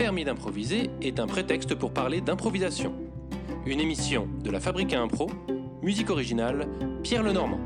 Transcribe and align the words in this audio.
Permis 0.00 0.24
d'improviser 0.24 0.88
est 1.02 1.20
un 1.20 1.26
prétexte 1.26 1.74
pour 1.74 1.92
parler 1.92 2.22
d'improvisation. 2.22 2.94
Une 3.66 3.80
émission 3.80 4.30
de 4.42 4.50
la 4.50 4.58
Fabrique 4.58 4.94
à 4.94 5.02
Impro, 5.02 5.30
musique 5.82 6.08
originale, 6.08 6.66
Pierre 7.02 7.22
Lenormand. 7.22 7.60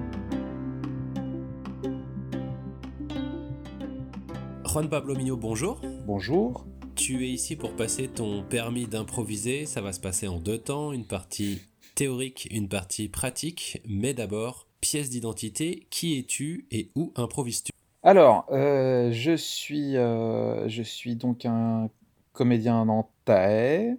Juan 4.64 4.88
Pablo 4.88 5.14
Mignot, 5.14 5.36
bonjour. 5.36 5.80
Bonjour. 6.06 6.66
Tu 6.96 7.24
es 7.24 7.28
ici 7.28 7.54
pour 7.54 7.76
passer 7.76 8.08
ton 8.08 8.42
permis 8.42 8.88
d'improviser. 8.88 9.64
Ça 9.64 9.80
va 9.80 9.92
se 9.92 10.00
passer 10.00 10.26
en 10.26 10.40
deux 10.40 10.58
temps, 10.58 10.90
une 10.90 11.06
partie 11.06 11.62
théorique, 11.94 12.48
une 12.50 12.68
partie 12.68 13.08
pratique. 13.08 13.80
Mais 13.86 14.12
d'abord, 14.12 14.66
pièce 14.80 15.08
d'identité, 15.08 15.86
qui 15.88 16.18
es-tu 16.18 16.66
et 16.72 16.90
où 16.96 17.12
improvises-tu? 17.14 17.70
Alors, 18.02 18.44
euh, 18.50 19.12
je, 19.12 19.36
suis, 19.36 19.96
euh, 19.96 20.68
je 20.68 20.82
suis 20.82 21.14
donc 21.14 21.46
un 21.46 21.88
comédien 22.34 22.84
nantais. 22.84 23.96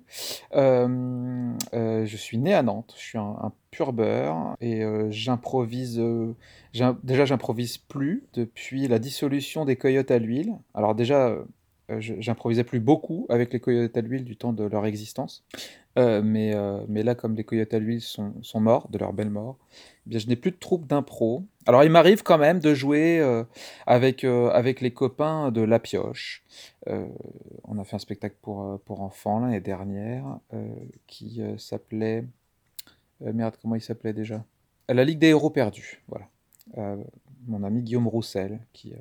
Euh, 0.53 1.55
je 1.73 2.17
suis 2.17 2.38
né 2.38 2.53
à 2.53 2.61
Nantes, 2.61 2.94
je 2.95 3.02
suis 3.02 3.17
un, 3.17 3.52
pur 3.71 3.91
beurre 3.91 4.55
et 4.61 4.84
j'improvise. 5.09 6.02
déjà, 7.03 7.25
j'improvise 7.25 7.80
plus 7.80 8.23
depuis 8.34 8.88
la 8.88 8.99
dissolution 8.99 9.66
des 9.66 9.75
Coyotes 9.75 10.11
à 10.11 10.20
l'huile. 10.20 10.53
Alors, 10.75 10.94
déjà, 10.94 11.35
j'improvisais 11.99 12.63
plus 12.63 12.80
beaucoup 12.80 13.25
avec 13.30 13.52
les 13.52 13.59
Coyotes 13.59 13.98
à 13.98 14.02
l'huile 14.02 14.23
du 14.23 14.38
temps 14.38 14.53
de 14.53 14.63
leur 14.63 14.86
existence. 14.86 15.44
mais, 15.97 16.53
là, 16.88 17.16
comme 17.16 17.36
les 17.36 17.44
Coyotes 17.44 17.73
à 17.73 17.80
l'huile 17.80 18.02
sont 18.02 18.59
morts, 18.59 18.88
de 18.89 18.99
leur 18.99 19.11
belle 19.11 19.31
mort, 19.31 19.58
bien, 20.05 20.20
je 20.20 20.27
n'ai 20.27 20.36
plus 20.36 20.52
de 20.52 20.58
troupe 20.58 20.88
d'impro. 20.88 21.44
Alors, 21.66 21.84
il 21.84 21.91
m'arrive 21.91 22.23
quand 22.23 22.38
même 22.38 22.59
de 22.59 22.73
jouer 22.73 23.20
euh, 23.20 23.44
avec, 23.88 24.23
euh, 24.23 24.50
avec 24.50 24.81
les 24.81 24.92
copains 24.92 25.52
de 25.52 25.62
La 25.62 25.80
Pioche. 25.80 26.44
Euh, 26.88 27.08
on 27.64 27.80
a 27.80 27.84
fait 27.84 27.95
un 27.95 28.00
spectacle 28.00 28.36
pour, 28.42 28.80
pour 28.81 29.02
enfants 29.02 29.39
l'année 29.39 29.62
dernière 29.62 30.39
qui 31.08 31.42
s'appelait. 31.58 32.25
merde, 33.22 33.56
comment 33.62 33.75
il 33.75 33.81
s'appelait 33.81 34.14
déjà? 34.14 34.44
La 34.89 35.03
Ligue 35.03 35.20
des 35.20 35.28
héros 35.28 35.50
perdus. 35.50 36.03
Voilà. 36.08 36.28
mon 37.47 37.64
ami 37.64 37.81
Guillaume 37.81 38.08
Roussel 38.08 38.59
qui, 38.73 38.94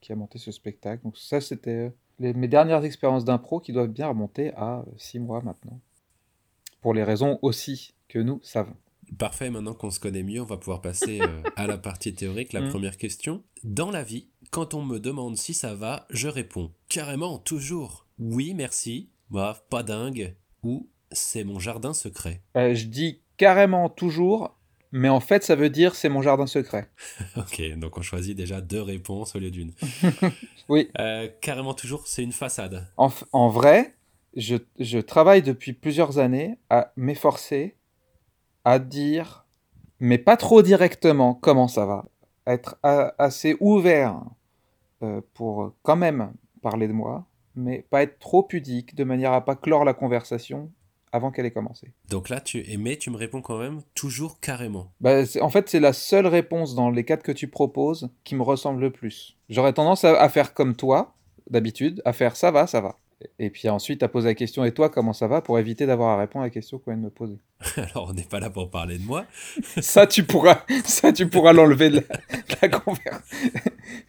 qui 0.00 0.12
a 0.12 0.16
monté 0.16 0.38
ce 0.38 0.50
spectacle. 0.50 1.04
Donc, 1.04 1.16
ça, 1.16 1.40
c'était 1.40 1.92
mes 2.18 2.48
dernières 2.48 2.84
expériences 2.84 3.24
d'impro 3.24 3.60
qui 3.60 3.72
doivent 3.72 3.90
bien 3.90 4.08
remonter 4.08 4.52
à 4.54 4.84
six 4.96 5.20
mois 5.20 5.40
maintenant. 5.42 5.78
Pour 6.80 6.94
les 6.94 7.04
raisons 7.04 7.38
aussi 7.42 7.94
que 8.08 8.18
nous 8.18 8.40
savons. 8.42 8.74
Parfait, 9.16 9.50
maintenant 9.50 9.74
qu'on 9.74 9.90
se 9.90 10.00
connaît 10.00 10.22
mieux, 10.22 10.40
on 10.40 10.44
va 10.46 10.56
pouvoir 10.56 10.80
passer 10.80 11.20
euh, 11.20 11.42
à 11.56 11.66
la 11.66 11.78
partie 11.78 12.14
théorique. 12.14 12.52
La 12.52 12.60
mm. 12.60 12.68
première 12.68 12.96
question. 12.96 13.42
Dans 13.64 13.90
la 13.90 14.02
vie, 14.02 14.28
quand 14.50 14.74
on 14.74 14.82
me 14.82 14.98
demande 14.98 15.36
si 15.36 15.54
ça 15.54 15.74
va, 15.74 16.06
je 16.10 16.28
réponds 16.28 16.72
carrément, 16.88 17.38
toujours. 17.38 18.06
Oui, 18.18 18.54
merci. 18.54 19.10
Bah, 19.30 19.64
pas 19.70 19.82
dingue. 19.82 20.34
Ou 20.62 20.88
c'est 21.12 21.44
mon 21.44 21.58
jardin 21.58 21.94
secret. 21.94 22.42
Euh, 22.56 22.74
je 22.74 22.86
dis 22.86 23.20
carrément 23.36 23.88
toujours, 23.88 24.58
mais 24.92 25.08
en 25.08 25.20
fait, 25.20 25.44
ça 25.44 25.54
veut 25.54 25.70
dire 25.70 25.94
c'est 25.94 26.08
mon 26.08 26.22
jardin 26.22 26.46
secret. 26.46 26.90
ok, 27.36 27.78
donc 27.78 27.96
on 27.98 28.02
choisit 28.02 28.36
déjà 28.36 28.60
deux 28.60 28.82
réponses 28.82 29.34
au 29.36 29.38
lieu 29.38 29.50
d'une. 29.50 29.72
oui. 30.68 30.90
Euh, 30.98 31.28
carrément 31.40 31.74
toujours, 31.74 32.06
c'est 32.06 32.22
une 32.22 32.32
façade. 32.32 32.86
En, 32.96 33.10
en 33.32 33.48
vrai, 33.48 33.94
je, 34.36 34.56
je, 34.78 34.98
travaille 34.98 35.42
depuis 35.42 35.72
plusieurs 35.72 36.18
années 36.18 36.58
à 36.70 36.92
m'efforcer 36.96 37.76
à 38.68 38.78
dire, 38.78 39.46
mais 39.98 40.18
pas 40.18 40.36
trop 40.36 40.60
directement, 40.60 41.32
comment 41.32 41.68
ça 41.68 41.86
va. 41.86 42.04
Être 42.46 42.76
assez 42.82 43.56
ouvert 43.60 44.20
euh, 45.02 45.22
pour 45.32 45.72
quand 45.82 45.96
même 45.96 46.34
parler 46.60 46.86
de 46.86 46.92
moi, 46.92 47.24
mais 47.56 47.86
pas 47.88 48.02
être 48.02 48.18
trop 48.18 48.42
pudique 48.42 48.94
de 48.94 49.04
manière 49.04 49.32
à 49.32 49.42
pas 49.42 49.56
clore 49.56 49.86
la 49.86 49.94
conversation 49.94 50.70
avant 51.12 51.30
qu'elle 51.30 51.46
ait 51.46 51.50
commencé. 51.50 51.94
Donc 52.10 52.28
là, 52.28 52.42
tu 52.42 52.62
mais 52.78 52.96
tu 52.96 53.08
me 53.08 53.16
réponds 53.16 53.40
quand 53.40 53.58
même 53.58 53.80
toujours 53.94 54.38
carrément. 54.38 54.92
Bah, 55.00 55.22
en 55.40 55.48
fait, 55.48 55.70
c'est 55.70 55.80
la 55.80 55.94
seule 55.94 56.26
réponse 56.26 56.74
dans 56.74 56.90
les 56.90 57.04
quatre 57.04 57.22
que 57.22 57.32
tu 57.32 57.48
proposes 57.48 58.10
qui 58.22 58.34
me 58.34 58.42
ressemble 58.42 58.82
le 58.82 58.90
plus. 58.90 59.38
J'aurais 59.48 59.72
tendance 59.72 60.04
à 60.04 60.28
faire 60.28 60.52
comme 60.52 60.76
toi, 60.76 61.14
d'habitude, 61.48 62.02
à 62.04 62.12
faire 62.12 62.36
ça 62.36 62.50
va, 62.50 62.66
ça 62.66 62.82
va. 62.82 62.98
Et 63.38 63.50
puis 63.50 63.68
ensuite, 63.68 64.02
à 64.02 64.08
poser 64.08 64.28
la 64.28 64.34
question, 64.34 64.64
et 64.64 64.72
toi, 64.72 64.88
comment 64.88 65.12
ça 65.12 65.26
va 65.26 65.42
Pour 65.42 65.58
éviter 65.58 65.86
d'avoir 65.86 66.16
à 66.16 66.20
répondre 66.20 66.44
à 66.44 66.46
la 66.46 66.50
question 66.50 66.78
qu'on 66.78 66.92
vient 66.92 66.98
de 66.98 67.04
me 67.04 67.10
poser. 67.10 67.38
Alors, 67.76 68.08
on 68.10 68.12
n'est 68.12 68.22
pas 68.22 68.38
là 68.38 68.48
pour 68.50 68.70
parler 68.70 68.98
de 68.98 69.04
moi. 69.04 69.26
ça, 69.80 70.06
tu 70.06 70.24
pourras, 70.24 70.64
ça, 70.84 71.12
tu 71.12 71.28
pourras 71.28 71.52
l'enlever 71.52 71.90
de 71.90 72.04
la, 72.62 72.68
conversation. 72.68 73.20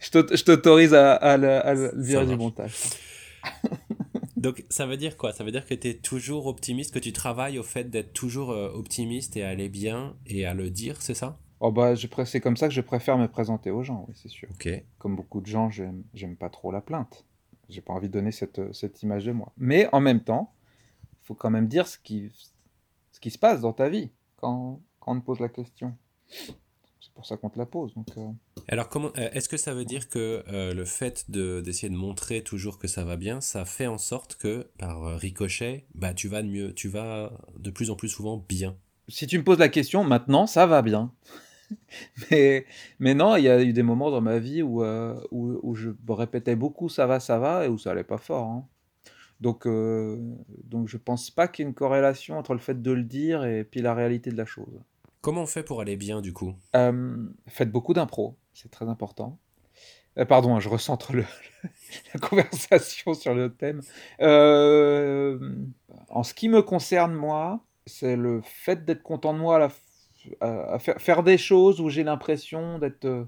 je 0.00 0.44
t'autorise 0.44 0.94
à, 0.94 1.36
le 1.36 1.92
virer 2.00 2.26
du 2.26 2.36
montage. 2.36 2.74
Donc, 4.36 4.64
ça 4.70 4.86
veut 4.86 4.96
dire 4.96 5.16
quoi? 5.16 5.32
Ça 5.32 5.44
veut 5.44 5.52
dire 5.52 5.66
que 5.66 5.74
tu 5.74 5.88
es 5.88 5.94
toujours 5.94 6.46
optimiste, 6.46 6.94
que 6.94 6.98
tu 6.98 7.12
travailles 7.12 7.58
au 7.58 7.62
fait 7.62 7.90
d'être 7.90 8.12
toujours 8.12 8.52
euh, 8.52 8.70
optimiste 8.72 9.36
et 9.36 9.42
à 9.42 9.48
aller 9.48 9.68
bien 9.68 10.14
et 10.26 10.46
à 10.46 10.54
le 10.54 10.70
dire, 10.70 11.02
c'est 11.02 11.14
ça? 11.14 11.38
Oh 11.58 11.70
bah, 11.72 11.94
c'est 12.24 12.40
comme 12.40 12.56
ça 12.56 12.68
que 12.68 12.74
je 12.74 12.80
préfère 12.80 13.18
me 13.18 13.28
présenter 13.28 13.70
aux 13.70 13.82
gens, 13.82 14.06
oui, 14.08 14.14
c'est 14.16 14.30
sûr. 14.30 14.48
Ok. 14.52 14.68
Comme 14.98 15.14
beaucoup 15.14 15.42
de 15.42 15.46
gens, 15.46 15.68
j'aime 15.70 16.36
pas 16.36 16.48
trop 16.48 16.72
la 16.72 16.80
plainte. 16.80 17.26
J'ai 17.70 17.80
pas 17.80 17.92
envie 17.92 18.08
de 18.08 18.12
donner 18.12 18.32
cette, 18.32 18.72
cette, 18.74 19.02
image 19.02 19.24
de 19.24 19.32
moi. 19.32 19.52
Mais 19.56 19.88
en 19.92 20.00
même 20.00 20.20
temps, 20.22 20.52
il 21.02 21.26
faut 21.26 21.34
quand 21.34 21.50
même 21.50 21.68
dire 21.68 21.86
ce 21.86 21.98
qui, 21.98 22.30
ce 23.12 23.20
qui 23.20 23.30
se 23.30 23.38
passe 23.38 23.60
dans 23.60 23.72
ta 23.72 23.88
vie 23.88 24.10
quand, 24.36 24.80
quand 24.98 25.12
on 25.12 25.20
te 25.20 25.24
pose 25.24 25.40
la 25.40 25.48
question. 25.48 25.96
C'est 27.00 27.12
pour 27.14 27.24
ça 27.24 27.36
qu'on 27.36 27.50
te 27.50 27.58
la 27.58 27.66
pose. 27.66 27.94
Donc, 27.94 28.08
euh. 28.16 28.28
Alors, 28.68 28.88
comment, 28.88 29.10
euh, 29.16 29.30
est-ce 29.32 29.48
que 29.48 29.56
ça 29.56 29.72
veut 29.72 29.84
dire 29.84 30.08
que 30.08 30.44
euh, 30.48 30.74
le 30.74 30.84
fait 30.84 31.30
de, 31.30 31.60
d'essayer 31.60 31.88
de 31.88 31.96
montrer 31.96 32.42
toujours 32.42 32.78
que 32.78 32.88
ça 32.88 33.04
va 33.04 33.16
bien, 33.16 33.40
ça 33.40 33.64
fait 33.64 33.86
en 33.86 33.98
sorte 33.98 34.36
que, 34.36 34.70
par 34.78 35.18
ricochet, 35.18 35.86
bah, 35.94 36.14
tu 36.14 36.28
vas 36.28 36.42
de 36.42 36.48
mieux, 36.48 36.74
tu 36.74 36.88
vas 36.88 37.32
de 37.58 37.70
plus 37.70 37.90
en 37.90 37.96
plus 37.96 38.08
souvent 38.08 38.44
bien? 38.48 38.76
Si 39.08 39.26
tu 39.26 39.38
me 39.38 39.44
poses 39.44 39.58
la 39.58 39.68
question, 39.68 40.04
maintenant, 40.04 40.46
ça 40.46 40.66
va 40.66 40.82
bien. 40.82 41.12
mais, 42.30 42.66
mais 42.98 43.14
non, 43.14 43.36
il 43.36 43.44
y 43.44 43.48
a 43.48 43.62
eu 43.62 43.72
des 43.72 43.82
moments 43.82 44.10
dans 44.10 44.20
ma 44.20 44.38
vie 44.38 44.62
où, 44.62 44.82
euh, 44.82 45.20
où, 45.30 45.74
je 45.74 45.90
répétais 46.08 46.56
beaucoup 46.56 46.88
ça 46.88 47.06
va, 47.06 47.20
ça 47.20 47.38
va, 47.38 47.66
et 47.66 47.68
où 47.68 47.78
ça 47.78 47.92
allait 47.92 48.04
pas 48.04 48.18
fort. 48.18 48.48
Hein. 48.48 48.66
Donc, 49.40 49.66
euh, 49.66 50.18
donc 50.64 50.88
je 50.88 50.96
pense 50.96 51.30
pas 51.30 51.48
qu'il 51.48 51.64
y 51.64 51.66
ait 51.66 51.70
une 51.70 51.74
corrélation 51.74 52.38
entre 52.38 52.52
le 52.52 52.60
fait 52.60 52.80
de 52.80 52.90
le 52.90 53.02
dire 53.02 53.44
et 53.44 53.64
puis 53.64 53.80
la 53.80 53.94
réalité 53.94 54.30
de 54.30 54.36
la 54.36 54.44
chose. 54.44 54.80
Comment 55.22 55.42
on 55.42 55.46
fait 55.46 55.62
pour 55.62 55.80
aller 55.80 55.96
bien 55.96 56.20
du 56.20 56.32
coup? 56.32 56.54
Euh, 56.76 57.16
Faites 57.46 57.70
beaucoup 57.70 57.94
d'impro, 57.94 58.36
c'est 58.52 58.70
très 58.70 58.88
important. 58.88 59.38
pardon, 60.28 60.56
hein, 60.56 60.60
je 60.60 60.68
recentre 60.68 61.14
le, 61.14 61.24
la 62.14 62.20
conversation 62.20 63.14
sur 63.14 63.34
le 63.34 63.52
thème. 63.52 63.80
en 64.18 66.22
ce 66.22 66.34
qui 66.34 66.48
me 66.48 66.62
concerne, 66.62 67.14
moi, 67.14 67.64
c'est 67.86 68.16
le 68.16 68.40
fait 68.42 68.84
d'être 68.84 69.02
content 69.02 69.32
de 69.32 69.38
moi 69.38 69.56
à 69.56 69.58
la 69.58 69.70
à, 70.40 70.78
faire, 70.78 71.00
faire, 71.00 71.22
des 71.22 71.38
choses 71.38 71.80
où 71.80 71.88
j'ai 71.88 72.04
l'impression 72.04 72.78
d'être, 72.78 73.04
euh, 73.04 73.24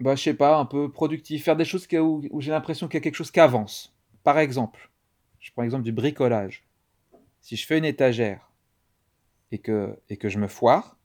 bah, 0.00 0.14
je 0.14 0.22
sais 0.22 0.34
pas, 0.34 0.58
un 0.58 0.64
peu 0.64 0.90
productif, 0.90 1.44
faire 1.44 1.56
des 1.56 1.64
choses 1.64 1.86
où, 1.92 2.22
où 2.30 2.40
j'ai 2.40 2.50
l'impression 2.50 2.88
qu'il 2.88 2.94
y 2.94 2.98
a 2.98 3.02
quelque 3.02 3.16
chose 3.16 3.30
qui 3.30 3.40
avance. 3.40 3.94
Par 4.22 4.38
exemple, 4.38 4.90
je 5.38 5.50
prends 5.52 5.62
l'exemple 5.62 5.84
du 5.84 5.92
bricolage. 5.92 6.64
Si 7.40 7.56
je 7.56 7.66
fais 7.66 7.78
une 7.78 7.84
étagère 7.84 8.50
et 9.50 9.58
que, 9.58 9.98
et 10.08 10.16
que 10.16 10.28
je 10.28 10.38
me 10.38 10.46
foire, 10.46 10.98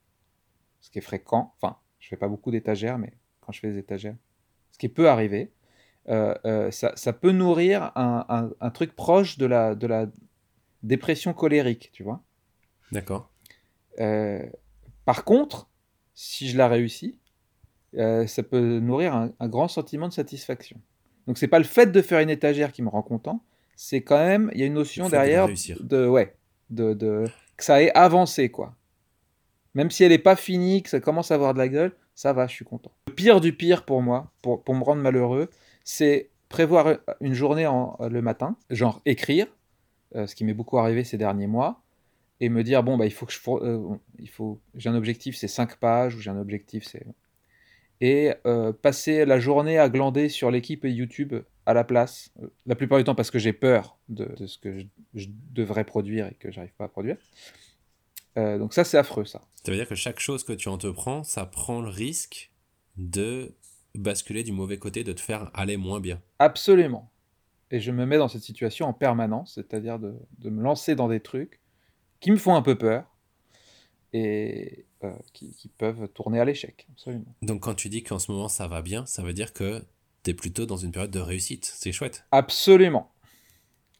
ce 0.81 0.89
qui 0.89 0.99
est 0.99 1.01
fréquent, 1.01 1.53
enfin, 1.57 1.77
je 1.99 2.09
fais 2.09 2.17
pas 2.17 2.27
beaucoup 2.27 2.51
d'étagères, 2.51 2.97
mais 2.97 3.13
quand 3.41 3.51
je 3.51 3.59
fais 3.59 3.71
des 3.71 3.77
étagères, 3.77 4.15
ce 4.71 4.77
qui 4.77 4.89
peut 4.89 5.09
arriver, 5.09 5.51
euh, 6.09 6.35
euh, 6.45 6.71
ça, 6.71 6.91
ça, 6.95 7.13
peut 7.13 7.31
nourrir 7.31 7.91
un, 7.95 8.25
un, 8.29 8.51
un, 8.59 8.69
truc 8.69 8.95
proche 8.95 9.37
de 9.39 9.47
la, 9.47 9.73
de 9.73 9.87
la 9.87 10.05
dépression 10.83 11.33
colérique, 11.33 11.89
tu 11.93 12.03
vois. 12.03 12.21
D'accord. 12.91 13.31
Euh, 13.99 14.45
par 15.05 15.23
contre, 15.23 15.69
si 16.13 16.49
je 16.49 16.57
la 16.57 16.67
réussis, 16.67 17.19
euh, 17.97 18.27
ça 18.27 18.43
peut 18.43 18.79
nourrir 18.79 19.15
un, 19.15 19.47
grand 19.47 19.67
sentiment 19.67 20.07
de 20.07 20.13
satisfaction. 20.13 20.77
Donc 21.27 21.37
c'est 21.37 21.47
pas 21.47 21.59
le 21.59 21.65
fait 21.65 21.91
de 21.91 22.01
faire 22.01 22.19
une 22.19 22.29
étagère 22.29 22.71
qui 22.71 22.81
me 22.81 22.89
rend 22.89 23.01
content, 23.01 23.43
c'est 23.75 24.01
quand 24.01 24.17
même 24.17 24.51
il 24.53 24.59
y 24.59 24.63
a 24.63 24.65
une 24.65 24.73
notion 24.73 25.09
derrière 25.09 25.47
de, 25.79 26.07
ouais 26.07 26.35
de, 26.69 27.25
que 27.57 27.63
ça 27.63 27.81
ait 27.81 27.91
avancé 27.93 28.49
quoi. 28.49 28.75
Même 29.73 29.91
si 29.91 30.03
elle 30.03 30.11
n'est 30.11 30.17
pas 30.17 30.35
finie, 30.35 30.83
que 30.83 30.89
ça 30.89 30.99
commence 30.99 31.31
à 31.31 31.35
avoir 31.35 31.53
de 31.53 31.59
la 31.59 31.67
gueule, 31.67 31.91
ça 32.15 32.31
va, 32.31 32.47
je 32.47 32.53
suis 32.53 32.63
content. 32.63 32.91
Le 33.07 33.13
pire 33.13 33.41
du 33.41 33.51
pire 33.51 33.83
pour 33.83 34.01
moi, 34.01 34.31
pour, 34.41 34.61
me 34.73 34.83
rendre 34.83 35.01
malheureux, 35.01 35.49
c'est 35.83 36.29
prévoir 36.47 36.97
une 37.19 37.33
journée 37.33 37.69
le 37.99 38.21
matin, 38.21 38.55
genre 38.69 39.01
écrire, 39.05 39.47
euh, 40.15 40.27
ce 40.27 40.35
qui 40.35 40.45
m'est 40.45 40.53
beaucoup 40.53 40.77
arrivé 40.77 41.03
ces 41.03 41.17
derniers 41.17 41.47
mois, 41.47 41.83
et 42.39 42.49
me 42.49 42.63
dire 42.63 42.83
bon 42.83 42.97
bah 42.97 43.05
il 43.05 43.13
faut 43.13 43.25
que 43.25 43.33
je 43.33 43.39
euh, 43.47 43.95
il 44.19 44.29
faut 44.29 44.59
j'ai 44.75 44.89
un 44.89 44.95
objectif 44.95 45.37
c'est 45.37 45.47
5 45.47 45.77
pages 45.77 46.15
ou 46.15 46.19
j'ai 46.19 46.29
un 46.29 46.39
objectif 46.39 46.85
c'est 46.85 47.05
et 48.01 48.33
euh, 48.45 48.73
passer 48.73 49.25
la 49.25 49.39
journée 49.39 49.79
à 49.79 49.87
glander 49.87 50.27
sur 50.27 50.51
l'équipe 50.51 50.83
YouTube 50.83 51.33
à 51.65 51.73
la 51.73 51.83
place 51.83 52.31
euh, 52.41 52.47
la 52.65 52.75
plupart 52.75 52.97
du 52.97 53.05
temps 53.05 53.15
parce 53.15 53.31
que 53.31 53.39
j'ai 53.39 53.53
peur 53.53 53.97
de, 54.09 54.25
de, 54.37 54.47
ce 54.47 54.57
que 54.57 54.85
je, 55.13 55.27
devrais 55.51 55.85
produire 55.85 56.27
et 56.27 56.33
que 56.33 56.51
j'arrive 56.51 56.73
pas 56.77 56.85
à 56.85 56.89
produire. 56.89 57.17
Donc 58.35 58.73
ça 58.73 58.83
c'est 58.83 58.97
affreux 58.97 59.23
ça. 59.23 59.41
Ça 59.63 59.71
veut 59.71 59.77
dire 59.77 59.87
que 59.87 59.95
chaque 59.95 60.19
chose 60.19 60.43
que 60.43 60.51
tu 60.51 60.67
entreprends 60.67 61.23
ça 61.23 61.45
prend 61.45 61.79
le 61.79 61.87
risque 61.87 62.51
de 62.97 63.55
basculer 63.93 64.43
du 64.43 64.51
mauvais 64.51 64.77
côté 64.77 65.05
de 65.05 65.13
te 65.13 65.21
faire 65.21 65.49
aller 65.53 65.77
moins 65.77 66.01
bien. 66.01 66.21
Absolument. 66.39 67.09
Et 67.71 67.79
je 67.79 67.91
me 67.91 68.05
mets 68.05 68.17
dans 68.17 68.27
cette 68.27 68.43
situation 68.43 68.87
en 68.87 68.93
permanence, 68.93 69.53
c'est-à-dire 69.55 69.99
de, 69.99 70.15
de 70.39 70.49
me 70.49 70.61
lancer 70.61 70.95
dans 70.95 71.07
des 71.07 71.21
trucs 71.21 71.61
qui 72.25 72.31
me 72.31 72.37
font 72.37 72.55
un 72.55 72.63
peu 72.63 72.75
peur 72.75 73.05
et 74.11 74.87
euh, 75.03 75.13
qui, 75.31 75.51
qui 75.51 75.67
peuvent 75.67 76.07
tourner 76.07 76.39
à 76.39 76.45
l'échec, 76.45 76.87
absolument. 76.91 77.35
Donc 77.43 77.61
quand 77.61 77.75
tu 77.75 77.87
dis 77.87 78.01
qu'en 78.01 78.17
ce 78.17 78.31
moment 78.31 78.47
ça 78.47 78.67
va 78.67 78.81
bien, 78.81 79.05
ça 79.05 79.21
veut 79.21 79.31
dire 79.31 79.53
que 79.53 79.85
tu 80.23 80.31
es 80.31 80.33
plutôt 80.33 80.65
dans 80.65 80.75
une 80.75 80.91
période 80.91 81.11
de 81.11 81.19
réussite. 81.19 81.65
C'est 81.65 81.91
chouette. 81.91 82.25
Absolument. 82.31 83.11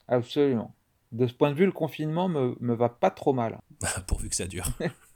Absolument. 0.07 0.73
De 1.11 1.27
ce 1.27 1.33
point 1.35 1.51
de 1.51 1.55
vue, 1.55 1.67
le 1.67 1.71
confinement 1.71 2.27
me, 2.27 2.57
me 2.61 2.73
va 2.73 2.89
pas 2.89 3.11
trop 3.11 3.31
mal. 3.31 3.59
Pourvu 4.07 4.27
que 4.27 4.35
ça 4.35 4.47
dure. 4.47 4.67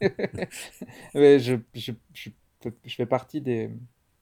Mais 1.14 1.40
je, 1.40 1.56
je, 1.74 1.90
je, 2.14 2.30
je 2.62 2.94
fais 2.94 3.06
partie 3.06 3.40
des, 3.40 3.70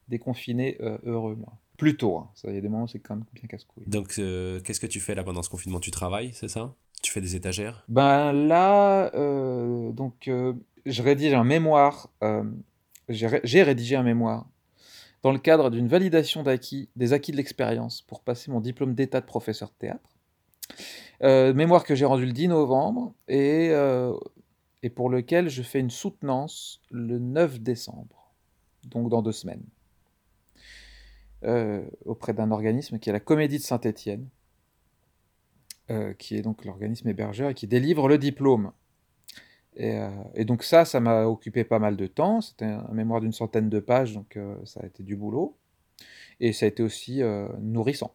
des 0.09 0.19
confinés 0.19 0.79
euh, 0.81 0.97
heureux, 1.05 1.35
moi. 1.35 1.53
Plutôt. 1.77 2.17
Hein. 2.17 2.31
Ça, 2.35 2.49
il 2.49 2.55
y 2.55 2.59
a 2.59 2.63
des 2.63 2.71
moments 2.71 2.85
où 2.85 2.89
c'est 2.89 3.01
quand 3.01 3.17
même 3.17 3.27
bien 3.35 3.47
casse-couille. 3.49 3.85
Donc, 3.87 4.15
euh, 4.19 4.61
qu'est-ce 4.61 4.81
que 4.81 4.87
tu 4.87 4.99
fais 4.99 5.15
là 5.15 5.23
pendant 5.23 5.43
ce 5.43 5.51
confinement? 5.51 5.79
Tu 5.79 5.91
travailles, 5.91 6.33
c'est 6.33 6.49
ça? 6.49 6.75
Des 7.21 7.37
étagères? 7.37 7.85
Ben 7.89 8.33
là, 8.33 9.15
euh, 9.15 9.91
donc, 9.93 10.29
euh, 10.29 10.55
je 10.87 11.03
rédige 11.03 11.35
un 11.35 11.45
mémoire. 11.45 12.09
euh, 12.23 12.45
j'ai 13.09 13.27
ré- 13.27 13.41
j'ai 13.45 13.63
rédigé 13.63 13.97
un 13.97 14.03
mémoire 14.03 14.47
dans 15.23 15.33
le 15.33 15.39
cadre 15.39 15.71
d'une 15.71 15.89
validation 15.89 16.43
des 16.43 17.13
acquis 17.13 17.33
de 17.33 17.37
l'expérience 17.37 18.03
pour 18.03 18.21
passer 18.23 18.51
mon 18.51 18.61
diplôme 18.61 18.95
d'état 18.95 19.21
de 19.21 19.27
professeur 19.27 19.69
de 19.71 19.75
théâtre. 19.79 20.11
Mémoire 21.55 21.85
que 21.85 21.95
j'ai 21.95 22.05
rendu 22.05 22.25
le 22.27 22.33
10 22.33 22.49
novembre 22.49 23.13
et, 23.27 23.73
et 24.85 24.91
pour 24.91 25.11
lequel 25.11 25.49
je 25.49 25.63
fais 25.63 25.81
une 25.81 25.91
soutenance 25.91 26.81
le 26.91 27.19
9 27.19 27.61
décembre, 27.61 28.33
donc 28.85 29.09
dans 29.09 29.23
deux 29.23 29.33
semaines, 29.33 29.65
auprès 32.05 32.35
d'un 32.35 32.51
organisme 32.53 32.99
qui 32.99 33.09
est 33.11 33.13
la 33.13 33.21
Comédie 33.21 33.59
de 33.59 33.63
Saint-Étienne, 33.65 34.29
euh, 35.91 36.13
qui 36.13 36.37
est 36.37 36.43
donc 36.43 36.67
l'organisme 36.67 37.09
hébergeur 37.09 37.49
et 37.49 37.55
qui 37.55 37.67
délivre 37.67 38.09
le 38.09 38.19
diplôme. 38.19 38.73
Et, 39.75 39.99
euh, 39.99 40.11
et 40.35 40.45
donc 40.45 40.63
ça, 40.63 40.85
ça 40.85 41.01
m'a 41.01 41.25
occupé 41.25 41.65
pas 41.65 41.79
mal 41.79 41.97
de 41.97 42.07
temps. 42.07 42.43
C'était 42.43 42.67
un 42.67 42.93
mémoire 42.93 43.23
d'une 43.23 43.33
centaine 43.33 43.71
de 43.71 43.81
pages, 43.81 44.13
donc 44.13 44.37
euh, 44.37 44.55
ça 44.67 44.81
a 44.83 44.87
été 44.87 45.03
du 45.03 45.17
boulot. 45.17 45.57
Et 46.41 46.53
ça 46.53 46.67
a 46.67 46.69
été 46.69 46.83
aussi 46.83 47.23
nourrissant. 47.61 48.15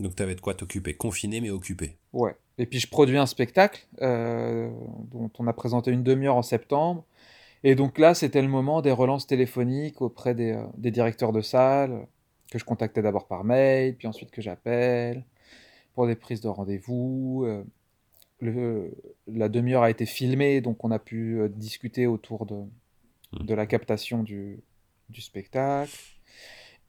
Donc, 0.00 0.16
tu 0.16 0.22
avais 0.22 0.34
de 0.34 0.40
quoi 0.40 0.52
t'occuper. 0.52 0.94
Confiné, 0.94 1.40
mais 1.40 1.50
occupé. 1.50 1.96
Ouais. 2.12 2.34
Et 2.58 2.66
puis 2.66 2.80
je 2.80 2.88
produis 2.88 3.16
un 3.16 3.26
spectacle 3.26 3.86
dont 4.00 5.30
on 5.38 5.46
a 5.46 5.52
présenté 5.52 5.90
une 5.90 6.02
demi-heure 6.02 6.36
en 6.36 6.42
septembre. 6.42 7.06
Et 7.62 7.74
donc 7.74 7.98
là, 7.98 8.14
c'était 8.14 8.42
le 8.42 8.48
moment 8.48 8.82
des 8.82 8.90
relances 8.90 9.26
téléphoniques 9.26 10.02
auprès 10.02 10.34
des, 10.34 10.60
des 10.76 10.90
directeurs 10.90 11.32
de 11.32 11.40
salle, 11.40 12.06
que 12.50 12.58
je 12.58 12.64
contactais 12.64 13.00
d'abord 13.00 13.26
par 13.26 13.44
mail, 13.44 13.96
puis 13.96 14.08
ensuite 14.08 14.30
que 14.32 14.42
j'appelle, 14.42 15.24
pour 15.94 16.06
des 16.06 16.16
prises 16.16 16.40
de 16.40 16.48
rendez-vous. 16.48 17.44
euh, 17.46 17.64
le- 18.40 18.92
la 19.28 19.48
demi-heure 19.48 19.82
a 19.84 19.90
été 19.90 20.04
filmée, 20.06 20.60
donc 20.60 20.82
on 20.84 20.90
a 20.90 20.98
pu 20.98 21.38
euh, 21.40 21.48
discuter 21.48 22.06
autour 22.06 22.44
de, 22.46 22.62
de 23.38 23.54
la 23.54 23.66
captation 23.66 24.22
du, 24.22 24.60
du 25.10 25.20
spectacle. 25.20 25.92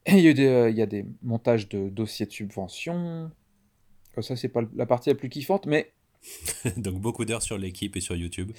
Et 0.06 0.14
il 0.14 0.20
y 0.22 0.28
a 0.28 0.32
eu 0.32 0.34
des, 0.34 0.48
euh, 0.48 0.70
il 0.70 0.76
y 0.76 0.82
a 0.82 0.86
des 0.88 1.06
montages 1.22 1.70
de 1.70 1.90
dossiers 1.90 2.26
de 2.26 2.32
subvention. 2.32 3.30
Ça, 4.20 4.36
c'est 4.36 4.50
pas 4.50 4.62
la 4.76 4.86
partie 4.86 5.10
la 5.10 5.16
plus 5.16 5.30
kiffante, 5.30 5.66
mais, 5.66 5.92
Donc, 6.78 7.00
beaucoup 7.02 7.26
d'heures 7.26 7.42
sur 7.42 7.58
l'équipe 7.58 7.96
et 7.98 8.02
sur 8.02 8.16
YouTube. 8.16 8.52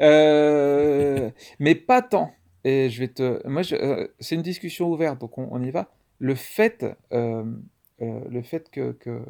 euh, 0.00 1.30
mais 1.58 1.74
pas 1.74 2.02
tant. 2.02 2.32
Et 2.64 2.90
je 2.90 2.98
vais 3.00 3.08
te. 3.08 3.46
Moi, 3.48 3.62
je- 3.62 3.74
euh, 3.76 4.08
c'est 4.20 4.34
une 4.34 4.42
discussion 4.42 4.88
ouverte, 4.90 5.20
donc 5.20 5.36
on, 5.38 5.48
on 5.50 5.62
y 5.62 5.70
va. 5.70 5.90
Le 6.18 6.34
fait, 6.34 6.84
euh, 7.12 7.44
le 8.00 8.42
fait 8.42 8.70
que, 8.70 8.92
que, 8.92 9.22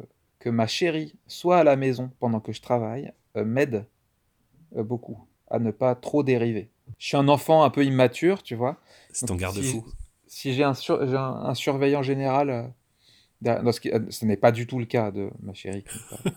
que 0.43 0.49
ma 0.49 0.67
chérie 0.67 1.15
soit 1.25 1.59
à 1.59 1.63
la 1.63 1.77
maison 1.77 2.11
pendant 2.19 2.41
que 2.41 2.51
je 2.51 2.61
travaille 2.61 3.13
euh, 3.37 3.45
m'aide 3.45 3.85
euh, 4.75 4.83
beaucoup 4.83 5.17
à 5.49 5.57
ne 5.59 5.71
pas 5.71 5.95
trop 5.95 6.21
dériver. 6.21 6.69
Je 6.97 7.07
suis 7.07 7.15
un 7.17 7.29
enfant 7.29 7.63
un 7.63 7.69
peu 7.69 7.85
immature, 7.85 8.43
tu 8.43 8.55
vois. 8.55 8.75
C'est 9.13 9.25
ton 9.25 9.35
garde-fou. 9.35 9.85
Si, 10.27 10.49
si 10.49 10.53
j'ai 10.53 10.63
un, 10.65 10.73
sur- 10.73 11.07
j'ai 11.07 11.15
un, 11.15 11.21
un 11.45 11.53
surveillant 11.53 12.01
général, 12.03 12.49
euh, 12.49 13.61
non, 13.61 13.71
ce, 13.71 13.79
qui- 13.79 13.91
ce 14.09 14.25
n'est 14.25 14.35
pas 14.35 14.51
du 14.51 14.67
tout 14.67 14.79
le 14.79 14.85
cas 14.85 15.11
de 15.11 15.29
ma 15.41 15.53
chérie, 15.53 15.83
qui 15.83 15.97
pas- 16.09 16.31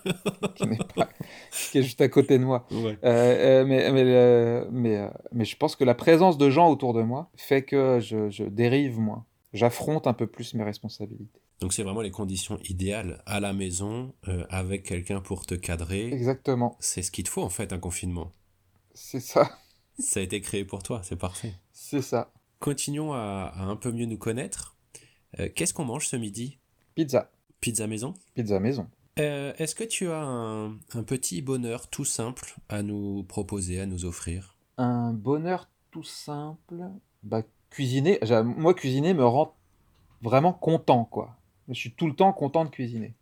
qui 0.55 0.67
n'est 0.69 0.76
pas- 0.94 1.09
qui 1.73 1.79
est 1.79 1.82
juste 1.82 2.00
à 2.00 2.09
côté 2.09 2.38
de 2.38 2.44
moi. 2.44 2.64
Ouais. 2.70 2.97
Mais, 3.02 3.64
mais, 3.91 4.67
mais, 4.70 5.11
mais 5.32 5.44
je 5.44 5.56
pense 5.56 5.75
que 5.75 5.82
la 5.82 5.94
présence 5.97 6.38
de 6.38 6.49
gens 6.49 6.70
autour 6.70 6.94
de 6.94 7.02
moi 7.02 7.29
fait 7.37 7.62
que 7.62 7.99
je, 8.00 8.31
je 8.31 8.44
dérive 8.44 9.00
moins. 9.00 9.25
J'affronte 9.52 10.06
un 10.06 10.12
peu 10.12 10.29
plus 10.29 10.55
mes 10.55 10.62
responsabilités. 10.64 11.41
Donc, 11.61 11.73
c'est 11.73 11.82
vraiment 11.82 12.03
les 12.03 12.11
conditions 12.11 12.58
idéales 12.69 13.23
à 13.26 13.41
la 13.41 13.53
maison, 13.53 14.14
euh, 14.29 14.44
avec 14.50 14.82
quelqu'un 14.85 15.20
pour 15.20 15.47
te 15.47 15.55
cadrer. 15.55 16.12
Exactement, 16.12 16.76
C'est 16.81 17.03
ce 17.03 17.11
qu'il 17.11 17.25
te 17.25 17.31
faut, 17.31 17.43
en 17.43 17.49
fait, 17.49 17.73
un 17.73 17.79
confinement. 17.79 18.32
c'est 18.94 19.20
ça, 19.20 19.58
Ça 19.99 20.20
a 20.20 20.23
été 20.23 20.41
créé 20.43 20.64
pour 20.67 20.82
toi, 20.82 21.00
c'est 21.03 21.17
parfait. 21.17 21.55
c'est 21.73 22.03
ça. 22.03 22.31
Continuons 22.58 23.12
à, 23.14 23.53
à 23.55 23.62
un 23.64 23.76
peu 23.76 23.91
mieux 23.93 24.05
nous 24.06 24.19
connaître. 24.19 24.76
Euh, 25.41 25.49
Qu'est-ce 25.55 25.73
qu'on 25.75 25.85
mange 25.87 26.06
ce 26.06 26.17
midi? 26.17 26.58
Pizza, 26.94 27.31
Pizza 27.61 27.87
maison? 27.87 28.14
Pizza 28.35 28.61
maison. 28.61 28.88
Euh, 29.19 29.55
Est-ce 29.59 29.75
que 29.75 29.85
tu 29.85 30.09
as 30.11 30.20
un, 30.23 30.73
un 30.94 31.02
petit 31.06 31.41
bonheur 31.41 31.88
tout 31.88 32.05
simple 32.05 32.56
à 32.69 32.82
nous 32.82 33.25
proposer, 33.25 33.81
à 33.81 33.87
nous 33.87 34.05
offrir? 34.05 34.56
Un 34.76 35.12
bonheur 35.14 35.70
tout 35.91 36.02
simple? 36.02 36.82
Bah, 37.23 37.43
cuisiner, 37.70 38.19
moi, 38.44 38.75
cuisiner 38.75 39.14
me 39.14 39.25
rend 39.25 39.55
vraiment 40.20 40.52
content, 40.52 41.05
quoi. 41.06 41.37
Je 41.69 41.75
suis 41.75 41.93
tout 41.93 42.07
le 42.07 42.15
temps 42.15 42.33
content 42.33 42.65
de 42.65 42.71
cuisiner. 42.71 43.15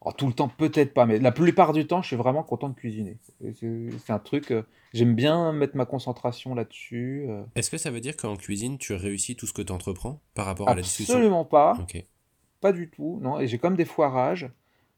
Oh, 0.00 0.12
tout 0.12 0.28
le 0.28 0.32
temps, 0.32 0.48
peut-être 0.48 0.94
pas, 0.94 1.06
mais 1.06 1.18
la 1.18 1.32
plupart 1.32 1.72
du 1.72 1.86
temps, 1.86 2.02
je 2.02 2.06
suis 2.08 2.16
vraiment 2.16 2.44
content 2.44 2.68
de 2.68 2.74
cuisiner. 2.74 3.18
C'est 3.52 4.10
un 4.12 4.20
truc, 4.20 4.52
euh, 4.52 4.62
j'aime 4.94 5.14
bien 5.14 5.52
mettre 5.52 5.76
ma 5.76 5.86
concentration 5.86 6.54
là-dessus. 6.54 7.26
euh. 7.28 7.42
Est-ce 7.56 7.68
que 7.68 7.78
ça 7.78 7.90
veut 7.90 8.00
dire 8.00 8.16
qu'en 8.16 8.36
cuisine, 8.36 8.78
tu 8.78 8.92
réussis 8.94 9.34
tout 9.34 9.46
ce 9.46 9.52
que 9.52 9.62
tu 9.62 9.72
entreprends 9.72 10.20
par 10.34 10.46
rapport 10.46 10.68
à 10.68 10.76
la 10.76 10.82
discussion? 10.82 11.14
Absolument 11.14 11.44
pas, 11.44 11.74
pas 12.60 12.72
du 12.72 12.90
tout, 12.90 13.18
non. 13.22 13.40
Et 13.40 13.48
j'ai 13.48 13.58
comme 13.58 13.74
des 13.74 13.84
foirages, 13.84 14.48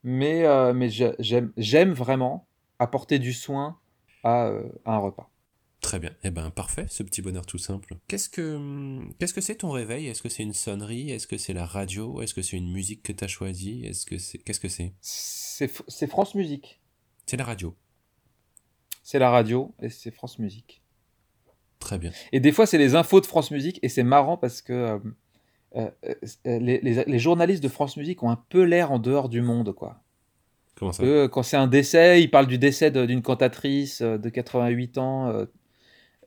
mais, 0.04 0.44
euh, 0.44 0.74
mais 0.74 0.90
j'ai- 0.90 1.14
j'aime 1.56 1.92
vraiment 1.92 2.46
apporter 2.78 3.18
du 3.18 3.32
soin 3.32 3.78
à, 4.22 4.50
à 4.84 4.94
un 4.96 4.98
repas. 4.98 5.29
Très 5.90 5.98
bien. 5.98 6.10
Eh 6.22 6.30
ben 6.30 6.50
parfait, 6.50 6.86
ce 6.88 7.02
petit 7.02 7.20
bonheur 7.20 7.44
tout 7.44 7.58
simple. 7.58 7.96
Qu'est-ce 8.06 8.28
que 8.28 8.54
hum, 8.54 9.12
qu'est-ce 9.18 9.34
que 9.34 9.40
c'est 9.40 9.56
ton 9.56 9.70
réveil? 9.70 10.06
Est-ce 10.06 10.22
que 10.22 10.28
c'est 10.28 10.44
une 10.44 10.52
sonnerie? 10.52 11.10
Est-ce 11.10 11.26
que 11.26 11.36
c'est 11.36 11.52
la 11.52 11.66
radio? 11.66 12.22
Est-ce 12.22 12.32
que 12.32 12.42
c'est 12.42 12.56
une 12.56 12.70
musique 12.70 13.02
que 13.02 13.10
tu 13.10 13.24
as 13.24 13.26
choisie? 13.26 13.84
Est-ce 13.84 14.06
que 14.06 14.16
c'est 14.16 14.38
qu'est-ce 14.38 14.60
que 14.60 14.68
c'est? 14.68 14.92
C'est 15.00 16.06
France 16.06 16.36
Musique. 16.36 16.80
C'est 17.26 17.36
la 17.36 17.42
radio. 17.42 17.74
C'est 19.02 19.18
la 19.18 19.30
radio 19.30 19.74
et 19.82 19.88
c'est 19.88 20.12
France 20.12 20.38
Musique. 20.38 20.80
Très 21.80 21.98
bien. 21.98 22.12
Et 22.30 22.38
des 22.38 22.52
fois, 22.52 22.66
c'est 22.66 22.78
les 22.78 22.94
infos 22.94 23.20
de 23.20 23.26
France 23.26 23.50
Musique 23.50 23.80
et 23.82 23.88
c'est 23.88 24.04
marrant 24.04 24.36
parce 24.36 24.62
que 24.62 24.72
euh, 24.72 24.98
euh, 25.74 25.90
euh, 26.46 26.58
les, 26.60 26.78
les- 26.82 27.04
les 27.04 27.18
journalistes 27.18 27.64
de 27.64 27.68
France 27.68 27.96
Musique 27.96 28.22
ont 28.22 28.30
un 28.30 28.40
peu 28.48 28.62
l'air 28.62 28.92
en 28.92 29.00
dehors 29.00 29.28
du 29.28 29.42
monde, 29.42 29.72
quoi. 29.72 30.04
Comment 30.76 30.92
ça? 30.92 31.02
Quand 31.32 31.42
c'est 31.42 31.56
un 31.56 31.66
décès, 31.66 32.22
ils 32.22 32.30
parlent 32.30 32.46
du 32.46 32.58
décès 32.58 32.92
d'une 32.92 33.22
cantatrice 33.22 34.02
de 34.02 34.28
88 34.28 34.98
ans 34.98 35.46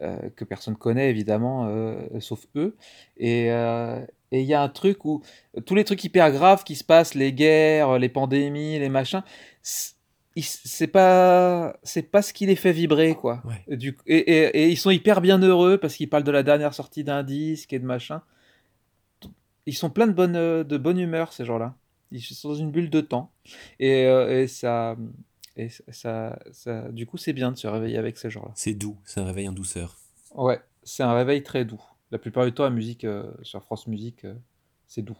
euh, 0.02 0.30
que 0.36 0.44
personne 0.46 0.76
connaît 0.76 1.10
évidemment, 1.10 1.68
euh, 1.68 1.96
sauf 2.20 2.46
eux. 2.56 2.76
Et 3.18 3.52
euh, 3.52 4.00
et 4.32 4.42
il 4.42 4.48
y 4.48 4.54
a 4.56 4.62
un 4.64 4.70
truc 4.70 5.06
où 5.06 5.22
tous 5.66 5.76
les 5.76 5.84
trucs 5.84 6.04
hyper 6.04 6.32
graves 6.32 6.64
qui 6.64 6.76
se 6.76 6.84
passent, 6.84 7.14
les 7.14 7.34
guerres, 7.34 8.00
les 8.00 8.10
pandémies, 8.10 8.80
les 8.80 8.90
machins, 8.90 9.22
c'est 9.62 10.88
pas 10.88 11.78
c'est 11.84 12.02
pas 12.12 12.22
ce 12.24 12.34
qui 12.34 12.48
les 12.48 12.56
fait 12.56 12.72
vibrer 12.72 13.14
quoi. 13.14 13.44
Ouais. 13.46 13.64
Et, 13.68 13.78
du- 13.78 13.98
et, 14.08 14.18
et- 14.18 14.64
et 14.64 14.70
ils 14.70 14.78
sont 14.78 14.90
hyper 14.90 15.22
bien 15.22 15.38
heureux 15.38 15.78
parce 15.78 15.96
qu'ils 15.96 16.10
parlent 16.10 16.24
de 16.24 16.32
la 16.32 16.42
dernière 16.44 16.74
sortie 16.74 17.04
d'un 17.04 17.22
disque 17.24 17.72
et 17.74 17.80
de 17.80 17.86
machin. 17.86 18.22
Ils 19.66 19.76
sont 19.76 19.90
pleins 19.92 20.08
de 20.08 20.14
bonne 20.14 20.34
de 20.64 20.78
bonne 20.78 21.00
humeur 21.00 21.32
ces 21.32 21.46
gens-là. 21.46 21.76
Ils 22.12 22.22
sont 22.22 22.50
dans 22.50 22.56
une 22.56 22.72
bulle 22.72 22.90
de 22.90 23.02
temps 23.02 23.32
et, 23.80 24.02
et 24.04 24.48
ça 24.48 24.96
et 25.56 25.70
ça, 25.70 26.40
ça 26.52 26.92
du 26.92 27.06
coup 27.06 27.18
c'est 27.18 27.34
bien 27.34 27.52
de 27.52 27.58
se 27.58 27.68
réveiller 27.68 27.98
avec 27.98 28.18
ces 28.18 28.30
gens-là. 28.30 28.52
C'est 28.56 28.74
doux, 28.74 28.98
c'est 29.06 29.20
un 29.20 29.26
réveil 29.26 29.48
en 29.48 29.54
douceur. 29.54 29.98
Ouais, 30.34 30.62
c'est 30.84 31.04
un 31.04 31.14
réveil 31.14 31.44
très 31.44 31.66
doux. 31.66 31.82
La 32.12 32.20
plupart 32.20 32.46
du 32.46 32.54
temps, 32.54 32.64
la 32.64 32.70
musique 32.70 33.06
euh, 33.06 33.32
sur 33.42 33.64
France 33.64 33.88
Musique, 33.88 34.26
euh, 34.26 34.36
c'est 34.88 35.02
doux. 35.02 35.18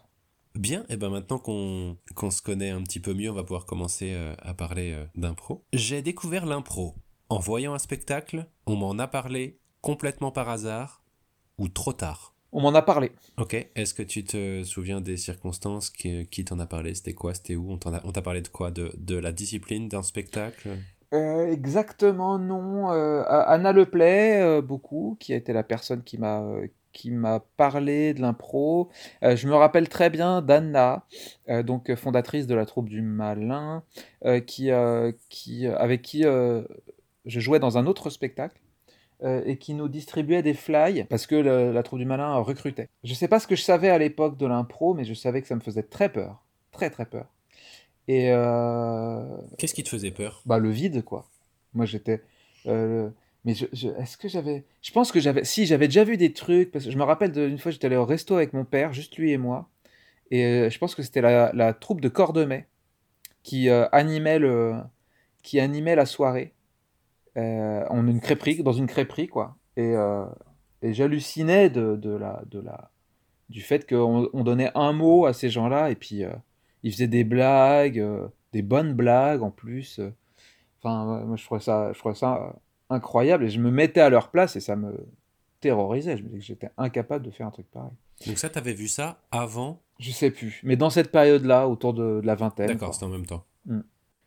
Bien, 0.54 0.84
et 0.88 0.96
ben 0.96 1.10
maintenant 1.10 1.38
qu'on 1.38 1.96
qu'on 2.14 2.30
se 2.30 2.40
connaît 2.40 2.70
un 2.70 2.82
petit 2.82 3.00
peu 3.00 3.12
mieux, 3.12 3.30
on 3.30 3.34
va 3.34 3.42
pouvoir 3.42 3.66
commencer 3.66 4.12
euh, 4.14 4.34
à 4.38 4.54
parler 4.54 4.96
d'impro. 5.16 5.64
J'ai 5.72 6.02
découvert 6.02 6.46
l'impro 6.46 6.94
en 7.28 7.38
voyant 7.38 7.74
un 7.74 7.78
spectacle, 7.78 8.46
on 8.66 8.76
m'en 8.76 8.98
a 8.98 9.08
parlé 9.08 9.58
complètement 9.80 10.30
par 10.30 10.48
hasard 10.48 11.02
ou 11.58 11.68
trop 11.68 11.92
tard. 11.92 12.33
On 12.56 12.60
m'en 12.60 12.72
a 12.74 12.82
parlé. 12.82 13.10
Ok, 13.36 13.54
est-ce 13.74 13.94
que 13.94 14.04
tu 14.04 14.22
te 14.22 14.62
souviens 14.62 15.00
des 15.00 15.16
circonstances 15.16 15.90
qui, 15.90 16.24
qui 16.28 16.44
t'en 16.44 16.60
a 16.60 16.66
parlé? 16.66 16.94
C'était 16.94 17.12
quoi? 17.12 17.34
C'était 17.34 17.56
où? 17.56 17.72
On 17.72 18.12
t'a 18.12 18.22
parlé 18.22 18.42
de 18.42 18.48
quoi? 18.48 18.70
De, 18.70 18.92
de 18.96 19.16
la 19.18 19.32
discipline 19.32 19.88
d'un 19.88 20.04
spectacle? 20.04 20.68
Euh, 21.12 21.50
exactement, 21.50 22.38
non. 22.38 22.92
Euh, 22.92 23.24
Anna 23.26 23.72
Leplay, 23.72 24.40
euh, 24.40 24.62
beaucoup, 24.62 25.16
qui 25.18 25.32
a 25.32 25.36
été 25.36 25.52
la 25.52 25.64
personne 25.64 26.04
qui 26.04 26.16
m'a 26.16 26.42
euh, 26.42 26.68
qui 26.92 27.10
m'a 27.10 27.40
parlé 27.56 28.14
de 28.14 28.20
l'impro. 28.20 28.88
Je 29.20 29.48
me 29.48 29.54
rappelle 29.56 29.88
très 29.88 30.10
bien 30.10 30.40
d'Anna, 30.40 31.04
donc 31.64 31.92
fondatrice 31.96 32.46
de 32.46 32.54
la 32.54 32.66
troupe 32.66 32.88
du 32.88 33.02
Malin, 33.02 33.82
qui, 34.46 34.70
qui, 35.28 35.66
avec 35.66 36.02
qui 36.02 36.22
je 36.22 37.40
jouais 37.40 37.58
dans 37.58 37.78
un 37.78 37.86
autre 37.86 38.10
spectacle. 38.10 38.60
Et 39.24 39.56
qui 39.56 39.72
nous 39.74 39.88
distribuait 39.88 40.42
des 40.42 40.52
fly 40.54 41.04
parce 41.04 41.26
que 41.26 41.34
la 41.34 41.82
troupe 41.82 41.98
du 41.98 42.04
malin 42.04 42.36
recrutait. 42.36 42.88
Je 43.04 43.10
ne 43.10 43.14
sais 43.14 43.28
pas 43.28 43.40
ce 43.40 43.46
que 43.46 43.56
je 43.56 43.62
savais 43.62 43.88
à 43.88 43.96
l'époque 43.96 44.36
de 44.36 44.46
l'impro, 44.46 44.92
mais 44.92 45.04
je 45.04 45.14
savais 45.14 45.40
que 45.40 45.48
ça 45.48 45.54
me 45.54 45.60
faisait 45.60 45.82
très 45.82 46.10
peur, 46.10 46.44
très 46.72 46.90
très 46.90 47.06
peur. 47.06 47.26
Et 48.06 48.26
qu'est-ce 49.56 49.72
qui 49.74 49.82
te 49.82 49.88
faisait 49.88 50.10
peur? 50.10 50.42
Bah 50.44 50.58
le 50.58 50.70
vide 50.70 51.04
quoi. 51.04 51.26
Moi 51.72 51.86
j'étais 51.86 52.22
mais 53.44 53.54
je, 53.54 53.88
est-ce 54.00 54.16
que 54.16 54.28
j'avais. 54.28 54.64
Je 54.82 54.90
pense 54.92 55.12
que 55.12 55.20
j'avais. 55.20 55.44
Si, 55.44 55.66
j'avais 55.66 55.86
déjà 55.86 56.04
vu 56.04 56.16
des 56.16 56.32
trucs. 56.32 56.72
Parce 56.72 56.86
que 56.86 56.90
je 56.90 56.96
me 56.96 57.04
rappelle 57.04 57.32
d'une 57.32 57.58
fois, 57.58 57.70
j'étais 57.70 57.86
allé 57.86 57.96
au 57.96 58.06
resto 58.06 58.36
avec 58.36 58.52
mon 58.54 58.64
père, 58.64 58.92
juste 58.92 59.16
lui 59.16 59.32
et 59.32 59.38
moi. 59.38 59.68
Et 60.30 60.44
euh, 60.44 60.70
je 60.70 60.78
pense 60.78 60.94
que 60.94 61.02
c'était 61.02 61.20
la, 61.20 61.52
la, 61.52 61.74
troupe 61.74 62.00
de 62.00 62.08
Cordemais 62.08 62.66
qui, 63.42 63.68
euh, 63.68 63.86
animait, 63.92 64.38
le, 64.38 64.74
qui 65.42 65.60
animait 65.60 65.94
la 65.96 66.06
soirée. 66.06 66.53
Euh, 67.36 67.84
on 67.90 68.06
une 68.06 68.20
crêperie, 68.20 68.62
dans 68.62 68.72
une 68.72 68.86
crêperie, 68.86 69.28
quoi. 69.28 69.56
Et, 69.76 69.94
euh, 69.96 70.24
et 70.82 70.92
j'hallucinais 70.92 71.70
de, 71.70 71.96
de, 71.96 72.10
la, 72.10 72.42
de 72.50 72.60
la, 72.60 72.90
du 73.48 73.60
fait 73.60 73.88
qu'on 73.88 74.28
on 74.32 74.44
donnait 74.44 74.70
un 74.74 74.92
mot 74.92 75.26
à 75.26 75.32
ces 75.32 75.50
gens-là. 75.50 75.90
Et 75.90 75.96
puis, 75.96 76.22
ils 76.82 76.92
faisaient 76.92 77.08
des 77.08 77.24
blagues, 77.24 78.04
des 78.52 78.62
bonnes 78.62 78.94
blagues 78.94 79.42
en 79.42 79.50
plus. 79.50 80.00
Enfin, 80.80 81.24
moi, 81.24 81.36
je 81.36 81.44
trouvais 81.44 81.60
ça. 81.60 81.92
Je 81.92 81.98
trouvais 81.98 82.14
ça 82.14 82.54
incroyable 82.90 83.44
et 83.44 83.48
je 83.48 83.60
me 83.60 83.70
mettais 83.70 84.00
à 84.00 84.10
leur 84.10 84.30
place 84.30 84.56
et 84.56 84.60
ça 84.60 84.76
me 84.76 85.06
terrorisait. 85.60 86.16
Je 86.16 86.22
me 86.22 86.28
disais 86.28 86.38
que 86.38 86.44
j'étais 86.44 86.70
incapable 86.76 87.24
de 87.24 87.30
faire 87.30 87.46
un 87.46 87.50
truc 87.50 87.66
pareil. 87.70 87.90
Donc 88.26 88.38
ça, 88.38 88.48
tu 88.48 88.58
avais 88.58 88.74
vu 88.74 88.88
ça 88.88 89.18
avant? 89.30 89.80
Je 89.98 90.10
sais 90.10 90.30
plus, 90.30 90.60
mais 90.64 90.76
dans 90.76 90.90
cette 90.90 91.12
période-là, 91.12 91.68
autour 91.68 91.94
de, 91.94 92.20
la 92.24 92.34
vingtaine. 92.34 92.66
D'accord, 92.66 92.94
c'était 92.94 93.06
en 93.06 93.10
même 93.10 93.26
temps. 93.26 93.44
Mm. 93.66 93.80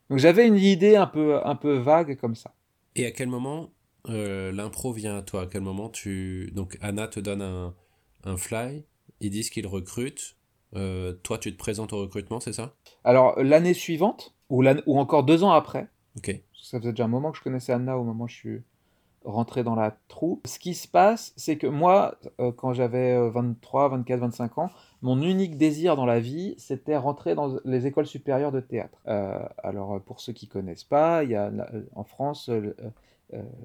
Donc 0.09 0.19
j'avais 0.19 0.47
une 0.47 0.55
idée 0.55 0.95
un 0.95 1.07
peu, 1.07 1.45
un 1.45 1.55
peu 1.55 1.77
vague 1.77 2.17
comme 2.17 2.35
ça. 2.35 2.53
Et 2.97 3.05
à 3.05 3.11
quel 3.11 3.29
moment 3.29 3.69
euh, 4.09 4.51
l'impro 4.51 4.91
vient 4.91 5.17
à 5.17 5.21
toi? 5.21 5.43
À 5.43 5.45
quel 5.47 5.61
moment 5.61 5.89
tu... 5.89 6.51
Donc 6.53 6.77
Anna 6.81 7.07
te 7.07 7.19
donne 7.19 7.41
un, 7.41 7.75
un 8.23 8.37
fly, 8.37 8.85
ils 9.21 9.29
disent 9.29 9.49
qu'ils 9.49 9.67
recrutent. 9.67 10.35
Euh, 10.75 11.13
toi, 11.13 11.37
tu 11.37 11.53
te 11.53 11.57
présentes 11.57 11.93
au 11.93 12.01
recrutement, 12.01 12.39
c'est 12.39 12.53
ça? 12.53 12.73
Alors 13.03 13.41
l'année 13.41 13.73
suivante, 13.73 14.35
ou, 14.49 14.63
ou 14.85 14.99
encore 14.99 15.23
deux 15.23 15.43
ans 15.43 15.51
après, 15.51 15.87
ok 16.17 16.41
ça 16.61 16.79
faisait 16.79 16.91
déjà 16.91 17.05
un 17.05 17.07
moment 17.07 17.31
que 17.31 17.37
je 17.37 17.43
connaissais 17.43 17.71
Anna 17.71 17.97
au 17.97 18.03
moment 18.03 18.25
où 18.25 18.27
je 18.27 18.35
suis 18.35 18.61
rentré 19.23 19.63
dans 19.63 19.75
la 19.75 19.97
troupe. 20.09 20.45
Ce 20.47 20.59
qui 20.59 20.73
se 20.73 20.85
passe, 20.85 21.31
c'est 21.37 21.57
que 21.57 21.67
moi, 21.67 22.17
euh, 22.41 22.51
quand 22.51 22.73
j'avais 22.73 23.29
23, 23.29 23.89
24, 23.89 24.19
25 24.19 24.57
ans, 24.57 24.69
mon 25.01 25.21
unique 25.21 25.57
désir 25.57 25.95
dans 25.95 26.05
la 26.05 26.19
vie, 26.19 26.55
c'était 26.57 26.97
rentrer 26.97 27.35
dans 27.35 27.57
les 27.65 27.85
écoles 27.87 28.07
supérieures 28.07 28.51
de 28.51 28.59
théâtre. 28.59 28.99
Euh, 29.07 29.39
alors, 29.63 30.01
pour 30.01 30.19
ceux 30.21 30.33
qui 30.33 30.47
connaissent 30.47 30.83
pas, 30.83 31.23
y 31.23 31.35
a, 31.35 31.51
en 31.95 32.03
France, 32.03 32.49
euh, 32.49 32.73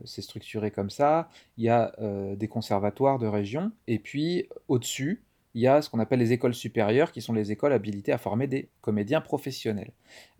c'est 0.04 0.22
structuré 0.22 0.70
comme 0.70 0.90
ça. 0.90 1.28
Il 1.56 1.64
y 1.64 1.68
a 1.68 1.94
des 2.36 2.48
conservatoires 2.48 3.18
de 3.18 3.26
région, 3.26 3.72
et 3.86 3.98
puis 3.98 4.48
au-dessus, 4.68 5.22
il 5.54 5.60
y 5.60 5.66
a 5.66 5.82
ce 5.82 5.90
qu'on 5.90 6.00
appelle 6.00 6.18
les 6.18 6.32
écoles 6.32 6.54
supérieures, 6.54 7.12
qui 7.12 7.20
sont 7.20 7.32
les 7.32 7.52
écoles 7.52 7.72
habilitées 7.72 8.12
à 8.12 8.18
former 8.18 8.46
des 8.46 8.70
comédiens 8.80 9.20
professionnels. 9.20 9.92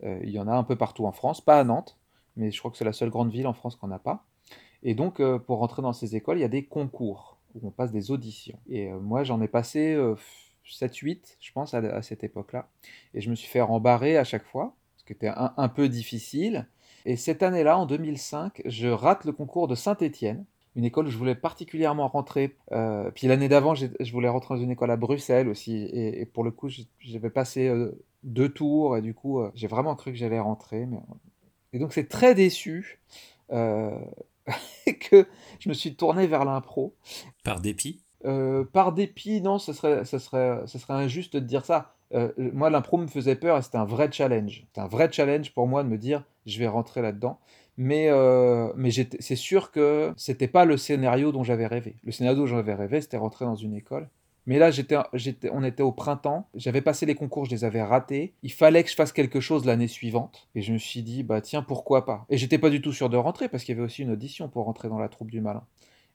il 0.03 0.29
y 0.29 0.39
en 0.39 0.47
a 0.47 0.53
un 0.53 0.63
peu 0.63 0.75
partout 0.75 1.05
en 1.05 1.11
France, 1.11 1.39
pas 1.39 1.59
à 1.59 1.63
Nantes, 1.63 1.97
mais 2.35 2.51
je 2.51 2.59
crois 2.59 2.71
que 2.71 2.77
c'est 2.77 2.85
la 2.85 2.93
seule 2.93 3.09
grande 3.09 3.31
ville 3.31 3.47
en 3.47 3.53
France 3.53 3.75
qu'on 3.75 3.87
n'a 3.87 3.99
pas. 3.99 4.25
Et 4.83 4.95
donc, 4.95 5.19
euh, 5.19 5.39
pour 5.39 5.59
rentrer 5.59 5.81
dans 5.81 5.93
ces 5.93 6.15
écoles, 6.15 6.37
il 6.37 6.41
y 6.41 6.45
a 6.45 6.49
des 6.49 6.65
concours 6.65 7.39
où 7.55 7.67
on 7.67 7.71
passe 7.71 7.91
des 7.91 8.11
auditions. 8.11 8.59
Et 8.67 8.91
euh, 8.91 8.99
moi, 8.99 9.23
j'en 9.23 9.41
ai 9.41 9.47
passé 9.47 9.95
7-8, 10.67 11.11
euh, 11.11 11.19
je 11.39 11.51
pense, 11.51 11.73
à, 11.73 12.01
cette 12.01 12.23
époque-là. 12.23 12.69
Et 13.13 13.21
je 13.21 13.29
me 13.29 13.35
suis 13.35 13.47
fait 13.47 13.61
rembarrer 13.61 14.17
à 14.17 14.23
chaque 14.23 14.45
fois, 14.45 14.75
ce 14.97 15.03
qui 15.03 15.13
était 15.13 15.31
un, 15.35 15.67
peu 15.69 15.89
difficile. 15.89 16.67
Et 17.05 17.17
cette 17.17 17.43
année-là, 17.43 17.77
en 17.77 17.85
2005, 17.85 18.61
je 18.65 18.87
rate 18.87 19.25
le 19.25 19.31
concours 19.33 19.67
de 19.67 19.75
Saint-Étienne, 19.75 20.45
une 20.75 20.85
école 20.85 21.07
où 21.07 21.11
je 21.11 21.17
voulais 21.17 21.35
particulièrement 21.35 22.07
rentrer. 22.07 22.55
puis 23.13 23.27
l'année 23.27 23.49
d'avant, 23.49 23.75
je 23.75 24.11
voulais 24.11 24.29
rentrer 24.29 24.55
dans 24.55 24.61
une 24.61 24.71
école 24.71 24.91
à 24.91 24.97
Bruxelles 24.97 25.49
aussi. 25.49 25.83
Et, 25.91 26.25
pour 26.25 26.43
le 26.43 26.51
coup, 26.51 26.69
j'avais 26.99 27.29
passé 27.29 27.69
deux 28.23 28.49
tours 28.49 28.95
et 28.95 29.01
du 29.01 29.13
coup, 29.13 29.41
j'ai 29.53 29.67
vraiment 29.67 29.95
cru 29.95 30.11
que 30.11 30.17
j'allais 30.17 30.39
rentrer. 30.39 30.87
Et 31.73 31.79
donc 31.79 31.91
c'est 31.91 32.07
très 32.07 32.35
déçu 32.35 32.99
euh, 33.51 33.99
que 35.09 35.27
je 35.59 35.69
me 35.69 35.73
suis 35.73 35.95
tourné 35.95 36.27
vers 36.27 36.45
l'impro. 36.45 36.95
Par 37.43 37.59
dépit 37.59 38.02
euh, 38.25 38.63
Par 38.65 38.93
dépit, 38.93 39.41
non, 39.41 39.59
ce 39.59 39.73
serait, 39.73 40.05
ça 40.05 40.19
serait, 40.19 40.63
injuste 40.89 41.35
de 41.35 41.39
dire 41.39 41.65
ça. 41.65 41.93
Euh, 42.13 42.31
moi, 42.37 42.69
l'impro 42.69 42.97
me 42.97 43.07
faisait 43.07 43.35
peur 43.35 43.57
et 43.57 43.61
c'était 43.61 43.77
un 43.77 43.85
vrai 43.85 44.11
challenge. 44.11 44.65
C'était 44.67 44.81
un 44.81 44.87
vrai 44.87 45.11
challenge 45.11 45.53
pour 45.53 45.67
moi 45.67 45.83
de 45.83 45.89
me 45.89 45.97
dire 45.97 46.23
je 46.45 46.59
vais 46.59 46.67
rentrer 46.67 47.01
là-dedans. 47.01 47.39
Mais, 47.77 48.11
mais 48.75 48.91
c'est 48.91 49.35
sûr 49.35 49.71
que 49.71 50.13
c'était 50.15 50.47
pas 50.47 50.63
le 50.63 50.77
scénario 50.77 51.31
dont 51.31 51.43
j'avais 51.43 51.65
rêvé. 51.65 51.95
Le 52.03 52.11
scénario 52.11 52.39
dont 52.39 52.45
j'avais 52.45 52.75
rêvé, 52.75 53.01
c'était 53.01 53.17
rentrer 53.17 53.45
dans 53.45 53.55
une 53.55 53.73
école. 53.73 54.09
Mais 54.45 54.59
là, 54.59 54.71
on 55.51 55.63
était 55.63 55.83
au 55.83 55.93
printemps, 55.93 56.49
j'avais 56.53 56.81
passé 56.81 57.05
les 57.05 57.15
concours, 57.15 57.45
je 57.45 57.51
les 57.51 57.63
avais 57.63 57.81
ratés. 57.81 58.33
Il 58.43 58.51
fallait 58.51 58.83
que 58.83 58.89
je 58.89 58.95
fasse 58.95 59.13
quelque 59.13 59.39
chose 59.39 59.65
l'année 59.65 59.87
suivante. 59.87 60.49
Et 60.53 60.61
je 60.61 60.73
me 60.73 60.77
suis 60.77 61.01
dit, 61.01 61.23
bah 61.23 61.39
tiens, 61.39 61.61
pourquoi 61.61 62.05
pas? 62.05 62.25
Et 62.29 62.37
j'étais 62.37 62.57
pas 62.57 62.69
du 62.69 62.81
tout 62.81 62.91
sûr 62.91 63.09
de 63.09 63.15
rentrer 63.15 63.47
parce 63.47 63.63
qu'il 63.63 63.73
y 63.73 63.77
avait 63.77 63.85
aussi 63.85 64.01
une 64.01 64.11
audition 64.11 64.49
pour 64.49 64.65
rentrer 64.65 64.89
dans 64.89 64.99
la 64.99 65.07
troupe 65.07 65.31
du 65.31 65.39
malin. 65.39 65.63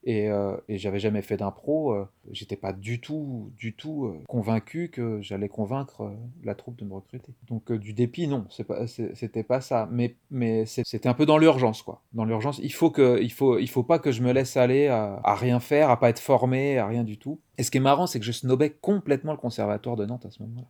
Et, 0.08 0.30
euh, 0.30 0.56
et 0.68 0.78
j'avais 0.78 1.00
jamais 1.00 1.20
fait 1.20 1.36
d'impro. 1.36 1.92
Euh, 1.92 2.08
j'étais 2.30 2.56
pas 2.56 2.72
du 2.72 2.98
tout, 2.98 3.52
du 3.58 3.74
tout 3.74 4.06
euh, 4.06 4.24
convaincu 4.26 4.88
que 4.88 5.20
j'allais 5.20 5.50
convaincre 5.50 6.10
la 6.42 6.54
troupe 6.54 6.78
de 6.78 6.86
me 6.86 6.94
recruter. 6.94 7.34
Donc 7.46 7.70
du 7.70 7.92
dépit, 7.92 8.26
non, 8.26 8.46
c'était 8.48 9.42
pas 9.42 9.60
ça. 9.60 9.86
Mais, 9.92 10.16
mais 10.30 10.64
c'était 10.64 11.10
un 11.10 11.14
peu 11.14 11.26
dans 11.26 11.36
l'urgence, 11.36 11.82
quoi. 11.82 12.00
Dans 12.14 12.24
l'urgence, 12.24 12.58
il 12.62 12.72
faut 12.72 12.90
que, 12.90 13.20
il 13.20 13.30
faut, 13.68 13.82
pas 13.82 13.98
que 13.98 14.10
je 14.10 14.22
me 14.22 14.32
laisse 14.32 14.56
aller 14.56 14.86
à, 14.86 15.20
à, 15.24 15.34
rien 15.34 15.60
faire, 15.60 15.90
à 15.90 16.00
pas 16.00 16.08
être 16.08 16.20
formé, 16.20 16.78
à 16.78 16.86
rien 16.86 17.04
du 17.04 17.18
tout. 17.18 17.38
Et 17.58 17.62
ce 17.62 17.70
qui 17.70 17.76
est 17.76 17.80
marrant, 17.80 18.06
c'est 18.06 18.18
que 18.18 18.24
je 18.24 18.32
snobais 18.32 18.70
complètement 18.70 19.32
le 19.32 19.38
conservatoire 19.38 19.96
de 19.96 20.06
Nantes 20.06 20.24
à 20.24 20.30
ce 20.30 20.42
moment-là 20.42 20.68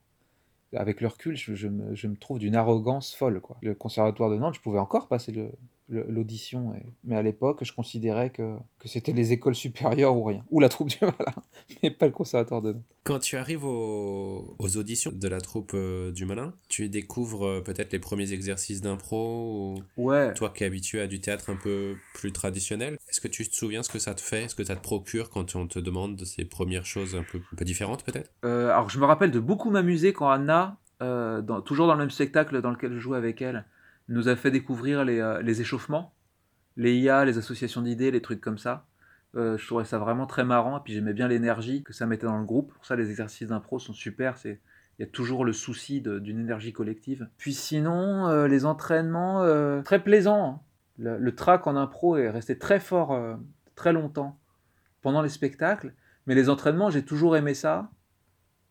avec 0.76 1.00
le 1.00 1.09
recul, 1.09 1.35
je, 1.35 1.66
me, 1.66 1.95
je 1.95 2.07
me, 2.09 2.16
trouve 2.16 2.38
d'une 2.38 2.54
arrogance 2.54 3.14
folle. 3.14 3.40
Quoi. 3.40 3.57
Le 3.62 3.75
conservatoire 3.75 4.28
de 4.28 4.37
Nantes, 4.37 4.54
je 4.54 4.61
pouvais 4.61 4.78
encore 4.78 5.09
passer 5.09 5.33
le, 5.33 5.50
l'audition. 5.88 6.75
Mais 7.04 7.16
à 7.16 7.23
l'époque, 7.23 7.64
je 7.64 7.73
considérais 7.73 8.30
que, 8.30 8.57
que 8.78 8.88
c'était 8.88 9.12
les 9.12 9.33
écoles 9.33 9.54
supérieures 9.54 10.16
ou 10.16 10.25
rien. 10.25 10.45
Ou 10.50 10.61
la 10.61 10.68
troupe 10.68 10.88
du 10.88 10.99
Malin, 11.00 11.35
mais 11.83 11.90
pas 11.90 12.07
le 12.07 12.12
conservatoire 12.12 12.62
de 12.62 12.73
Nantes. 12.73 12.83
Quand 13.04 13.18
tu 13.18 13.37
arrives 13.37 13.64
aux, 13.64 14.54
aux 14.59 14.76
auditions 14.76 15.11
de 15.14 15.28
la 15.28 15.40
troupe 15.40 15.73
euh, 15.75 16.12
du 16.12 16.26
Malin, 16.26 16.52
tu 16.68 16.88
découvres 16.88 17.47
euh, 17.47 17.61
peut-être 17.62 17.92
les 17.92 17.99
premiers 17.99 18.33
exercices 18.33 18.80
d'impro 18.80 19.76
Ouais. 19.97 20.35
Toi 20.35 20.50
qui 20.50 20.64
es 20.64 20.66
habitué 20.66 21.00
à 21.00 21.07
du 21.07 21.21
théâtre 21.21 21.50
un 21.50 21.57
peu 21.57 21.97
plus 22.14 22.33
traditionnel, 22.33 22.99
est-ce 23.09 23.21
que 23.21 23.28
tu 23.28 23.49
te 23.49 23.54
souviens 23.54 23.83
ce 23.83 23.88
que 23.88 23.99
ça 23.99 24.14
te 24.14 24.21
fait 24.21 24.49
Ce 24.49 24.54
que 24.54 24.64
ça 24.64 24.76
te 24.76 24.83
procure 24.83 25.30
quand 25.30 25.57
on 25.57 25.66
te 25.66 25.78
demande 25.78 26.23
ces 26.25 26.45
premières 26.45 26.87
choses 26.87 27.16
un 27.16 27.23
peu, 27.23 27.38
un 27.52 27.57
peu 27.57 27.64
différentes 27.64 28.04
peut-être? 28.04 28.30
Euh, 28.45 28.71
Alors 28.71 28.90
je 28.90 28.99
me 28.99 29.07
rappelle 29.07 29.30
de 29.30 29.40
beaucoup 29.40 29.71
m'amuser 29.71 30.12
quand 30.12 30.28
Anna, 30.28 30.76
dans, 31.00 31.62
toujours 31.64 31.87
dans 31.87 31.95
le 31.95 32.00
même 32.00 32.11
spectacle 32.11 32.61
dans 32.61 32.71
lequel 32.71 32.92
je 32.92 32.99
jouais 32.99 33.16
avec 33.16 33.40
elle, 33.40 33.64
nous 34.09 34.29
a 34.29 34.37
fait 34.37 34.50
découvrir 34.50 35.05
les, 35.05 35.21
euh, 35.21 35.43
les 35.43 35.61
échauffements, 35.61 36.15
les 36.77 36.97
IA, 36.97 37.25
les 37.25 37.38
associations 37.38 37.83
d'idées, 37.83 38.11
les 38.11 38.23
trucs 38.23 38.41
comme 38.41 38.59
ça. 38.59 38.87
Euh, 39.37 39.59
je 39.59 39.67
trouvais 39.67 39.85
ça 39.85 39.99
vraiment 39.99 40.27
très 40.27 40.45
marrant, 40.45 40.79
et 40.79 40.81
puis 40.83 40.95
j'aimais 40.95 41.12
bien 41.12 41.29
l'énergie 41.29 41.83
que 41.83 41.93
ça 41.93 42.07
mettait 42.07 42.27
dans 42.27 42.38
le 42.38 42.45
groupe. 42.45 42.73
Pour 42.73 42.87
ça, 42.87 42.97
les 42.97 43.11
exercices 43.11 43.49
d'impro 43.49 43.79
sont 43.79 43.93
super. 43.93 44.38
C'est 44.38 44.61
il 44.99 45.03
y 45.03 45.09
a 45.09 45.11
toujours 45.11 45.45
le 45.45 45.53
souci 45.53 46.00
d'une 46.00 46.41
énergie 46.41 46.73
collective. 46.73 47.29
Puis 47.37 47.55
sinon, 47.55 48.27
euh, 48.27 48.49
les 48.49 48.65
entraînements, 48.65 49.45
très 49.85 50.03
plaisants. 50.03 50.45
Hein. 50.45 50.61
Le, 50.99 51.19
le, 51.19 51.35
track 51.37 51.69
en 51.69 51.77
impro 51.77 52.17
est 52.17 52.29
resté 52.29 52.59
très 52.59 52.81
fort 52.81 53.17
très 53.77 53.93
longtemps 53.93 54.41
pendant 55.00 55.23
les 55.23 55.29
spectacles. 55.29 55.95
Mais 56.27 56.35
les 56.35 56.49
entraînements, 56.49 56.91
j'ai 56.91 57.05
toujours 57.05 57.37
aimé 57.37 57.55
ça. 57.55 57.93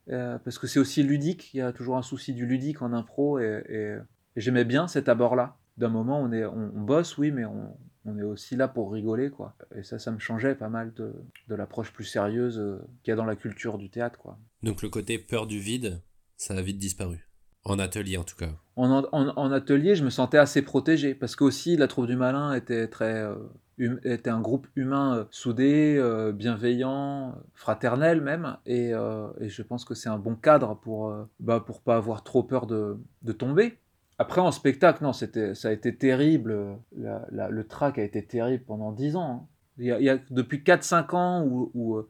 parce 0.07 0.59
que 0.59 0.67
c'est 0.67 0.79
aussi 0.79 1.01
ludique. 1.01 1.53
Il 1.53 1.57
y 1.57 1.61
a 1.61 1.71
toujours 1.71 1.95
un 1.95 2.01
souci 2.01 2.33
du 2.33 2.45
ludique 2.45 2.81
en 2.81 2.91
impro. 2.91 3.39
et 3.39 3.97
j'aimais 4.37 4.65
bien 4.65 4.87
cet 4.87 5.09
abord-là. 5.09 5.57
D'un 5.77 5.89
moment, 5.89 6.19
on, 6.19 6.31
est, 6.31 6.45
on, 6.45 6.69
bosse, 6.73 7.17
oui, 7.17 7.31
mais 7.31 7.45
on, 7.45 7.77
on, 8.05 8.17
est 8.17 8.23
aussi 8.23 8.55
là 8.55 8.67
pour 8.67 8.91
rigoler, 8.91 9.29
quoi. 9.29 9.55
Et 9.75 9.83
ça, 9.83 9.99
ça 9.99 10.11
me 10.11 10.17
changeait 10.17 10.55
pas 10.55 10.69
mal 10.69 10.93
de, 10.95 11.13
de 11.47 11.55
l'approche 11.55 11.93
plus 11.93 12.05
sérieuse 12.05 12.57
euh, 12.57 12.79
qu'il 13.03 13.11
y 13.11 13.13
a 13.13 13.15
dans 13.15 13.25
la 13.25 13.35
culture 13.35 13.77
du 13.77 13.89
théâtre, 13.89 14.17
quoi. 14.17 14.39
Donc 14.63 14.81
le 14.81 14.89
côté 14.89 15.19
peur 15.19 15.45
du 15.45 15.59
vide, 15.59 16.01
ça 16.35 16.55
a 16.55 16.61
vite 16.61 16.79
disparu. 16.79 17.27
En 17.63 17.79
atelier, 17.79 18.17
en 18.17 18.23
tout 18.23 18.37
cas. 18.37 18.49
En, 18.75 18.89
en, 19.11 19.51
atelier, 19.51 19.95
je 19.95 20.03
me 20.03 20.09
sentais 20.09 20.37
assez 20.37 20.61
protégé, 20.61 21.13
parce 21.13 21.35
qu'aussi, 21.35 21.75
la 21.75 21.87
troupe 21.87 22.07
du 22.07 22.15
malin 22.15 22.53
était 22.53 22.87
très... 22.87 23.21
Euh, 23.21 23.35
hum, 23.79 23.99
était 24.03 24.31
un 24.31 24.41
groupe 24.41 24.67
humain 24.75 25.17
euh, 25.17 25.25
soudé, 25.29 26.01
bienveillant, 26.33 27.35
fraternel 27.53 28.21
même, 28.21 28.57
et, 28.65 28.93
et 29.39 29.49
je 29.49 29.61
pense 29.61 29.85
que 29.85 29.93
c'est 29.93 30.09
un 30.09 30.17
bon 30.17 30.35
cadre 30.35 30.75
pour 30.79 31.13
bah, 31.39 31.59
pour 31.59 31.81
pas 31.81 31.97
avoir 31.97 32.23
trop 32.23 32.41
peur 32.41 32.65
de, 32.65 32.97
de 33.21 33.31
tomber. 33.31 33.77
Après, 34.19 34.41
en 34.41 34.51
spectacle, 34.51 35.03
non, 35.03 35.13
c'était, 35.13 35.53
ça 35.53 35.69
a 35.69 35.71
été 35.71 35.95
terrible. 35.95 36.77
le 36.95 37.63
track 37.63 37.99
a 37.99 38.03
été 38.03 38.25
terrible 38.25 38.63
pendant 38.65 38.91
10 38.91 39.15
ans. 39.15 39.31
Hein. 39.31 39.47
Il, 39.79 39.85
y 39.85 40.09
a, 40.09 40.17
depuis 40.31 40.59
4-5 40.59 41.15
ans 41.15 41.43
où, 41.45 42.03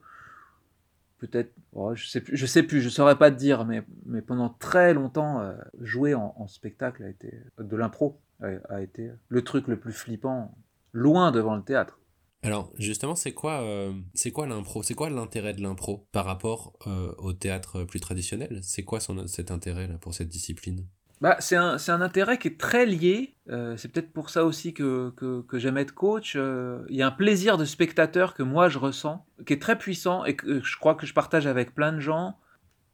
peut-être, 1.18 1.52
oh, 1.72 1.94
je 1.94 2.06
sais 2.06 2.20
plus, 2.20 2.36
je 2.36 2.46
sais 2.46 2.90
saurais 2.90 3.18
pas 3.18 3.30
te 3.30 3.36
dire, 3.36 3.64
mais, 3.64 3.82
mais 4.06 4.22
pendant 4.22 4.48
très 4.48 4.94
longtemps, 4.94 5.40
euh, 5.40 5.54
jouer 5.80 6.14
en, 6.14 6.46
spectacle 6.48 7.02
a 7.02 7.08
été, 7.08 7.34
de 7.58 7.76
l'impro 7.76 8.18
a, 8.40 8.80
été 8.80 9.10
le 9.28 9.42
truc 9.42 9.68
le 9.68 9.78
plus 9.78 9.92
flippant, 9.92 10.56
loin 10.92 11.32
devant 11.32 11.56
le 11.56 11.62
théâtre. 11.62 11.98
Alors 12.42 12.72
justement, 12.78 13.16
c'est 13.16 13.32
quoi, 13.32 13.62
euh, 13.62 13.92
quoi 14.32 14.46
l'impro? 14.46 14.84
C'est 14.84 14.94
quoi 14.94 15.10
l'intérêt 15.10 15.54
de 15.54 15.60
l'impro 15.60 16.06
par 16.12 16.24
rapport 16.24 16.78
euh, 16.86 17.12
au 17.18 17.32
théâtre 17.32 17.82
plus 17.82 17.98
traditionnel? 17.98 18.60
C'est 18.62 18.84
quoi 18.84 19.00
cet 19.26 19.50
intérêt 19.50 19.88
là 19.88 19.98
pour 19.98 20.14
cette 20.14 20.28
discipline? 20.28 20.86
Bah, 21.20 21.36
c'est 21.40 21.56
un, 21.56 21.76
un, 21.88 22.00
intérêt 22.00 22.38
qui 22.38 22.48
est 22.48 22.58
très 22.58 22.86
lié. 22.86 23.34
Euh, 23.50 23.76
c'est 23.76 23.88
peut-être 23.88 24.12
pour 24.12 24.30
ça 24.30 24.44
aussi 24.44 24.72
que, 24.72 25.10
que, 25.16 25.42
que 25.42 25.58
j'aime 25.58 25.76
être 25.76 25.92
coach. 25.92 26.34
Euh, 26.36 26.84
il 26.88 26.96
y 26.96 27.02
a 27.02 27.08
un 27.08 27.12
plaisir 27.12 27.58
de 27.58 27.64
spectateur 27.64 28.34
que 28.34 28.44
moi 28.44 28.68
je 28.68 28.78
ressens, 28.78 29.26
qui 29.44 29.52
est 29.52 29.62
très 29.62 29.76
puissant 29.76 30.24
et 30.24 30.36
que 30.36 30.62
je 30.62 30.78
crois 30.78 30.94
que 30.94 31.06
je 31.06 31.14
partage 31.14 31.46
avec 31.46 31.74
plein 31.74 31.92
de 31.92 32.00
gens 32.00 32.38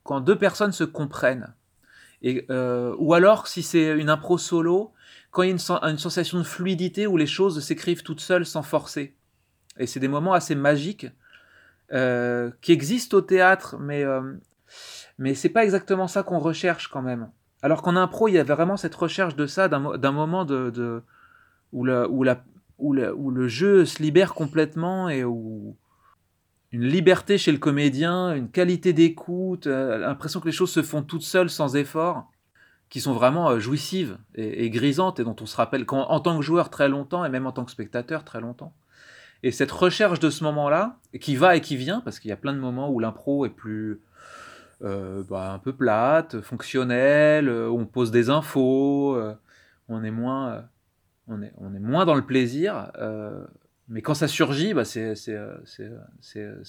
quand 0.05 0.21
deux 0.21 0.39
personnes 0.39 0.73
se 0.73 0.85
comprennent. 0.85 1.55
Et, 2.23 2.47
euh, 2.51 2.95
ou 2.99 3.13
alors, 3.13 3.47
si 3.47 3.63
c'est 3.63 3.91
une 3.99 4.09
impro 4.09 4.39
solo, 4.39 4.93
quand 5.31 5.43
il 5.43 5.49
y 5.49 5.53
a 5.53 5.55
une, 5.55 5.91
une 5.91 5.99
sensation 5.99 6.39
de 6.39 6.45
fluidité 6.45 7.07
où 7.07 7.19
les 7.19 7.27
choses 7.27 7.63
s'écrivent 7.63 8.03
toutes 8.03 8.21
seules 8.21 8.47
sans 8.47 8.63
forcer. 8.63 9.15
Et 9.79 9.87
c'est 9.87 10.01
des 10.01 10.09
moments 10.09 10.33
assez 10.33 10.55
magiques 10.55 11.07
qui 11.91 12.73
existent 12.73 13.19
au 13.19 13.21
théâtre, 13.21 13.77
mais, 13.79 14.05
mais 15.19 15.35
c'est 15.35 15.49
pas 15.49 15.63
exactement 15.63 16.09
ça 16.09 16.25
qu'on 16.25 16.41
recherche 16.41 16.89
quand 16.89 17.03
même. 17.03 17.29
Alors 17.65 17.81
qu'en 17.81 17.97
impro, 17.97 18.29
il 18.29 18.35
y 18.35 18.39
avait 18.39 18.53
vraiment 18.53 18.77
cette 18.77 18.95
recherche 18.95 19.37
de 19.37 19.47
ça, 19.47 19.69
d'un 19.69 20.13
moment 20.13 20.45
de, 20.45 21.03
où, 21.73 21.83
le 21.83 23.49
jeu 23.49 23.87
se 23.87 24.03
libère 24.03 24.35
complètement 24.35 25.09
et 25.09 25.25
où 25.25 25.75
une 26.73 26.85
liberté 26.85 27.39
chez 27.39 27.53
le 27.53 27.57
comédien, 27.57 28.35
une 28.35 28.51
qualité 28.51 28.93
d'écoute, 28.93 29.67
euh, 29.67 29.97
l'impression 29.97 30.41
que 30.41 30.47
les 30.47 30.53
choses 30.53 30.73
se 30.73 30.83
font 30.83 31.03
toutes 31.03 31.23
seules 31.23 31.49
sans 31.49 31.75
effort, 31.75 32.31
qui 32.91 33.01
sont 33.01 33.15
vraiment 33.15 33.49
euh, 33.49 33.61
jouissives 33.61 34.19
et, 34.35 34.69
grisantes 34.69 35.19
et 35.19 35.25
dont 35.25 35.37
on 35.41 35.47
se 35.47 35.57
rappelle 35.57 35.87
en 35.89 36.21
tant 36.21 36.37
que 36.37 36.45
joueur 36.45 36.69
très 36.69 36.91
longtemps 36.91 37.25
et 37.25 37.31
même 37.31 37.47
en 37.47 37.53
tant 37.53 37.65
que 37.65 37.71
spectateur 37.71 38.25
très 38.25 38.43
longtemps. 38.43 38.75
Et 39.43 39.53
cette 39.53 39.73
recherche 39.73 40.21
de 40.21 40.29
ce 40.29 40.45
moment-là, 40.45 40.99
qui 41.19 41.35
va 41.35 41.57
et 41.57 41.63
qui 41.63 41.77
vient, 41.77 42.03
parce 42.03 42.21
qu'il 42.21 42.29
y 42.29 42.33
a 42.33 42.37
plein 42.37 42.53
de 42.53 42.61
moments 42.61 42.91
où 42.91 43.01
l'impro 43.01 43.47
est 43.47 43.51
plus, 43.51 44.03
bah, 44.85 45.53
un 45.53 45.59
peu 45.59 45.73
plate, 45.73 46.41
fonctionnelle, 46.43 47.49
euh, 47.49 47.69
où 47.69 47.81
on 47.81 47.87
pose 47.87 48.11
des 48.11 48.29
infos, 48.29 49.17
euh, 49.17 49.35
on, 49.89 50.05
est 50.05 50.11
moins, 50.11 50.69
on, 51.27 51.43
est, 51.43 51.53
on 51.57 51.75
est 51.75 51.81
moins 51.81 52.05
dans 52.05 52.15
le 52.15 52.27
plaisir. 52.27 52.93
mais 53.89 54.03
quand 54.03 54.15
ça 54.15 54.29
surgit, 54.29 54.75
bah, 54.75 54.85
c'est 54.85 55.15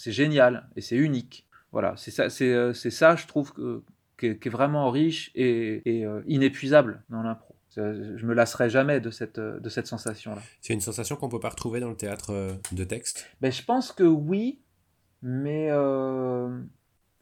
génial 0.05 0.67
et 0.75 0.81
c'est 0.81 0.95
unique. 0.95 1.45
Voilà, 1.71 1.93
c'est 1.97 2.11
ça, 2.11 2.29
c'est 2.29 2.73
ça, 2.91 3.15
je 3.17 3.27
trouve, 3.27 3.51
que, 3.51 3.83
qui, 4.17 4.27
est, 4.27 4.49
vraiment 4.49 4.89
riche 4.91 5.31
et, 5.35 5.81
et 5.85 6.07
inépuisable 6.27 7.03
dans 7.09 7.21
l'impro. 7.21 7.53
Je 7.75 8.25
me 8.25 8.33
lasserai 8.33 8.69
jamais 8.69 9.01
de 9.01 9.09
cette, 9.09 9.41
de 9.41 9.69
cette 9.69 9.87
sensation-là. 9.87 10.41
C'est 10.61 10.71
une 10.71 10.79
sensation 10.79 11.17
qu'on 11.17 11.27
peut 11.27 11.41
pas 11.41 11.49
retrouver 11.49 11.81
dans 11.81 11.89
le 11.89 11.97
théâtre 11.97 12.57
de 12.71 12.83
texte? 12.85 13.27
Ben, 13.41 13.51
Je 13.51 13.61
pense 13.61 13.91
que 13.91 14.03
oui, 14.03 14.61
mais 15.21 15.69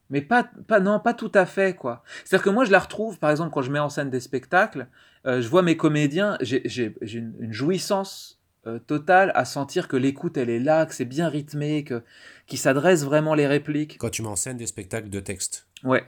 mais 0.10 0.22
pas, 0.22 0.50
pas, 0.68 0.80
non, 0.80 1.00
pas 1.00 1.14
tout 1.14 1.32
à 1.34 1.46
fait, 1.46 1.76
quoi. 1.76 2.04
C'est-à-dire 2.24 2.44
que 2.44 2.50
moi, 2.50 2.66
je 2.66 2.72
la 2.72 2.80
retrouve, 2.80 3.20
par 3.20 3.32
exemple, 3.32 3.52
quand 3.52 3.62
je 3.62 3.72
mets 3.72 3.80
en 3.80 3.90
scène 3.90 4.10
des 4.10 4.20
spectacles, 4.20 4.88
euh, 5.26 5.42
je 5.42 5.48
vois 5.48 5.62
mes 5.62 5.78
comédiens, 5.78 6.38
j'ai 6.42 6.96
une, 7.02 7.34
une, 7.40 7.54
jouissance 7.54 8.42
euh, 8.68 8.80
totale 8.80 9.32
à 9.36 9.46
sentir 9.46 9.88
que 9.88 9.96
l'écoute, 9.96 10.38
elle 10.38 10.50
est 10.50 10.60
là, 10.60 10.86
que 10.86 10.94
c'est 10.94 11.06
bien 11.06 11.30
rythmé, 11.30 11.84
que 11.84 12.04
qui 12.48 12.58
s'adressent 12.58 13.06
vraiment 13.06 13.34
les 13.34 13.48
répliques. 13.48 13.98
Quand 13.98 14.10
tu 14.10 14.22
mets 14.22 14.28
en 14.28 14.36
scène 14.36 14.58
des 14.58 14.68
spectacles 14.68 15.10
de 15.10 15.20
texte. 15.20 15.68
Ouais. 15.84 16.04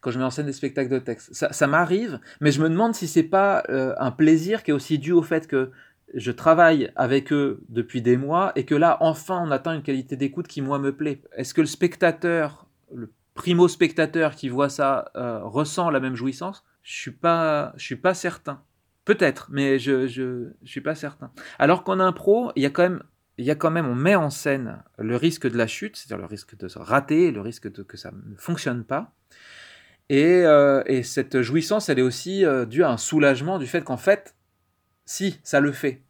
Quand 0.00 0.10
je 0.10 0.18
mets 0.18 0.24
en 0.24 0.30
scène 0.30 0.46
des 0.46 0.52
spectacles 0.52 0.90
de 0.90 0.98
texte, 0.98 1.34
ça, 1.34 1.52
ça 1.52 1.66
m'arrive, 1.66 2.20
mais 2.40 2.52
je 2.52 2.62
me 2.62 2.68
demande 2.68 2.94
si 2.94 3.06
c'est 3.06 3.22
pas 3.22 3.64
euh, 3.68 3.94
un 3.98 4.10
plaisir 4.10 4.62
qui 4.62 4.70
est 4.70 4.74
aussi 4.74 4.98
dû 4.98 5.12
au 5.12 5.22
fait 5.22 5.46
que 5.46 5.72
je 6.14 6.30
travaille 6.30 6.90
avec 6.96 7.32
eux 7.32 7.62
depuis 7.68 8.00
des 8.00 8.16
mois 8.16 8.52
et 8.56 8.64
que 8.64 8.74
là, 8.74 8.96
enfin, 9.00 9.42
on 9.44 9.50
atteint 9.50 9.74
une 9.74 9.82
qualité 9.82 10.16
d'écoute 10.16 10.46
qui, 10.46 10.62
moi, 10.62 10.78
me 10.78 10.94
plaît. 10.94 11.22
Est-ce 11.36 11.54
que 11.54 11.60
le 11.60 11.66
spectateur, 11.66 12.66
le 12.94 13.10
primo 13.34 13.68
spectateur 13.68 14.34
qui 14.34 14.48
voit 14.48 14.68
ça 14.68 15.10
euh, 15.16 15.40
ressent 15.42 15.90
la 15.90 16.00
même 16.00 16.14
jouissance 16.14 16.64
Je 16.82 16.94
suis 16.94 17.10
pas, 17.10 17.72
je 17.76 17.84
suis 17.84 17.96
pas 17.96 18.14
certain. 18.14 18.62
Peut-être, 19.04 19.48
mais 19.50 19.78
je, 19.78 20.06
je, 20.06 20.52
je 20.62 20.70
suis 20.70 20.80
pas 20.80 20.94
certain. 20.94 21.30
Alors 21.58 21.84
qu'en 21.84 22.00
impro, 22.00 22.52
il 22.56 22.62
y 22.62 22.66
a 22.66 22.70
quand 22.70 22.82
même 22.82 23.02
il 23.36 23.44
y 23.44 23.50
a 23.50 23.56
quand 23.56 23.72
même, 23.72 23.88
on 23.88 23.96
met 23.96 24.14
en 24.14 24.30
scène 24.30 24.80
le 24.96 25.16
risque 25.16 25.50
de 25.50 25.58
la 25.58 25.66
chute, 25.66 25.96
c'est-à-dire 25.96 26.18
le 26.18 26.30
risque 26.30 26.56
de 26.56 26.68
se 26.68 26.78
rater, 26.78 27.32
le 27.32 27.40
risque 27.40 27.70
de 27.70 27.82
que 27.82 27.96
ça 27.96 28.12
ne 28.12 28.36
fonctionne 28.36 28.84
pas. 28.84 29.12
Et, 30.08 30.44
euh, 30.44 30.84
et 30.86 31.02
cette 31.02 31.42
jouissance, 31.42 31.88
elle 31.88 31.98
est 31.98 32.02
aussi 32.02 32.44
euh, 32.44 32.64
due 32.64 32.84
à 32.84 32.90
un 32.90 32.96
soulagement 32.96 33.58
du 33.58 33.66
fait 33.66 33.82
qu'en 33.82 33.96
fait, 33.96 34.36
si, 35.04 35.40
ça 35.42 35.58
le 35.58 35.72
fait. 35.72 36.02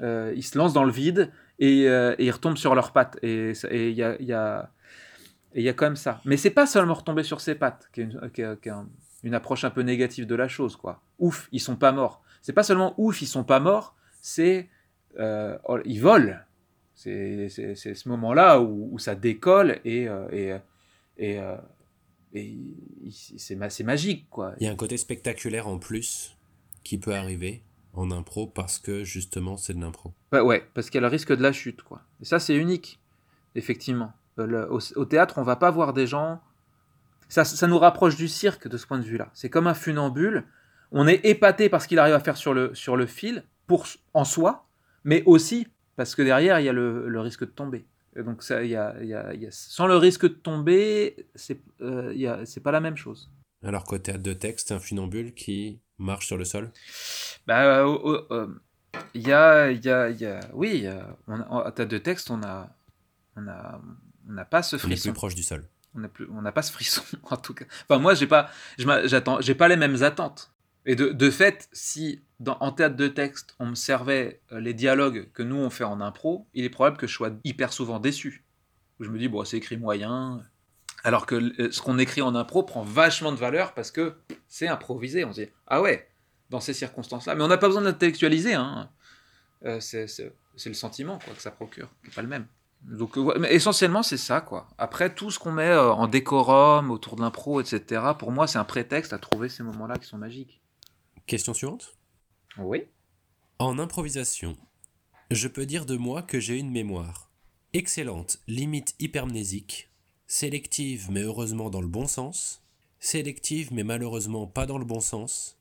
ils 0.00 0.42
se 0.42 0.58
lancent 0.58 0.72
dans 0.72 0.82
le 0.82 0.90
vide 0.90 1.30
et, 1.60 1.82
et, 1.84 2.14
ils 2.18 2.30
retombent 2.32 2.58
sur 2.58 2.74
leurs 2.74 2.92
pattes. 2.92 3.18
Et 3.22 3.52
il 3.70 3.94
y 3.94 4.02
a, 4.02 4.20
y 4.20 4.32
a 4.32 4.72
et 5.54 5.60
il 5.60 5.64
y 5.64 5.68
a 5.68 5.72
quand 5.72 5.86
même 5.86 5.96
ça. 5.96 6.20
Mais 6.24 6.36
c'est 6.36 6.50
pas 6.50 6.66
seulement 6.66 6.94
retomber 6.94 7.22
sur 7.22 7.40
ses 7.40 7.54
pattes, 7.54 7.88
qui 7.92 8.00
est, 8.00 8.08
une, 9.22 9.34
approche 9.34 9.64
un 9.64 9.70
peu 9.70 9.82
négative 9.82 10.26
de 10.26 10.34
la 10.34 10.48
chose, 10.48 10.76
quoi. 10.76 11.02
Ouf, 11.18 11.48
ils 11.52 11.60
sont 11.60 11.76
pas 11.76 11.92
morts. 11.92 12.22
C'est 12.40 12.52
pas 12.52 12.62
seulement 12.62 12.94
ouf, 12.98 13.22
ils 13.22 13.26
sont 13.26 13.44
pas 13.44 13.60
morts, 13.60 13.94
c'est 14.20 14.68
euh, 15.18 15.58
oh, 15.64 15.78
ils 15.84 16.00
volent. 16.00 16.36
C'est 16.94 17.48
ce 17.48 18.08
moment-là 18.08 18.60
où, 18.60 18.98
ça 18.98 19.14
décolle 19.14 19.80
et, 19.84 20.08
euh, 20.08 20.28
et, 20.30 20.56
et, 21.18 21.38
euh, 21.38 21.56
et 22.32 22.56
c'est 23.10 23.84
magique, 23.84 24.28
quoi. 24.30 24.54
Il 24.58 24.64
y 24.64 24.68
a 24.68 24.72
un 24.72 24.76
côté 24.76 24.96
spectaculaire 24.96 25.68
en 25.68 25.78
plus 25.78 26.36
qui 26.82 26.98
peut 26.98 27.14
arriver 27.14 27.62
en 27.92 28.10
impro 28.10 28.46
parce 28.46 28.78
que 28.78 29.04
justement 29.04 29.56
c'est 29.56 29.74
de 29.74 29.80
l'impro. 29.80 30.12
Bah 30.30 30.42
ouais, 30.42 30.66
parce 30.74 30.88
qu'il 30.88 30.96
y 30.96 30.98
a 30.98 31.02
le 31.02 31.08
risque 31.08 31.34
de 31.34 31.42
la 31.42 31.52
chute, 31.52 31.82
quoi. 31.82 32.02
Et 32.20 32.24
ça 32.24 32.38
c'est 32.38 32.56
unique, 32.56 33.00
effectivement. 33.54 34.12
Euh, 34.38 34.66
au, 34.96 35.04
théâtre, 35.04 35.38
on 35.38 35.42
va 35.42 35.56
pas 35.56 35.70
voir 35.70 35.92
des 35.92 36.06
gens. 36.06 36.40
Ça, 37.28 37.44
ça 37.44 37.66
nous 37.66 37.78
rapproche 37.78 38.16
du 38.16 38.28
cirque 38.28 38.68
de 38.68 38.76
ce 38.76 38.86
point 38.86 38.98
de 38.98 39.04
vue-là. 39.04 39.30
C'est 39.34 39.50
comme 39.50 39.66
un 39.66 39.74
funambule. 39.74 40.44
On 40.90 41.06
est 41.06 41.24
épaté 41.24 41.68
par 41.68 41.80
ce 41.80 41.88
qu'il 41.88 41.98
arrive 41.98 42.14
à 42.14 42.20
faire 42.20 42.36
sur 42.36 42.52
le, 42.52 42.74
sur 42.74 42.96
le 42.96 43.06
fil, 43.06 43.44
pour, 43.66 43.86
en 44.12 44.24
soi, 44.24 44.66
mais 45.04 45.22
aussi 45.24 45.66
parce 45.96 46.14
que 46.14 46.22
derrière, 46.22 46.60
il 46.60 46.64
y 46.64 46.68
a 46.68 46.72
le, 46.72 47.08
le 47.08 47.20
risque 47.20 47.44
de 47.44 47.50
tomber. 47.50 47.86
donc, 48.16 48.42
ça, 48.42 48.62
il 48.64 48.70
y 48.70 48.76
a, 48.76 49.02
y 49.02 49.14
a, 49.14 49.50
sans 49.50 49.86
le 49.86 49.96
risque 49.96 50.24
de 50.24 50.34
tomber, 50.34 51.26
c'est 51.34 51.60
euh, 51.80 52.44
c'est 52.44 52.62
pas 52.62 52.72
la 52.72 52.80
même 52.80 52.96
chose. 52.96 53.30
Alors 53.62 53.84
qu'au 53.84 53.98
théâtre 53.98 54.22
de 54.22 54.32
texte, 54.32 54.72
un 54.72 54.80
funambule 54.80 55.34
qui 55.34 55.80
marche 55.98 56.26
sur 56.26 56.36
le 56.36 56.44
sol? 56.44 56.70
Bah, 57.46 57.84
euh, 57.84 58.48
il 59.14 59.26
y, 59.26 59.32
a, 59.32 59.70
y, 59.70 59.88
a, 59.88 60.10
y 60.10 60.26
a, 60.26 60.40
oui, 60.52 60.88
on, 61.28 61.40
en 61.40 61.70
théâtre 61.70 61.90
de 61.90 61.98
texte, 61.98 62.30
on 62.30 62.42
a, 62.42 62.74
on 63.36 63.46
a, 63.46 63.80
on 64.28 64.32
n'a 64.32 64.44
pas 64.44 64.62
ce 64.62 64.76
frisson. 64.76 65.08
On 65.08 65.10
est 65.10 65.12
plus 65.12 65.12
proche 65.18 65.34
du 65.34 65.42
sol. 65.42 65.66
On 65.94 66.42
n'a 66.42 66.52
pas 66.52 66.62
ce 66.62 66.72
frisson, 66.72 67.02
en 67.24 67.36
tout 67.36 67.54
cas. 67.54 67.66
Enfin, 67.88 68.00
moi, 68.00 68.14
j'ai 68.14 68.26
pas, 68.26 68.50
j'attends, 68.78 69.40
j'ai 69.40 69.54
pas 69.54 69.68
les 69.68 69.76
mêmes 69.76 70.02
attentes. 70.02 70.52
Et 70.84 70.96
de, 70.96 71.10
de 71.10 71.30
fait, 71.30 71.68
si 71.72 72.22
dans, 72.40 72.56
en 72.60 72.72
théâtre 72.72 72.96
de 72.96 73.08
texte, 73.08 73.54
on 73.58 73.66
me 73.66 73.74
servait 73.74 74.40
euh, 74.50 74.60
les 74.60 74.74
dialogues 74.74 75.30
que 75.32 75.42
nous 75.42 75.56
on 75.56 75.70
fait 75.70 75.84
en 75.84 76.00
impro, 76.00 76.48
il 76.54 76.64
est 76.64 76.70
probable 76.70 76.96
que 76.96 77.06
je 77.06 77.14
sois 77.14 77.30
hyper 77.44 77.72
souvent 77.72 78.00
déçu. 78.00 78.44
Je 78.98 79.08
me 79.08 79.18
dis, 79.18 79.28
bon, 79.28 79.44
c'est 79.44 79.56
écrit 79.56 79.76
moyen. 79.76 80.42
Alors 81.04 81.26
que 81.26 81.36
euh, 81.60 81.70
ce 81.70 81.80
qu'on 81.80 81.98
écrit 81.98 82.22
en 82.22 82.34
impro 82.34 82.62
prend 82.62 82.82
vachement 82.82 83.32
de 83.32 83.36
valeur 83.36 83.74
parce 83.74 83.90
que 83.90 84.16
c'est 84.48 84.68
improvisé. 84.68 85.24
On 85.24 85.32
se 85.32 85.42
dit, 85.42 85.50
ah 85.66 85.80
ouais, 85.80 86.08
dans 86.50 86.60
ces 86.60 86.74
circonstances-là. 86.74 87.34
Mais 87.34 87.42
on 87.42 87.48
n'a 87.48 87.58
pas 87.58 87.68
besoin 87.68 87.82
d'intellectualiser. 87.82 88.54
Hein. 88.54 88.90
Euh, 89.64 89.80
c'est 89.80 90.06
le 90.66 90.74
sentiment 90.74 91.18
quoi, 91.24 91.34
que 91.34 91.42
ça 91.42 91.50
procure, 91.50 91.88
qui 92.02 92.08
n'est 92.08 92.14
pas 92.14 92.22
le 92.22 92.28
même. 92.28 92.46
Donc 92.82 93.16
euh, 93.16 93.44
essentiellement 93.44 94.02
c'est 94.02 94.16
ça 94.16 94.40
quoi. 94.40 94.68
Après 94.76 95.14
tout 95.14 95.30
ce 95.30 95.38
qu'on 95.38 95.52
met 95.52 95.68
euh, 95.68 95.92
en 95.92 96.08
décorum 96.08 96.90
autour 96.90 97.16
de 97.16 97.22
l'impro 97.22 97.60
etc. 97.60 98.02
Pour 98.18 98.32
moi 98.32 98.46
c'est 98.46 98.58
un 98.58 98.64
prétexte 98.64 99.12
à 99.12 99.18
trouver 99.18 99.48
ces 99.48 99.62
moments-là 99.62 99.98
qui 99.98 100.06
sont 100.06 100.18
magiques. 100.18 100.60
Question 101.26 101.54
suivante. 101.54 101.96
Oui. 102.58 102.84
En 103.58 103.78
improvisation, 103.78 104.56
je 105.30 105.46
peux 105.46 105.64
dire 105.64 105.86
de 105.86 105.96
moi 105.96 106.22
que 106.22 106.40
j'ai 106.40 106.58
une 106.58 106.70
mémoire 106.70 107.30
excellente, 107.72 108.40
limite 108.48 108.94
hypermnésique, 108.98 109.90
sélective 110.26 111.08
mais 111.10 111.22
heureusement 111.22 111.70
dans 111.70 111.80
le 111.80 111.86
bon 111.86 112.08
sens, 112.08 112.64
sélective 112.98 113.72
mais 113.72 113.84
malheureusement 113.84 114.48
pas 114.48 114.66
dans 114.66 114.78
le 114.78 114.84
bon 114.84 115.00
sens. 115.00 115.56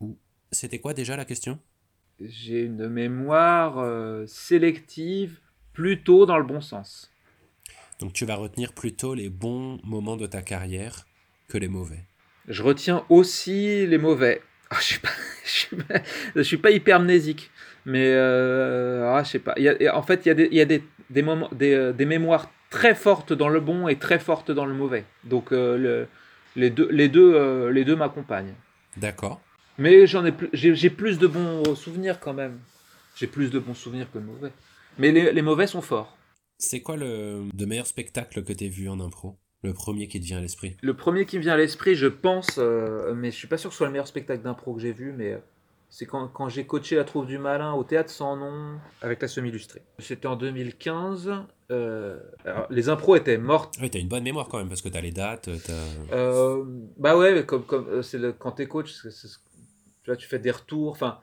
Ou 0.00 0.18
c'était 0.52 0.78
quoi 0.78 0.92
déjà 0.92 1.16
la 1.16 1.24
question? 1.24 1.58
J'ai 2.20 2.62
une 2.62 2.88
mémoire 2.88 3.78
euh, 3.78 4.26
sélective 4.26 5.40
plutôt 5.76 6.24
dans 6.24 6.38
le 6.38 6.44
bon 6.44 6.62
sens. 6.62 7.12
Donc 8.00 8.14
tu 8.14 8.24
vas 8.24 8.36
retenir 8.36 8.72
plutôt 8.72 9.14
les 9.14 9.28
bons 9.28 9.78
moments 9.84 10.16
de 10.16 10.26
ta 10.26 10.40
carrière 10.40 11.06
que 11.48 11.58
les 11.58 11.68
mauvais. 11.68 12.02
Je 12.48 12.62
retiens 12.62 13.04
aussi 13.10 13.86
les 13.86 13.98
mauvais. 13.98 14.42
Ah, 14.68 14.78
je 14.80 14.84
suis 14.84 14.98
pas, 14.98 15.10
je 15.44 16.42
suis 16.42 16.56
pas, 16.56 16.70
mais 17.84 18.04
euh, 18.04 19.14
ah, 19.14 19.22
je 19.22 19.30
sais 19.30 19.38
pas. 19.38 19.54
en 19.94 20.02
fait, 20.02 20.26
il 20.26 20.28
y 20.28 20.32
a 20.32 20.34
des, 20.34 20.48
il 20.50 20.56
y 20.56 20.60
a 20.60 20.64
des, 20.64 20.82
des 21.08 21.22
moments, 21.22 21.48
des, 21.52 21.72
euh, 21.72 21.92
des, 21.92 22.04
mémoires 22.04 22.50
très 22.68 22.96
forte 22.96 23.32
dans 23.32 23.48
le 23.48 23.60
bon 23.60 23.86
et 23.86 23.94
très 23.94 24.18
forte 24.18 24.50
dans 24.50 24.66
le 24.66 24.74
mauvais. 24.74 25.04
Donc 25.22 25.52
le, 25.52 26.08
les 26.56 26.70
deux, 26.70 26.88
les 26.90 27.08
deux, 27.08 27.68
les 27.68 27.84
deux 27.84 27.94
m'accompagnent. 27.94 28.54
D'accord. 28.96 29.40
Mais 29.78 30.08
j'en 30.08 30.26
ai 30.26 30.34
j'ai 30.52 30.90
plus 30.90 31.20
de 31.20 31.28
bons 31.28 31.76
souvenirs 31.76 32.18
quand 32.18 32.34
même. 32.34 32.58
J'ai 33.14 33.28
plus 33.28 33.52
de 33.52 33.60
bons 33.60 33.74
souvenirs 33.74 34.10
que 34.12 34.18
de 34.18 34.24
mauvais. 34.24 34.50
Mais 34.98 35.12
les, 35.12 35.32
les 35.32 35.42
mauvais 35.42 35.66
sont 35.66 35.82
forts. 35.82 36.16
C'est 36.58 36.80
quoi 36.80 36.96
le 36.96 37.44
de 37.52 37.66
meilleur 37.66 37.86
spectacle 37.86 38.42
que 38.42 38.52
t'aies 38.52 38.68
vu 38.68 38.88
en 38.88 39.00
impro? 39.00 39.38
Le 39.62 39.72
premier 39.72 40.06
qui 40.08 40.20
te 40.20 40.24
vient 40.24 40.38
à 40.38 40.40
l'esprit? 40.40 40.76
Le 40.82 40.94
premier 40.94 41.26
qui 41.26 41.36
me 41.36 41.42
vient 41.42 41.54
à 41.54 41.56
l'esprit, 41.56 41.94
je 41.94 42.06
pense, 42.06 42.56
euh, 42.58 43.14
mais 43.14 43.30
je 43.30 43.36
suis 43.36 43.48
pas 43.48 43.58
sûr 43.58 43.70
que 43.70 43.74
ce 43.74 43.78
soit 43.78 43.86
le 43.86 43.92
meilleur 43.92 44.06
spectacle 44.06 44.42
d'impro 44.42 44.74
que 44.74 44.80
j'ai 44.80 44.92
vu, 44.92 45.12
mais 45.12 45.32
euh, 45.32 45.38
c'est 45.90 46.06
quand, 46.06 46.28
quand 46.28 46.48
j'ai 46.48 46.66
coaché 46.66 46.96
la 46.96 47.04
troupe 47.04 47.26
du 47.26 47.38
malin 47.38 47.72
au 47.72 47.84
théâtre 47.84 48.10
sans 48.10 48.36
nom 48.36 48.78
avec 49.02 49.20
la 49.20 49.28
semi-illustrée. 49.28 49.82
C'était 49.98 50.26
en 50.26 50.36
2015. 50.36 51.32
Euh, 51.70 52.20
alors, 52.44 52.66
les 52.70 52.88
impros 52.88 53.16
étaient 53.16 53.38
mortes. 53.38 53.74
Oui, 53.80 53.90
t'as 53.90 53.98
une 53.98 54.08
bonne 54.08 54.22
mémoire 54.22 54.48
quand 54.48 54.58
même, 54.58 54.68
parce 54.68 54.82
que 54.82 54.88
t'as 54.88 55.00
les 55.00 55.10
dates. 55.10 55.48
Euh, 56.12 56.64
bah 56.96 57.16
ouais, 57.16 57.44
comme, 57.44 57.64
comme, 57.64 58.02
c'est 58.02 58.18
le, 58.18 58.32
quand 58.32 58.52
t'es 58.52 58.66
coach, 58.66 58.92
tu, 59.02 59.08
vois, 60.06 60.16
tu 60.16 60.28
fais 60.28 60.38
des 60.38 60.50
retours. 60.50 60.92
Enfin, 60.92 61.18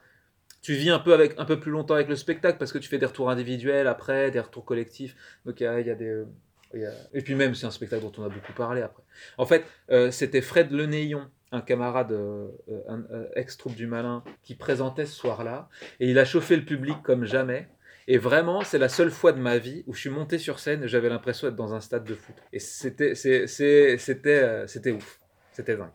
tu 0.64 0.72
vis 0.72 0.88
un 0.88 0.98
peu, 0.98 1.12
avec, 1.12 1.34
un 1.38 1.44
peu 1.44 1.60
plus 1.60 1.70
longtemps 1.70 1.92
avec 1.92 2.08
le 2.08 2.16
spectacle 2.16 2.56
parce 2.58 2.72
que 2.72 2.78
tu 2.78 2.88
fais 2.88 2.96
des 2.96 3.04
retours 3.04 3.28
individuels 3.28 3.86
après, 3.86 4.30
des 4.30 4.40
retours 4.40 4.64
collectifs. 4.64 5.14
Il 5.44 5.52
y 5.52 5.94
des. 5.94 6.24
Euh. 6.74 6.90
Et 7.12 7.20
puis 7.20 7.34
même, 7.34 7.54
c'est 7.54 7.66
un 7.66 7.70
spectacle 7.70 8.02
dont 8.02 8.12
on 8.16 8.24
a 8.24 8.30
beaucoup 8.30 8.54
parlé 8.54 8.80
après. 8.80 9.02
En 9.36 9.44
fait, 9.44 9.64
euh, 9.90 10.10
c'était 10.10 10.40
Fred 10.40 10.72
Lenéillon, 10.72 11.28
un 11.52 11.60
camarade 11.60 12.12
euh, 12.12 12.48
un, 12.88 13.04
ex-troupe 13.36 13.74
du 13.74 13.86
Malin, 13.86 14.24
qui 14.42 14.54
présentait 14.54 15.04
ce 15.04 15.14
soir-là. 15.14 15.68
Et 16.00 16.10
il 16.10 16.18
a 16.18 16.24
chauffé 16.24 16.56
le 16.56 16.64
public 16.64 16.96
comme 17.02 17.26
jamais. 17.26 17.68
Et 18.08 18.16
vraiment, 18.16 18.62
c'est 18.62 18.78
la 18.78 18.88
seule 18.88 19.10
fois 19.10 19.32
de 19.32 19.40
ma 19.40 19.58
vie 19.58 19.84
où 19.86 19.92
je 19.92 20.00
suis 20.00 20.10
monté 20.10 20.38
sur 20.38 20.58
scène 20.58 20.82
et 20.82 20.88
j'avais 20.88 21.10
l'impression 21.10 21.46
d'être 21.46 21.56
dans 21.56 21.74
un 21.74 21.80
stade 21.80 22.04
de 22.04 22.14
foot. 22.14 22.36
Et 22.54 22.58
c'était, 22.58 23.14
c'était, 23.14 23.96
c'était 24.66 24.92
ouf. 24.92 25.20
C'était 25.52 25.76
dingue 25.76 25.90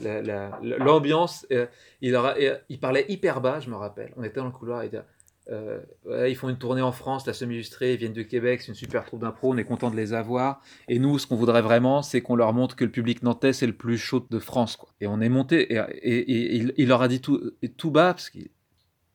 l'ambiance. 0.00 1.46
Euh, 1.52 1.66
il, 2.00 2.14
euh, 2.14 2.56
il 2.68 2.80
parlait 2.80 3.06
hyper 3.08 3.40
bas, 3.40 3.60
je 3.60 3.70
me 3.70 3.76
rappelle. 3.76 4.12
On 4.16 4.22
était 4.22 4.40
dans 4.40 4.46
le 4.46 4.52
couloir, 4.52 4.84
il 4.84 5.02
euh, 5.50 5.80
ils 6.28 6.36
font 6.36 6.50
une 6.50 6.58
tournée 6.58 6.82
en 6.82 6.92
France, 6.92 7.26
la 7.26 7.32
semi-illustrée, 7.32 7.94
ils 7.94 7.98
viennent 7.98 8.12
de 8.12 8.22
Québec, 8.22 8.60
c'est 8.60 8.68
une 8.68 8.74
super 8.74 9.06
troupe 9.06 9.20
d'impro, 9.20 9.54
on 9.54 9.56
est 9.56 9.64
content 9.64 9.90
de 9.90 9.96
les 9.96 10.12
avoir. 10.12 10.60
Et 10.88 10.98
nous, 10.98 11.18
ce 11.18 11.26
qu'on 11.26 11.36
voudrait 11.36 11.62
vraiment, 11.62 12.02
c'est 12.02 12.20
qu'on 12.20 12.36
leur 12.36 12.52
montre 12.52 12.76
que 12.76 12.84
le 12.84 12.90
public 12.90 13.22
nantais, 13.22 13.54
c'est 13.54 13.66
le 13.66 13.72
plus 13.72 13.96
chaud 13.96 14.26
de 14.28 14.38
France. 14.38 14.76
Quoi. 14.76 14.90
Et 15.00 15.06
on 15.06 15.22
est 15.22 15.30
monté, 15.30 15.72
et, 15.72 16.54
il, 16.76 16.88
leur 16.88 17.00
a 17.00 17.08
dit 17.08 17.22
tout, 17.22 17.52
tout 17.78 17.90
bas, 17.90 18.12
parce 18.12 18.30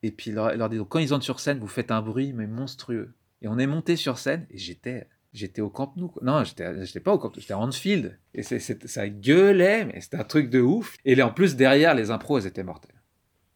et 0.02 0.12
puis 0.12 0.32
il 0.32 0.34
leur, 0.34 0.70
dit, 0.70 0.80
quand 0.90 1.00
ils 1.00 1.14
entrent 1.14 1.24
sur 1.24 1.40
scène, 1.40 1.60
vous 1.60 1.68
faites 1.68 1.92
un 1.92 2.02
bruit, 2.02 2.34
mais 2.34 2.48
monstrueux. 2.48 3.14
Et 3.44 3.48
on 3.48 3.60
est 3.60 3.68
monté 3.68 3.96
sur 3.96 4.18
scène, 4.18 4.48
et 4.50 4.58
j'étais 4.58 5.08
j'étais 5.34 5.62
au 5.62 5.70
Camp 5.70 5.94
Nou. 5.96 6.12
Non, 6.22 6.44
j'étais 6.44 7.00
pas 7.00 7.14
au 7.14 7.18
Camp 7.18 7.30
Nou, 7.36 7.42
j'étais 7.42 7.54
à 7.54 7.60
Anfield. 7.60 8.18
Et 8.34 8.44
ça 8.44 9.10
gueulait, 9.10 9.86
mais 9.86 10.02
c'était 10.02 10.18
un 10.18 10.24
truc 10.24 10.50
de 10.50 10.62
ouf. 10.62 10.96
Et 11.06 11.22
en 11.22 11.32
plus, 11.32 11.56
derrière, 11.56 11.96
les 11.96 12.12
impros, 12.12 12.40
elles 12.40 12.48
étaient 12.48 12.64
mortelles. 12.64 12.92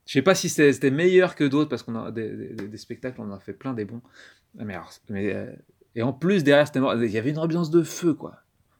Je 0.05 0.13
sais 0.13 0.21
pas 0.21 0.35
si 0.35 0.47
c'était 0.49 0.91
meilleur 0.91 1.35
que 1.35 1.43
d'autres, 1.43 1.69
parce 1.69 1.83
qu'on 1.83 1.95
a 1.95 2.11
des, 2.11 2.53
des, 2.53 2.77
spectacles, 2.77 3.19
on 3.19 3.29
en 3.29 3.33
a 3.33 3.39
fait 3.39 3.53
plein 3.53 3.73
des 3.73 3.83
bons. 3.83 4.01
Mais, 4.55 4.77
mais 5.09 5.33
euh, 5.33 5.51
et 5.95 6.01
en 6.01 6.13
plus, 6.13 6.43
derrière, 6.43 6.65
c'était 6.65 6.79
Il 6.79 7.11
y 7.11 7.17
avait 7.17 7.31
une 7.31 7.39
ambiance 7.39 7.69
de 7.69 7.83
feu, 7.83 8.13
quoi. 8.13 8.35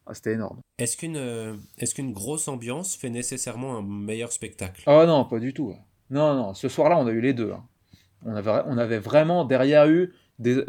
Ah, 0.06 0.14
c'était 0.14 0.32
énorme. 0.32 0.60
Est-ce 0.78 0.96
qu'une 0.96 1.18
euh, 1.18 1.54
est 1.76 1.92
qu'une 1.92 2.12
grosse 2.12 2.48
ambiance 2.48 2.96
fait 2.96 3.10
nécessairement 3.10 3.76
un 3.76 3.82
meilleur 3.82 4.32
spectacle? 4.32 4.82
Oh 4.86 5.04
non, 5.06 5.26
pas 5.26 5.38
du 5.38 5.52
tout. 5.52 5.74
Non, 6.08 6.34
non, 6.34 6.54
ce 6.54 6.68
soir-là, 6.68 6.96
on 6.98 7.06
a 7.06 7.10
eu 7.10 7.20
les 7.20 7.34
deux. 7.34 7.52
Hein. 7.52 7.62
On, 8.24 8.34
avait, 8.34 8.62
on 8.66 8.78
avait 8.78 8.98
vraiment 8.98 9.44
derrière 9.44 9.86
eu 9.86 10.14
des 10.38 10.64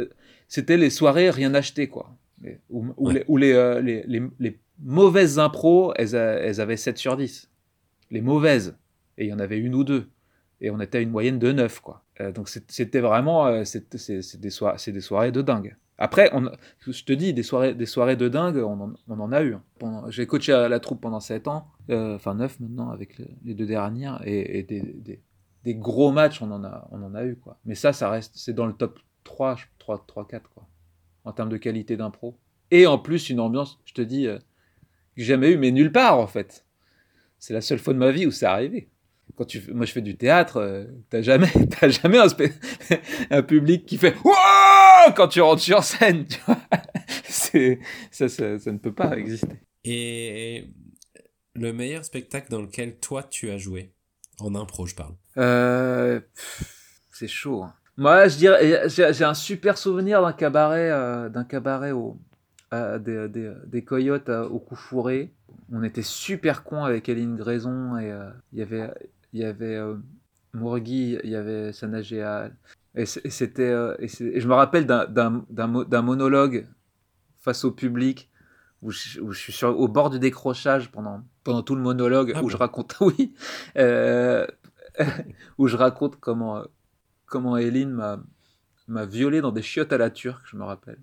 c'était 0.50 0.78
les 0.78 0.90
soirées 0.90 1.30
rien 1.30 1.54
acheté, 1.54 1.88
quoi. 1.88 2.18
Où, 2.70 2.86
euh, 3.10 3.82
les, 3.82 4.04
les, 4.08 4.22
les, 4.40 4.60
mauvaises 4.80 5.40
impros, 5.40 5.94
elles, 5.96 6.16
elles, 6.16 6.60
avaient 6.60 6.78
7 6.78 6.98
sur 6.98 7.16
10. 7.16 7.50
Les 8.12 8.22
mauvaises. 8.22 8.76
Et 9.18 9.26
il 9.26 9.30
y 9.30 9.34
en 9.34 9.40
avait 9.40 9.60
une 9.60 9.76
ou 9.76 9.84
deux. 9.84 10.10
Et 10.60 10.72
on 10.72 10.80
était 10.80 10.98
à 10.98 11.02
une 11.02 11.12
moyenne 11.12 11.38
de 11.38 11.52
9, 11.52 11.80
quoi. 11.82 12.04
Euh, 12.20 12.32
donc 12.32 12.50
c'était 12.50 13.00
vraiment. 13.00 13.46
Euh, 13.48 13.64
c'est 13.64 13.96
des, 14.42 14.50
soirées, 14.50 14.92
des 14.92 15.02
soirées 15.02 15.32
de 15.32 15.42
dingue. 15.42 15.78
Après, 16.00 16.32
on, 16.34 16.50
je 16.88 17.04
te 17.04 17.14
dis, 17.14 17.34
des 17.34 17.44
soirées, 17.44 17.76
des 17.76 17.86
soirées 17.86 18.16
de 18.16 18.28
dingue, 18.28 18.58
on 18.58 18.80
en, 18.82 18.94
on 19.08 19.20
en 19.20 19.32
a 19.32 19.44
eu. 19.44 19.54
Hein. 19.54 20.04
J'ai 20.10 20.26
coaché 20.26 20.54
la 20.54 20.80
troupe 20.80 21.02
pendant 21.02 21.20
7 21.20 21.48
ans, 21.48 21.68
enfin 21.90 22.36
9 22.36 22.62
maintenant 22.62 22.90
avec 22.90 23.22
les 23.44 23.54
deux 23.54 23.66
dernières, 23.66 24.22
et, 24.26 24.64
des, 24.64 24.82
des, 24.82 25.22
des, 25.66 25.76
gros 25.76 26.14
matchs, 26.14 26.42
on 26.42 26.50
en 26.52 26.64
a, 26.64 26.88
on 26.92 27.04
en 27.04 27.14
a 27.16 27.26
eu. 27.26 27.36
Quoi. 27.36 27.60
Mais 27.66 27.76
ça, 27.76 27.92
ça 27.92 28.10
reste, 28.10 28.32
c'est 28.36 28.54
dans 28.54 28.66
le 28.66 28.74
top 28.74 28.98
3, 29.30 29.58
3, 29.78 30.06
3 30.08 30.28
4, 30.28 30.50
quoi, 30.50 30.68
en 31.24 31.32
termes 31.32 31.50
de 31.50 31.58
qualité 31.58 31.96
d'impro. 31.96 32.36
Et 32.72 32.88
en 32.88 32.98
plus, 32.98 33.30
une 33.30 33.40
ambiance, 33.40 33.80
je 33.86 33.94
te 33.94 34.02
dis, 34.02 34.26
euh, 34.26 34.40
que 34.40 34.44
j'ai 35.18 35.26
jamais 35.26 35.52
eu, 35.52 35.58
mais 35.58 35.72
nulle 35.72 35.92
part, 35.92 36.18
en 36.18 36.26
fait. 36.26 36.66
C'est 37.38 37.54
la 37.54 37.62
seule 37.62 37.78
fois 37.78 37.94
de 37.94 38.00
ma 38.00 38.12
vie 38.12 38.26
où 38.26 38.32
c'est 38.32 38.48
arrivé. 38.48 38.90
Quand 39.36 39.46
tu, 39.46 39.62
moi, 39.72 39.86
je 39.86 39.92
fais 39.92 40.02
du 40.02 40.18
théâtre, 40.18 40.58
euh, 40.58 40.86
t'as 41.12 41.22
jamais, 41.22 41.52
as 41.82 41.90
jamais 41.90 42.18
un, 42.18 42.28
un, 43.30 43.44
public 43.44 43.86
qui 43.86 43.98
fait 43.98 44.16
Wouah 44.24 45.14
quand 45.16 45.28
tu 45.28 45.42
rentres 45.42 45.62
sur 45.62 45.84
scène. 45.84 46.26
Tu 46.26 46.40
vois 46.48 46.58
ça, 48.12 48.28
ça, 48.28 48.60
ça 48.60 48.72
ne 48.72 48.80
peut 48.80 48.94
pas 48.94 49.16
exister. 49.16 49.58
Et 49.86 50.66
le 51.54 51.72
meilleur 51.72 52.04
spectacle 52.04 52.50
dans 52.50 52.62
lequel 52.62 52.98
toi 52.98 53.24
tu 53.24 53.52
as 53.52 53.58
joué? 53.58 53.94
En 54.40 54.56
impro, 54.56 54.88
je 54.88 54.96
parle. 54.96 55.16
Euh, 55.38 56.20
c'est 57.12 57.28
chaud. 57.28 57.64
Hein. 57.64 57.74
Moi, 58.00 58.30
je 58.30 58.38
dirais, 58.38 58.88
j'ai 58.88 59.26
un 59.26 59.34
super 59.34 59.78
souvenir 59.78 60.22
d'un 60.22 60.32
cabaret, 60.32 60.90
euh, 60.90 61.28
d'un 61.28 61.44
cabaret 61.44 61.92
au, 61.92 62.18
des, 62.72 63.28
des, 63.28 63.52
des, 63.68 63.84
coyotes 63.84 64.30
euh, 64.30 64.48
au 64.48 64.58
coup 64.58 64.78
fourré. 64.78 65.34
On 65.74 65.84
était 65.84 66.02
super 66.02 66.64
cons 66.64 66.86
avec 66.86 67.10
Aline 67.10 67.36
Graison 67.36 67.98
et 67.98 68.10
euh, 68.10 68.30
il 68.54 68.60
y 68.60 68.62
avait, 68.62 68.90
il 69.34 69.42
y 69.42 69.44
avait 69.44 69.78
Mourgui, 70.54 71.18
il 71.26 71.30
y 71.30 71.36
avait 71.36 71.74
Sanagéal. 71.74 72.56
Et 72.96 73.06
c'était, 73.06 73.76
et, 74.00 74.08
je 74.08 74.48
me 74.48 74.54
rappelle 74.54 74.86
d'un 74.86 76.02
monologue 76.02 76.68
face 77.42 77.66
au 77.66 77.72
public 77.72 78.32
où 78.82 78.92
je, 78.92 79.20
où 79.20 79.34
je 79.34 79.40
suis 79.40 79.52
sur, 79.52 79.78
au 79.78 79.90
bord 79.90 80.10
du 80.10 80.20
décrochage 80.20 80.90
pendant, 80.90 81.22
pendant 81.44 81.64
tout 81.64 81.76
le 81.76 81.82
monologue 81.82 82.32
ah 82.34 82.42
où 82.42 82.50
je 82.50 82.56
raconte, 82.56 82.96
oui, 83.02 83.34
où 85.58 85.68
je 85.68 85.76
raconte 85.76 86.16
comment 86.22 86.64
comment 87.30 87.58
Hélène 87.58 87.94
m'a 88.88 89.06
violé 89.06 89.42
dans 89.42 89.52
des 89.52 89.62
chiottes 89.62 89.94
à 89.94 89.98
la 89.98 90.10
turque, 90.10 90.46
je 90.46 90.58
me 90.58 90.64
rappelle. 90.64 91.00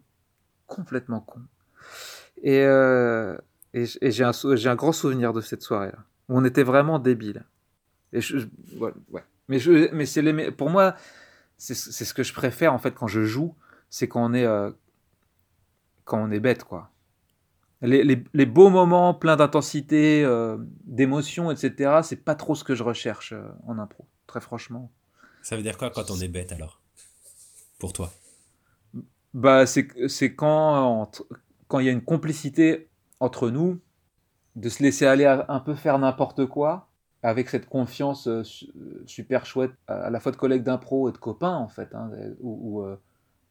Complètement 0.66 1.20
con. 1.20 1.40
Et, 2.42 2.62
euh, 2.62 3.36
j'ai 3.74 4.24
un, 4.24 4.74
grand 4.74 4.92
souvenir 4.92 5.32
de 5.32 5.40
cette 5.40 5.62
soirée-là. 5.62 5.98
On 6.28 6.44
était 6.44 6.62
vraiment 6.62 6.98
débiles. 6.98 7.44
Mais, 8.12 9.58
les, 9.58 10.50
pour 10.50 10.70
moi, 10.70 10.94
c'est 11.58 11.74
ce 11.74 12.14
que 12.14 12.22
je 12.22 12.32
préfère 12.32 12.72
en 12.72 12.78
fait 12.78 12.92
quand 12.92 13.06
je 13.06 13.24
joue, 13.24 13.54
c'est 13.90 14.08
quand 14.08 14.30
on 14.30 14.34
est 14.34 14.46
euh, 14.46 14.70
bête 16.40 16.64
quoi. 16.64 16.90
Les 17.82 18.46
beaux 18.46 18.70
moments 18.70 19.14
pleins 19.14 19.36
d'intensité, 19.36 20.24
euh, 20.24 20.56
d'émotion, 20.84 21.50
etc. 21.50 22.00
C'est 22.02 22.24
pas 22.24 22.34
trop 22.34 22.54
ce 22.54 22.64
que 22.64 22.74
je 22.74 22.82
recherche 22.82 23.34
en 23.66 23.78
impro, 23.78 24.06
très 24.26 24.40
franchement. 24.40 24.90
Ça 25.46 25.54
veut 25.54 25.62
dire 25.62 25.78
quoi 25.78 25.90
quand 25.90 26.11
on 26.11 26.16
est 26.16 26.26
bête 26.26 26.50
alors? 26.50 26.80
Pour 27.78 27.92
toi? 27.92 28.11
Bah 29.32 29.64
c'est 29.64 30.35
quand 30.35 31.22
quand 31.68 31.78
il 31.78 31.87
y 31.87 31.88
a 31.88 31.92
une 31.92 32.02
complicité 32.02 32.88
entre 33.20 33.50
nous, 33.50 33.78
de 34.56 34.68
se 34.68 34.82
laisser 34.82 35.06
aller 35.06 35.24
un 35.24 35.61
peu 35.61 35.76
faire 35.76 36.00
n'importe 36.00 36.46
quoi, 36.46 36.88
avec 37.22 37.48
cette 37.48 37.68
confiance 37.68 38.26
euh, 38.26 38.42
super 39.06 39.46
chouette, 39.46 39.70
à 39.87 40.11
la 40.11 40.18
fois 40.18 40.32
de 40.32 40.37
collègues 40.37 40.64
d'impro 40.64 41.09
et 41.09 41.12
de 41.12 41.18
copains 41.18 41.54
en 41.54 41.68
fait, 41.68 41.94
hein, 41.94 42.11
où, 42.40 42.82
euh, 42.82 42.98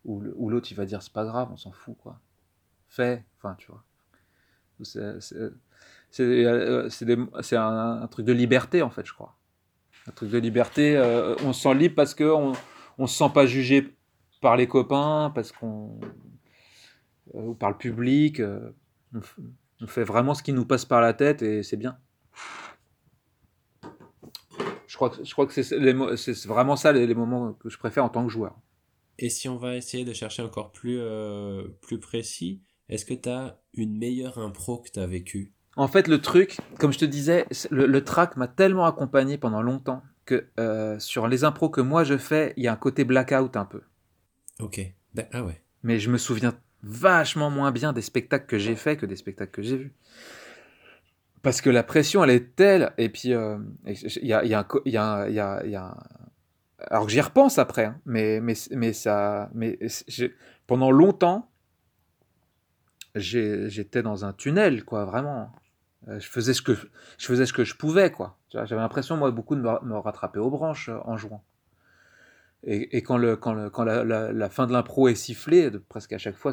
l'autre 0.03 0.67
il 0.69 0.75
va 0.75 0.85
dire 0.85 1.01
c'est 1.01 1.13
pas 1.13 1.23
grave, 1.23 1.47
on 1.53 1.57
s'en 1.57 1.71
fout 1.71 1.95
quoi. 2.03 2.19
Fais, 2.89 3.23
enfin 3.37 3.55
tu 3.57 3.71
vois. 3.71 3.85
C'est 4.81 4.99
euh, 6.19 6.89
un, 7.53 8.01
un, 8.01 8.07
truc 8.07 8.25
de 8.25 8.33
liberté 8.33 8.81
en 8.81 8.89
fait, 8.89 9.05
je 9.05 9.13
crois 9.13 9.37
un 10.07 10.11
truc 10.11 10.29
de 10.29 10.37
liberté. 10.37 10.95
Euh, 10.95 11.35
on 11.43 11.53
se 11.53 11.61
sent 11.61 11.73
libre 11.75 11.95
parce 11.95 12.13
qu'on 12.13 12.53
ne 12.99 13.07
se 13.07 13.17
sent 13.17 13.29
pas 13.33 13.45
jugé 13.45 13.93
par 14.41 14.55
les 14.55 14.67
copains, 14.67 15.31
parce 15.33 15.51
qu'on. 15.51 15.99
Euh, 17.33 17.41
ou 17.41 17.53
par 17.53 17.71
le 17.71 17.77
public. 17.77 18.39
Euh, 18.39 18.71
on, 19.81 19.87
fait 19.87 20.03
vraiment 20.03 20.33
ce 20.33 20.43
qui 20.43 20.53
nous 20.53 20.65
passe 20.65 20.85
par 20.85 21.01
la 21.01 21.13
tête 21.13 21.41
et 21.41 21.63
c'est 21.63 21.77
bien. 21.77 21.97
Je 24.87 24.95
crois 24.95 25.09
que, 25.45 25.61
c'est 25.61 26.45
vraiment 26.47 26.75
ça 26.77 26.93
les, 26.93 27.13
moments 27.13 27.53
que 27.53 27.69
je 27.69 27.77
préfère 27.77 28.05
en 28.05 28.09
tant 28.09 28.25
que 28.25 28.31
joueur. 28.31 28.57
Et 29.19 29.29
si 29.29 29.49
on 29.49 29.57
va 29.57 29.75
essayer 29.75 30.05
de 30.05 30.13
chercher 30.13 30.41
encore 30.41 30.71
plus, 30.71 30.99
plus 31.81 31.99
précis, 31.99 32.61
est-ce 32.87 33.05
que 33.05 33.13
tu 33.13 33.27
as 33.27 33.59
une 33.73 33.97
meilleure 33.97 34.37
impro 34.37 34.77
que 34.77 34.89
tu 34.89 34.99
as 34.99 35.07
vécue? 35.07 35.53
En 35.75 35.87
fait, 35.87 36.07
le 36.07 36.21
truc, 36.21 36.57
comme 36.79 36.93
je 36.93 36.99
te 36.99 37.05
disais, 37.05 37.45
le, 37.69 38.03
track 38.03 38.37
m'a 38.37 38.47
tellement 38.47 38.85
accompagné 38.85 39.37
pendant 39.37 39.61
longtemps 39.61 40.03
que 40.25 40.47
euh, 40.59 40.97
sur 40.99 41.27
les 41.27 41.43
impros 41.43 41.69
que 41.69 41.81
moi 41.81 42.03
je 42.03 42.17
fais, 42.17 42.53
il 42.57 42.63
y 42.63 42.67
a 42.67 42.73
un 42.73 42.77
côté 42.77 43.03
blackout 43.03 43.55
un 43.57 43.65
peu. 43.65 43.81
Ok. 44.59 44.81
Ah 45.33 45.43
ouais. 45.43 45.61
Mais 45.83 45.99
je 45.99 46.09
me 46.09 46.17
souviens 46.17 46.53
vachement 46.81 47.49
moins 47.49 47.71
bien 47.71 47.93
des 47.93 48.01
spectacles 48.01 48.45
que 48.45 48.57
j'ai 48.57 48.75
faits 48.75 48.99
que 48.99 49.05
des 49.05 49.15
spectacles 49.15 49.51
que 49.51 49.61
j'ai 49.61 49.77
vus. 49.77 49.93
Parce 51.41 51.61
que 51.61 51.69
la 51.69 51.83
pression, 51.83 52.23
elle 52.23 52.31
est 52.31 52.55
telle, 52.55 52.93
et 52.97 53.09
puis 53.09 53.29
il 53.29 53.31
y 53.31 54.33
a, 54.33 54.43
y, 54.43 54.53
a, 54.53 54.65
y, 54.85 54.97
a, 54.97 55.29
y, 55.29 55.39
a, 55.39 55.65
y 55.65 55.75
a 55.75 55.97
alors 56.89 57.05
que 57.05 57.11
j'y 57.11 57.21
repense 57.21 57.57
après, 57.57 57.85
hein, 57.85 57.99
mais, 58.05 58.39
mais, 58.41 58.53
mais 58.71 58.93
ça, 58.93 59.49
mais 59.53 59.77
pendant 60.67 60.91
longtemps, 60.91 61.49
j'étais 63.15 64.01
dans 64.01 64.25
un 64.25 64.33
tunnel, 64.33 64.83
quoi, 64.83 65.05
vraiment. 65.05 65.51
Euh, 66.07 66.19
je 66.19 66.27
faisais 66.27 66.53
ce 66.53 66.61
que 66.61 66.73
je 67.17 67.25
faisais 67.25 67.45
ce 67.45 67.53
que 67.53 67.63
je 67.63 67.75
pouvais, 67.75 68.11
quoi. 68.11 68.37
J'avais 68.51 68.75
l'impression, 68.75 69.17
moi, 69.17 69.31
beaucoup 69.31 69.55
de 69.55 69.61
me, 69.61 69.97
rattraper 69.97 70.39
aux 70.39 70.49
branches 70.49 70.89
euh, 70.89 70.99
en 71.05 71.17
jouant. 71.17 71.43
Et, 72.67 73.03
quand, 73.03 73.17
le, 73.17 73.35
quand, 73.35 73.53
le, 73.53 73.69
quand 73.69 73.83
la, 73.83 74.49
fin 74.49 74.65
de 74.65 74.73
l'impro 74.73 75.07
est 75.07 75.13
sifflée, 75.13 75.69
presque 75.87 76.13
à 76.13 76.17
chaque 76.17 76.35
fois, 76.35 76.51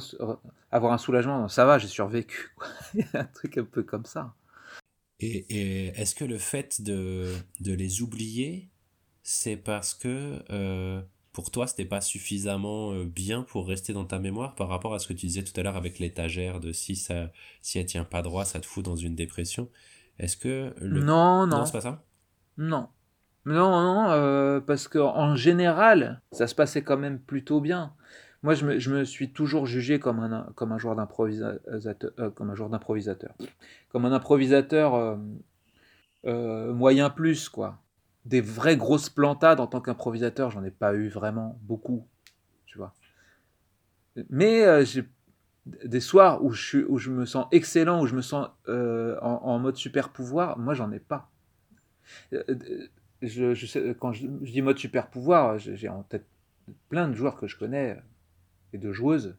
avoir 0.71 0.93
un 0.93 0.99
soulagement, 0.99 1.49
ça 1.49 1.65
va, 1.65 1.79
j'ai 1.79 1.89
survécu. 1.89 2.55
Un 3.15 3.25
truc 3.25 3.57
un 3.57 3.65
peu 3.65 3.83
comme 3.83 4.05
ça. 4.05 4.35
Et, 5.21 5.47
et 5.49 5.87
est-ce 5.99 6.15
que 6.15 6.27
le 6.27 6.37
fait 6.37 6.83
de, 6.83 7.33
de 7.61 7.73
les 7.73 8.03
oublier, 8.03 8.69
c'est 9.23 9.57
parce 9.57 9.95
que 9.95 10.43
euh, 10.51 11.01
pour 11.33 11.51
toi, 11.51 11.67
c'était 11.67 11.87
pas 11.87 12.01
suffisamment 12.01 12.93
euh, 12.93 13.05
bien 13.05 13.43
pour 13.43 13.67
rester 13.67 13.93
dans 13.93 14.05
ta 14.05 14.19
mémoire 14.19 14.55
par 14.55 14.69
rapport 14.69 14.95
à 14.95 14.99
ce 14.99 15.09
que 15.09 15.15
tu 15.15 15.27
disais 15.27 15.43
tout 15.43 15.59
à 15.59 15.63
l'heure 15.63 15.77
avec 15.77 15.99
l'étagère 15.99 16.61
de 16.61 16.73
si 16.73 16.95
ça, 16.95 17.31
si 17.63 17.79
elle 17.79 17.87
tient 17.87 18.05
pas 18.05 18.23
droit, 18.23 18.45
ça 18.45 18.61
te 18.61 18.67
fout 18.67 18.85
dans 18.85 18.97
une 18.97 19.15
dépression. 19.15 19.69
Est-ce 20.19 20.37
que 20.37 20.75
le... 20.79 21.01
non, 21.01 21.47
non, 21.47 21.59
non 21.59 21.67
c'est 21.67 21.73
pas 21.73 21.81
ça? 21.81 22.05
Non, 22.59 22.89
non, 23.47 23.71
non, 23.81 24.11
euh, 24.11 24.61
parce 24.61 24.89
que 24.89 24.99
en 24.99 25.35
général, 25.35 26.21
ça 26.33 26.47
se 26.47 26.55
passait 26.55 26.83
quand 26.83 26.99
même 26.99 27.19
plutôt 27.19 27.61
bien. 27.61 27.95
Moi, 28.43 28.55
je 28.55 28.67
me, 28.67 28.79
je 28.79 28.91
me 28.91 29.05
suis 29.05 29.33
toujours 29.33 29.67
jugé 29.67 29.99
comme 29.99 30.19
un, 30.19 30.53
comme 30.55 30.73
un 30.73 30.79
joueur 30.79 30.97
d'improvisateur, 30.97 32.11
comme 32.35 32.51
un 32.51 32.55
joueur 32.55 32.69
d'improvisateur, 32.69 33.33
comme 33.89 34.05
un 34.05 34.13
improvisateur 34.13 35.19
moyen 36.25 37.09
plus, 37.09 37.49
quoi 37.49 37.82
des 38.25 38.41
vraies 38.41 38.77
grosses 38.77 39.11
plantades 39.11 39.61
en 39.61 39.67
tant 39.67 39.81
qu'improvisateur, 39.81 40.51
j'en 40.51 40.63
ai 40.65 40.71
pas 40.71 40.95
eu 40.95 41.09
vraiment 41.09 41.59
beaucoup, 41.63 42.07
tu 42.67 42.79
vois. 42.79 42.95
Mais 44.31 44.65
euh, 44.65 44.85
j'ai 44.85 45.05
des 45.67 46.01
soirs 46.01 46.45
où 46.45 46.51
je, 46.51 46.79
où 46.79 46.99
je 46.99 47.11
me 47.11 47.25
sens 47.25 47.47
excellent, 47.51 48.03
où 48.03 48.07
je 48.07 48.15
me 48.15 48.23
sens 48.23 48.49
euh, 48.69 49.19
en, 49.21 49.59
mode 49.59 49.77
super 49.77 50.11
pouvoir, 50.11 50.59
moi 50.59 50.75
j'en 50.75 50.91
ai 50.93 51.01
pas. 51.01 51.31
Euh, 52.33 52.43
je, 53.23 53.67
sais, 53.67 53.97
quand 53.99 54.13
je, 54.13 54.27
dis 54.27 54.63
mode 54.63 54.79
super 54.79 55.09
pouvoir, 55.09 55.59
j'ai 55.59 55.89
en 55.89 56.03
tête 56.03 56.27
plein 56.89 57.09
de 57.09 57.15
joueurs 57.15 57.37
que 57.37 57.47
je 57.47 57.57
connais 57.57 58.01
et 58.73 58.79
de 58.79 58.93
joueuses 58.93 59.37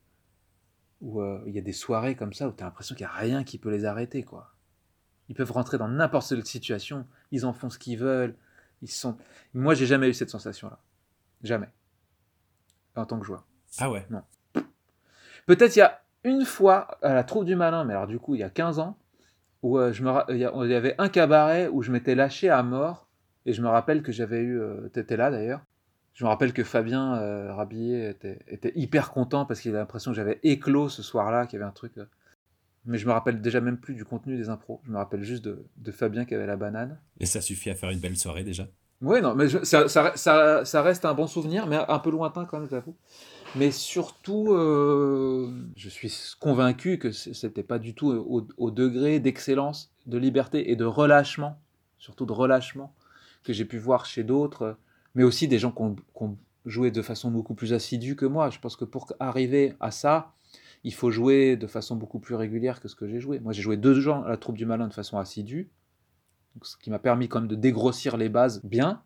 où 1.02 1.22
il 1.46 1.54
y 1.54 1.60
a 1.60 1.62
des 1.62 1.74
soirées 1.74 2.16
comme 2.16 2.32
ça 2.32 2.48
où 2.48 2.54
tu 2.54 2.64
as 2.64 2.66
l'impression 2.66 2.96
qu'il 2.96 3.06
n'y 3.06 3.12
a 3.12 3.16
rien 3.16 3.44
qui 3.44 3.58
peut 3.58 3.70
les 3.70 3.84
arrêter, 3.84 4.24
quoi. 4.24 4.54
Ils 5.28 5.36
peuvent 5.36 5.52
rentrer 5.52 5.78
dans 5.78 5.88
n'importe 5.88 6.30
quelle 6.30 6.46
situation, 6.46 7.06
ils 7.32 7.46
en 7.46 7.54
font 7.54 7.70
ce 7.70 7.78
qu'ils 7.78 7.98
veulent, 7.98 8.36
ils 8.84 8.92
sont... 8.92 9.18
Moi, 9.54 9.74
j'ai 9.74 9.86
jamais 9.86 10.10
eu 10.10 10.14
cette 10.14 10.30
sensation-là. 10.30 10.78
Jamais. 11.42 11.70
En 12.96 13.06
tant 13.06 13.20
que 13.20 13.26
joueur. 13.26 13.48
Ah 13.80 13.90
ouais 13.90 14.06
Non. 14.10 14.22
Peut-être 15.46 15.76
il 15.76 15.80
y 15.80 15.82
a 15.82 16.02
une 16.24 16.46
fois 16.46 17.00
à 17.02 17.14
la 17.14 17.24
troupe 17.24 17.46
du 17.46 17.56
malin, 17.56 17.86
mais 17.86 17.94
alors 17.94 18.08
du 18.08 18.20
coup, 18.20 18.36
il 18.36 18.42
y 18.42 18.44
a 18.44 18.50
15 18.50 18.80
ans, 18.80 18.98
où 19.62 19.78
euh, 19.78 19.92
je 19.92 20.04
me 20.04 20.12
il 20.30 20.40
y 20.40 20.76
avait 20.76 20.96
un 20.98 21.10
cabaret 21.10 21.68
où 21.68 21.82
je 21.82 21.92
m'étais 21.92 22.16
lâché 22.16 22.50
à 22.50 22.62
mort, 22.62 23.08
et 23.46 23.54
je 23.54 23.62
me 23.62 23.68
rappelle 23.68 24.04
que 24.04 24.12
j'avais 24.12 24.40
eu... 24.40 24.60
Euh, 24.60 24.90
T'étais 24.90 25.18
là 25.18 25.32
d'ailleurs. 25.32 25.62
Je 26.14 26.24
me 26.24 26.30
rappelle 26.30 26.54
que 26.54 26.64
Fabien 26.64 27.16
euh, 27.16 27.54
Rabillet 27.54 28.12
était, 28.12 28.40
était, 28.48 28.72
hyper 28.76 29.12
content 29.12 29.46
parce 29.46 29.60
qu'il 29.60 29.76
a 29.76 29.80
l'impression 29.80 30.12
que 30.12 30.16
j'avais 30.16 30.40
éclos 30.44 30.90
ce 30.90 31.02
soir-là, 31.02 31.48
qu'il 31.48 31.60
y 31.60 31.62
avait 31.62 31.70
un 31.70 31.74
truc... 31.74 31.94
Euh, 32.86 32.90
mais 32.92 32.98
je 32.98 33.08
me 33.08 33.12
rappelle 33.12 33.42
déjà 33.42 33.62
même 33.62 33.78
plus 33.78 33.96
du 33.96 34.06
contenu 34.06 34.38
des 34.38 34.50
impros. 34.50 34.82
Je 34.86 34.92
me 34.92 34.98
rappelle 34.98 35.24
juste 35.24 35.44
de, 35.44 35.66
de 35.78 35.92
Fabien 35.92 36.26
qui 36.26 36.36
avait 36.36 36.46
la 36.46 36.56
banane. 36.56 37.00
Et 37.20 37.26
ça 37.26 37.42
suffit 37.42 37.70
à 37.70 37.76
faire 37.76 37.90
une 37.90 38.00
belle 38.00 38.18
soirée 38.18 38.44
déjà. 38.44 38.68
Oui, 39.02 39.22
non, 39.22 39.36
mais 39.36 39.50
ça, 39.50 39.90
ça, 39.90 40.16
ça, 40.16 40.64
ça, 40.64 40.82
reste 40.82 41.04
un 41.04 41.14
bon 41.14 41.28
souvenir, 41.28 41.68
mais 41.68 41.78
un 41.88 42.00
peu 42.00 42.10
lointain 42.10 42.46
quand 42.46 42.60
même, 42.60 42.70
j'avoue. 42.70 42.96
Mais 43.56 43.70
surtout, 43.70 44.54
euh, 44.54 45.52
je 45.76 45.90
suis 45.90 46.12
convaincu 46.40 46.98
que 46.98 47.12
c'était 47.12 47.64
pas 47.64 47.80
du 47.80 47.96
tout 47.96 48.12
au, 48.12 48.48
au 48.58 48.72
degré 48.72 49.20
d'excellence, 49.20 49.92
de 50.06 50.18
liberté 50.18 50.72
et 50.72 50.78
de 50.78 50.86
relâchement, 50.86 51.60
surtout 52.00 52.26
de 52.26 52.32
relâchement, 52.32 52.96
que 53.44 53.52
j'ai 53.52 53.66
pu 53.66 53.78
voir 53.78 54.06
chez 54.06 54.24
d'autres, 54.24 54.78
mais 55.16 55.24
aussi 55.24 55.50
des 55.50 55.60
gens 55.60 55.72
qui 55.72 55.82
ont, 55.82 55.96
qui 55.96 56.24
ont 56.24 56.38
joué 56.66 56.90
de 56.90 57.02
façon 57.02 57.30
beaucoup 57.30 57.56
plus 57.56 57.74
assidue 57.74 58.16
que 58.16 58.26
moi. 58.26 58.50
Je 58.50 58.60
pense 58.60 58.78
que 58.78 58.86
pour 58.86 59.12
arriver 59.20 59.76
à 59.82 59.92
ça, 59.92 60.32
il 60.84 60.94
faut 60.94 61.12
jouer 61.12 61.56
de 61.56 61.68
façon 61.68 61.96
beaucoup 61.96 62.20
plus 62.20 62.36
régulière 62.36 62.82
que 62.82 62.88
ce 62.88 62.96
que 62.96 63.08
j'ai 63.08 63.20
joué. 63.20 63.40
Moi, 63.40 63.54
j'ai 63.54 63.62
joué 63.62 63.78
deux 63.78 64.00
gens 64.00 64.24
à 64.24 64.30
la 64.30 64.38
troupe 64.38 64.58
du 64.58 64.66
malin 64.66 64.88
de 64.88 64.94
façon 64.94 65.18
assidue, 65.18 65.70
ce 66.62 66.78
qui 66.78 66.90
m'a 66.90 67.00
permis 67.00 67.30
quand 67.30 67.40
même 67.40 67.50
de 67.50 67.56
dégrossir 67.56 68.18
les 68.18 68.30
bases 68.30 68.64
bien. 68.64 69.02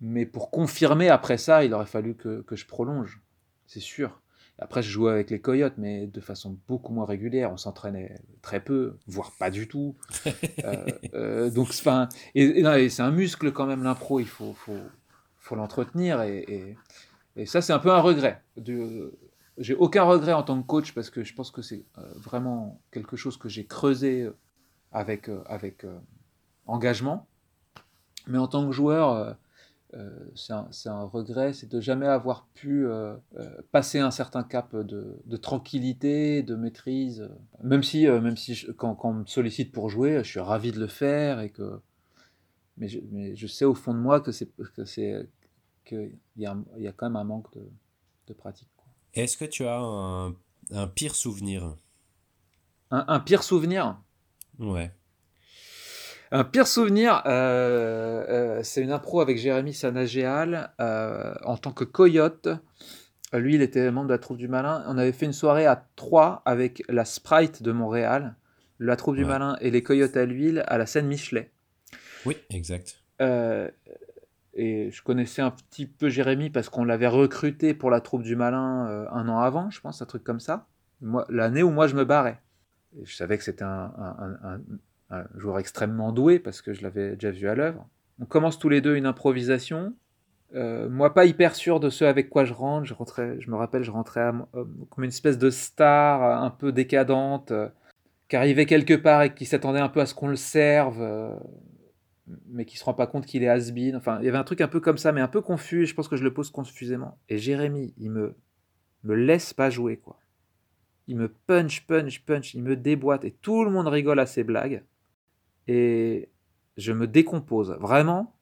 Mais 0.00 0.24
pour 0.24 0.50
confirmer 0.50 1.08
après 1.08 1.38
ça, 1.38 1.64
il 1.64 1.74
aurait 1.74 1.86
fallu 1.86 2.14
que, 2.14 2.44
je 2.52 2.66
prolonge, 2.66 3.20
c'est 3.66 3.80
sûr. 3.80 4.20
Après, 4.60 4.82
je 4.82 4.90
jouais 4.90 5.12
avec 5.12 5.30
les 5.30 5.40
coyotes, 5.40 5.74
mais 5.78 6.06
de 6.06 6.20
façon 6.20 6.58
beaucoup 6.66 6.92
moins 6.92 7.06
régulière. 7.06 7.52
On 7.52 7.56
s'entraînait 7.56 8.16
très 8.42 8.60
peu, 8.60 8.96
voire 9.06 9.32
pas 9.38 9.50
du 9.50 9.68
tout. 9.68 9.96
Euh, 10.64 10.84
euh, 11.14 11.50
donc, 11.50 11.68
enfin, 11.68 12.08
et, 12.34 12.88
c'est 12.90 13.02
un 13.02 13.12
muscle 13.12 13.52
quand 13.52 13.66
même 13.66 13.84
l'impro. 13.84 14.18
Il 14.18 14.26
faut, 14.26 14.54
faut, 15.38 15.54
l'entretenir, 15.54 16.20
et, 16.22 16.76
et, 17.36 17.46
ça, 17.46 17.62
c'est 17.62 17.72
un 17.72 17.78
peu 17.78 17.90
un 17.92 18.00
regret. 18.00 18.42
J'ai 19.58 19.74
aucun 19.74 20.04
regret 20.04 20.32
en 20.32 20.42
tant 20.42 20.60
que 20.60 20.66
coach 20.66 20.92
parce 20.92 21.10
que 21.10 21.24
je 21.24 21.34
pense 21.34 21.50
que 21.50 21.62
c'est 21.62 21.84
euh, 21.98 22.02
vraiment 22.16 22.80
quelque 22.92 23.16
chose 23.16 23.36
que 23.36 23.48
j'ai 23.48 23.66
creusé 23.66 24.22
euh, 24.22 24.36
avec, 24.92 25.28
euh, 25.28 25.42
avec 25.46 25.84
engagement. 26.66 27.26
Mais 28.26 28.38
en 28.38 28.46
tant 28.46 28.66
que 28.66 28.72
joueur, 28.72 29.36
c'est 30.34 30.52
un, 30.88 31.02
regret, 31.04 31.54
c'est 31.54 31.68
de 31.68 31.80
jamais 31.80 32.06
avoir 32.06 32.46
pu 32.52 32.86
passer 33.72 34.00
un 34.00 34.10
certain 34.10 34.42
cap 34.42 34.76
de, 34.76 35.36
tranquillité, 35.38 36.42
de 36.42 36.54
maîtrise. 36.54 37.30
Même 37.62 37.82
si, 37.82 38.06
même 38.06 38.36
si 38.36 38.66
quand, 38.76 38.98
on 39.02 39.12
me 39.14 39.24
sollicite 39.24 39.72
pour 39.72 39.88
jouer, 39.88 40.18
je 40.18 40.28
suis 40.28 40.40
ravi 40.40 40.72
de 40.72 40.80
le 40.80 40.88
faire 40.88 41.40
et 41.40 41.48
que. 41.48 41.80
Mais 42.76 42.88
je, 42.88 43.46
sais 43.46 43.64
au 43.64 43.74
fond 43.74 43.94
de 43.94 43.98
moi 43.98 44.20
que 44.20 44.30
qu'il 45.86 46.18
y, 46.36 46.42
y 46.42 46.46
a 46.46 46.92
quand 46.92 47.06
même 47.06 47.16
un 47.16 47.24
manque 47.24 47.48
de 48.26 48.34
pratique. 48.34 48.68
Est-ce 49.14 49.36
que 49.36 49.44
tu 49.44 49.66
as 49.66 49.78
un, 49.78 50.34
pire 50.94 51.14
souvenir? 51.14 51.74
Un, 52.90 53.20
pire 53.20 53.42
souvenir? 53.42 53.98
Ouais. 54.58 54.90
Un 56.30 56.44
pire 56.44 56.66
souvenir, 56.66 57.22
euh, 57.26 58.24
euh, 58.28 58.60
c'est 58.62 58.82
une 58.82 58.92
impro 58.92 59.20
avec 59.20 59.38
Jérémy 59.38 59.72
Sanagéal 59.72 60.72
euh, 60.80 61.34
en 61.44 61.56
tant 61.56 61.72
que 61.72 61.84
coyote. 61.84 62.48
Lui, 63.32 63.54
il 63.54 63.62
était 63.62 63.90
membre 63.90 64.08
de 64.08 64.14
la 64.14 64.18
troupe 64.18 64.36
du 64.36 64.48
malin. 64.48 64.84
On 64.88 64.98
avait 64.98 65.12
fait 65.12 65.26
une 65.26 65.32
soirée 65.32 65.66
à 65.66 65.86
trois 65.96 66.42
avec 66.44 66.82
la 66.88 67.04
Sprite 67.04 67.62
de 67.62 67.72
Montréal, 67.72 68.36
la 68.78 68.96
troupe 68.96 69.16
du 69.16 69.24
malin 69.24 69.56
et 69.60 69.70
les 69.70 69.82
coyotes 69.82 70.16
à 70.16 70.24
l'huile 70.24 70.64
à 70.66 70.78
la 70.78 70.86
scène 70.86 71.06
Michelet. 71.06 71.50
Oui, 72.24 72.36
exact. 72.50 73.02
Et 74.60 74.90
je 74.90 75.04
connaissais 75.04 75.40
un 75.40 75.52
petit 75.52 75.86
peu 75.86 76.08
Jérémy 76.08 76.50
parce 76.50 76.68
qu'on 76.68 76.82
l'avait 76.82 77.06
recruté 77.06 77.74
pour 77.74 77.90
la 77.90 78.00
troupe 78.00 78.24
du 78.24 78.34
malin 78.34 78.88
euh, 78.88 79.06
un 79.12 79.28
an 79.28 79.38
avant, 79.38 79.70
je 79.70 79.80
pense, 79.80 80.02
un 80.02 80.04
truc 80.04 80.24
comme 80.24 80.40
ça. 80.40 80.66
L'année 81.28 81.62
où 81.62 81.70
moi 81.70 81.86
je 81.86 81.94
me 81.94 82.04
barrais. 82.04 82.40
Et 82.98 83.04
je 83.04 83.14
savais 83.14 83.38
que 83.38 83.44
c'était 83.44 83.64
un, 83.64 83.92
joueur 85.36 85.60
extrêmement 85.60 86.10
doué 86.10 86.40
parce 86.40 86.60
que 86.60 86.72
je 86.72 86.82
l'avais 86.82 87.12
déjà 87.12 87.30
vu 87.30 87.48
à 87.48 87.54
l'œuvre. 87.54 87.86
On 88.20 88.24
commence 88.24 88.58
tous 88.58 88.68
les 88.68 88.80
deux 88.80 88.96
une 88.96 89.06
improvisation. 89.06 89.94
Euh, 90.56 90.88
moi, 90.88 91.14
pas 91.14 91.24
hyper 91.24 91.54
sûr 91.54 91.78
de 91.78 91.88
ce 91.88 92.04
avec 92.04 92.28
quoi 92.28 92.44
je 92.44 92.52
rentre. 92.52 92.84
Je, 92.84 92.94
rentrais, 92.94 93.40
je 93.40 93.48
me 93.52 93.54
rappelle, 93.54 93.84
je 93.84 93.92
rentrais 93.92 94.22
euh, 94.22 94.64
comme 94.90 95.04
une 95.04 95.10
espèce 95.10 95.38
de 95.38 95.50
star 95.50 96.42
un 96.42 96.50
peu 96.50 96.72
décadente 96.72 97.52
qui 98.26 98.34
arrivait 98.34 98.66
quelque 98.66 98.94
part 98.94 99.22
et 99.22 99.34
qui 99.34 99.46
s'attendait 99.46 99.78
un 99.78 99.88
peu 99.88 100.00
à 100.00 100.06
ce 100.06 100.14
qu'on 100.14 100.26
le 100.26 100.36
serve 100.36 101.00
mais 102.46 102.64
qui 102.64 102.76
se 102.78 102.84
rend 102.84 102.94
pas 102.94 103.06
compte 103.06 103.26
qu'il 103.26 103.42
est 103.42 103.48
has 103.48 103.70
-been. 103.72 103.96
Enfin, 103.96 104.18
il 104.20 104.26
y 104.26 104.28
avait 104.28 104.38
un 104.38 104.44
truc 104.44 104.60
un 104.60 104.68
peu 104.68 104.80
comme 104.80 104.98
ça, 104.98 105.12
mais 105.12 105.20
un 105.20 105.28
peu 105.28 105.40
confus, 105.40 105.82
et 105.82 105.86
je 105.86 105.94
pense 105.94 106.08
que 106.08 106.16
je 106.16 106.24
le 106.24 106.32
pose 106.32 106.50
confusément. 106.50 107.18
Et 107.28 107.38
Jérémy, 107.38 107.94
il 107.98 108.10
me, 108.10 108.36
me 109.04 109.14
laisse 109.14 109.54
pas 109.54 109.70
jouer, 109.70 109.98
quoi. 109.98 110.18
Il 111.06 111.16
me 111.16 111.28
punch, 111.28 111.86
punch, 111.86 112.24
punch, 112.24 112.54
il 112.54 112.62
me 112.62 112.76
déboîte, 112.76 113.24
et 113.24 113.32
tout 113.32 113.64
le 113.64 113.70
monde 113.70 113.88
rigole 113.88 114.20
à 114.20 114.26
ses 114.26 114.44
blagues. 114.44 114.84
Et 115.66 116.30
je 116.76 116.92
me 116.92 117.06
décompose. 117.06 117.76
Vraiment, 117.80 118.36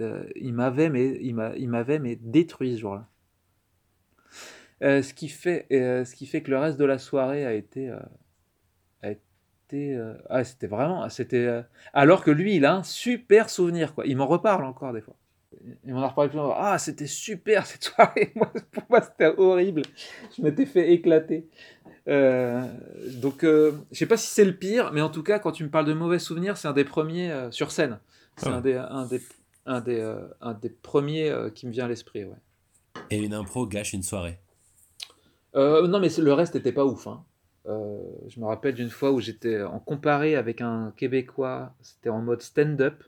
euh, 0.00 0.24
il 0.36 0.54
m'avait 0.54 0.90
mais, 0.90 1.18
il 1.22 1.34
m'avait 1.34 1.98
mais 1.98 2.16
détruit 2.16 2.74
ce 2.74 2.80
jour-là. 2.80 3.08
Euh, 4.82 5.02
ce, 5.02 5.14
qui 5.14 5.28
fait, 5.28 5.66
euh, 5.72 6.04
ce 6.04 6.14
qui 6.14 6.26
fait 6.26 6.42
que 6.42 6.50
le 6.50 6.58
reste 6.58 6.78
de 6.78 6.84
la 6.84 6.98
soirée 6.98 7.46
a 7.46 7.54
été, 7.54 7.92
euh, 9.76 10.14
ah, 10.30 10.44
c'était 10.44 10.66
vraiment, 10.66 11.08
c'était. 11.08 11.46
Euh, 11.46 11.62
alors 11.92 12.22
que 12.22 12.30
lui, 12.30 12.56
il 12.56 12.64
a 12.64 12.74
un 12.76 12.82
super 12.82 13.50
souvenir, 13.50 13.94
quoi. 13.94 14.06
Il 14.06 14.16
m'en 14.16 14.26
reparle 14.26 14.64
encore 14.64 14.92
des 14.92 15.00
fois. 15.00 15.14
et 15.86 15.92
on 15.92 16.00
a 16.02 16.08
reparlé 16.08 16.30
plus 16.30 16.38
longtemps. 16.38 16.56
Ah, 16.58 16.78
c'était 16.78 17.06
super 17.06 17.66
cette 17.66 17.84
soirée. 17.94 18.32
Moi, 18.34 18.50
pour 18.72 18.82
moi, 18.90 19.00
c'était 19.02 19.32
horrible. 19.36 19.82
Je 20.36 20.42
m'étais 20.42 20.66
fait 20.66 20.92
éclater. 20.92 21.48
Euh, 22.06 22.62
donc, 23.20 23.44
euh, 23.44 23.72
je 23.90 23.98
sais 23.98 24.06
pas 24.06 24.16
si 24.18 24.26
c'est 24.28 24.44
le 24.44 24.54
pire, 24.54 24.92
mais 24.92 25.00
en 25.00 25.08
tout 25.10 25.22
cas, 25.22 25.38
quand 25.38 25.52
tu 25.52 25.64
me 25.64 25.70
parles 25.70 25.86
de 25.86 25.94
mauvais 25.94 26.18
souvenirs, 26.18 26.56
c'est 26.58 26.68
un 26.68 26.72
des 26.74 26.84
premiers 26.84 27.30
euh, 27.32 27.50
sur 27.50 27.70
scène. 27.70 27.98
C'est 28.36 28.48
Ah. 28.48 28.56
un, 28.56 28.60
des, 28.60 28.74
un, 28.74 29.06
des, 29.06 29.22
un, 29.66 29.80
des, 29.80 30.16
un 30.40 30.52
des 30.54 30.68
premiers 30.70 31.32
qui 31.54 31.66
me 31.66 31.72
vient 31.72 31.86
à 31.86 31.88
l'esprit. 31.88 32.24
Ouais. 32.24 32.36
Et 33.10 33.18
une 33.18 33.32
impro 33.34 33.66
gâche 33.66 33.92
une 33.94 34.02
soirée. 34.02 34.38
Non, 35.54 36.00
mais 36.00 36.08
le 36.18 36.32
reste 36.32 36.54
n'était 36.56 36.72
pas 36.72 36.84
ouf. 36.84 37.06
hein. 37.06 37.24
Euh, 37.66 37.98
je 38.28 38.40
me 38.40 38.46
rappelle 38.46 38.74
d'une 38.74 38.90
fois 38.90 39.12
où 39.12 39.20
j'étais 39.20 39.62
en 39.62 39.80
comparé 39.80 40.36
avec 40.36 40.60
un 40.60 40.92
Québécois. 40.96 41.74
C'était 41.80 42.10
en 42.10 42.20
mode 42.20 42.42
stand-up. 42.42 43.02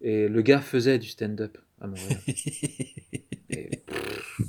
Et 0.00 0.28
le 0.28 0.42
gars 0.42 0.60
faisait 0.60 0.98
du 0.98 1.08
stand-up 1.08 1.58
à 1.80 1.86
Montréal. 1.86 2.20
Et, 3.54 3.76
pff, 3.86 4.40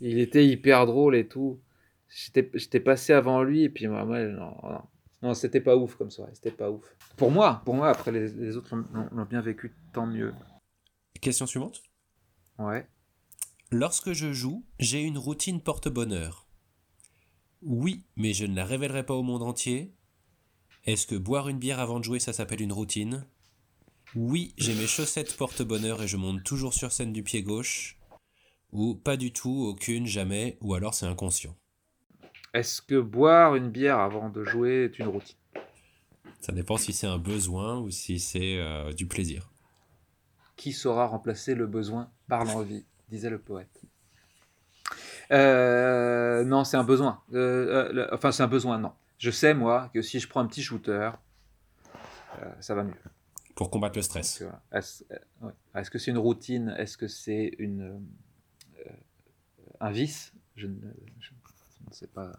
il 0.00 0.18
était 0.20 0.46
hyper 0.46 0.86
drôle 0.86 1.16
et 1.16 1.26
tout. 1.26 1.60
J'étais 2.08 2.80
passé 2.80 3.12
avant 3.12 3.42
lui 3.42 3.64
et 3.64 3.68
puis 3.68 3.88
moi, 3.88 4.04
moi, 4.04 4.22
non, 4.24 4.54
non, 4.62 4.82
non, 5.22 5.34
c'était 5.34 5.60
pas 5.60 5.76
ouf 5.76 5.96
comme 5.96 6.10
ça. 6.10 6.28
C'était 6.32 6.52
pas 6.52 6.70
ouf. 6.70 6.84
Pour 7.16 7.32
moi, 7.32 7.62
pour 7.64 7.74
moi, 7.74 7.88
après 7.88 8.12
les, 8.12 8.28
les 8.28 8.56
autres 8.56 8.76
l'ont 8.76 9.24
bien 9.24 9.40
vécu, 9.40 9.74
tant 9.92 10.06
mieux. 10.06 10.32
Question 11.20 11.46
suivante. 11.46 11.82
Ouais. 12.58 12.86
Lorsque 13.72 14.12
je 14.12 14.32
joue, 14.32 14.64
j'ai 14.78 15.02
une 15.02 15.18
routine 15.18 15.60
porte-bonheur. 15.60 16.43
Oui, 17.66 18.04
mais 18.16 18.34
je 18.34 18.44
ne 18.44 18.54
la 18.54 18.66
révélerai 18.66 19.06
pas 19.06 19.14
au 19.14 19.22
monde 19.22 19.42
entier. 19.42 19.94
Est-ce 20.84 21.06
que 21.06 21.14
boire 21.14 21.48
une 21.48 21.58
bière 21.58 21.80
avant 21.80 21.98
de 21.98 22.04
jouer, 22.04 22.20
ça 22.20 22.34
s'appelle 22.34 22.60
une 22.60 22.74
routine? 22.74 23.26
Oui, 24.14 24.52
j'ai 24.58 24.74
mes 24.74 24.86
chaussettes 24.86 25.34
porte-bonheur 25.34 26.02
et 26.02 26.06
je 26.06 26.18
monte 26.18 26.44
toujours 26.44 26.74
sur 26.74 26.92
scène 26.92 27.14
du 27.14 27.22
pied 27.22 27.42
gauche. 27.42 27.98
Ou 28.72 28.94
pas 28.94 29.16
du 29.16 29.32
tout, 29.32 29.64
aucune, 29.66 30.06
jamais, 30.06 30.58
ou 30.60 30.74
alors 30.74 30.92
c'est 30.92 31.06
inconscient. 31.06 31.56
Est-ce 32.52 32.82
que 32.82 33.00
boire 33.00 33.54
une 33.54 33.70
bière 33.70 33.98
avant 33.98 34.28
de 34.28 34.44
jouer 34.44 34.84
est 34.84 34.98
une 34.98 35.08
routine? 35.08 35.38
Ça 36.40 36.52
dépend 36.52 36.76
si 36.76 36.92
c'est 36.92 37.06
un 37.06 37.18
besoin 37.18 37.80
ou 37.80 37.90
si 37.90 38.20
c'est 38.20 38.58
euh, 38.58 38.92
du 38.92 39.06
plaisir. 39.06 39.50
Qui 40.56 40.72
saura 40.72 41.06
remplacer 41.06 41.54
le 41.54 41.66
besoin 41.66 42.10
par 42.28 42.44
l'envie? 42.44 42.84
Disait 43.08 43.30
le 43.30 43.38
poète. 43.38 43.83
Euh, 45.30 46.44
non, 46.44 46.64
c'est 46.64 46.76
un 46.76 46.84
besoin. 46.84 47.22
Euh, 47.32 47.88
euh, 47.88 47.92
le- 47.92 48.14
enfin, 48.14 48.32
c'est 48.32 48.42
un 48.42 48.48
besoin, 48.48 48.78
non. 48.78 48.92
Je 49.18 49.30
sais, 49.30 49.54
moi, 49.54 49.90
que 49.94 50.02
si 50.02 50.20
je 50.20 50.28
prends 50.28 50.40
un 50.40 50.46
petit 50.46 50.62
shooter, 50.62 51.10
euh, 52.40 52.52
ça 52.60 52.74
va 52.74 52.84
mieux. 52.84 52.94
Pour 53.54 53.70
combattre 53.70 53.96
le 53.96 54.02
stress. 54.02 54.42
Voilà. 54.42 54.62
Est-ce 54.72 55.04
ouais. 55.40 55.82
Que 55.90 55.98
c'est 55.98 56.10
une 56.10 56.18
routine? 56.18 56.74
Est-ce 56.76 56.96
que 56.96 57.08
c'est 57.08 57.54
une, 57.58 58.02
un 59.80 59.90
vice? 59.90 60.32
Je 60.56 60.66
ne, 60.66 60.80
je 61.20 61.30
ne 61.88 61.92
sais 61.92 62.08
pas. 62.08 62.32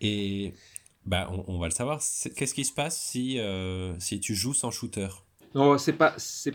Et 0.00 0.54
bah, 1.04 1.28
on, 1.30 1.44
on 1.48 1.58
va 1.58 1.66
le 1.66 1.72
savoir. 1.74 2.00
Qu'est-ce 2.36 2.54
qui 2.54 2.64
se 2.64 2.72
passe 2.72 3.00
si, 3.00 3.40
si 3.98 4.20
tu 4.20 4.34
joues 4.34 4.54
sans 4.54 4.70
shooter? 4.70 5.08
Non, 5.54 5.78
c'est 5.78 5.94
pas, 5.94 6.14
c'est 6.18 6.52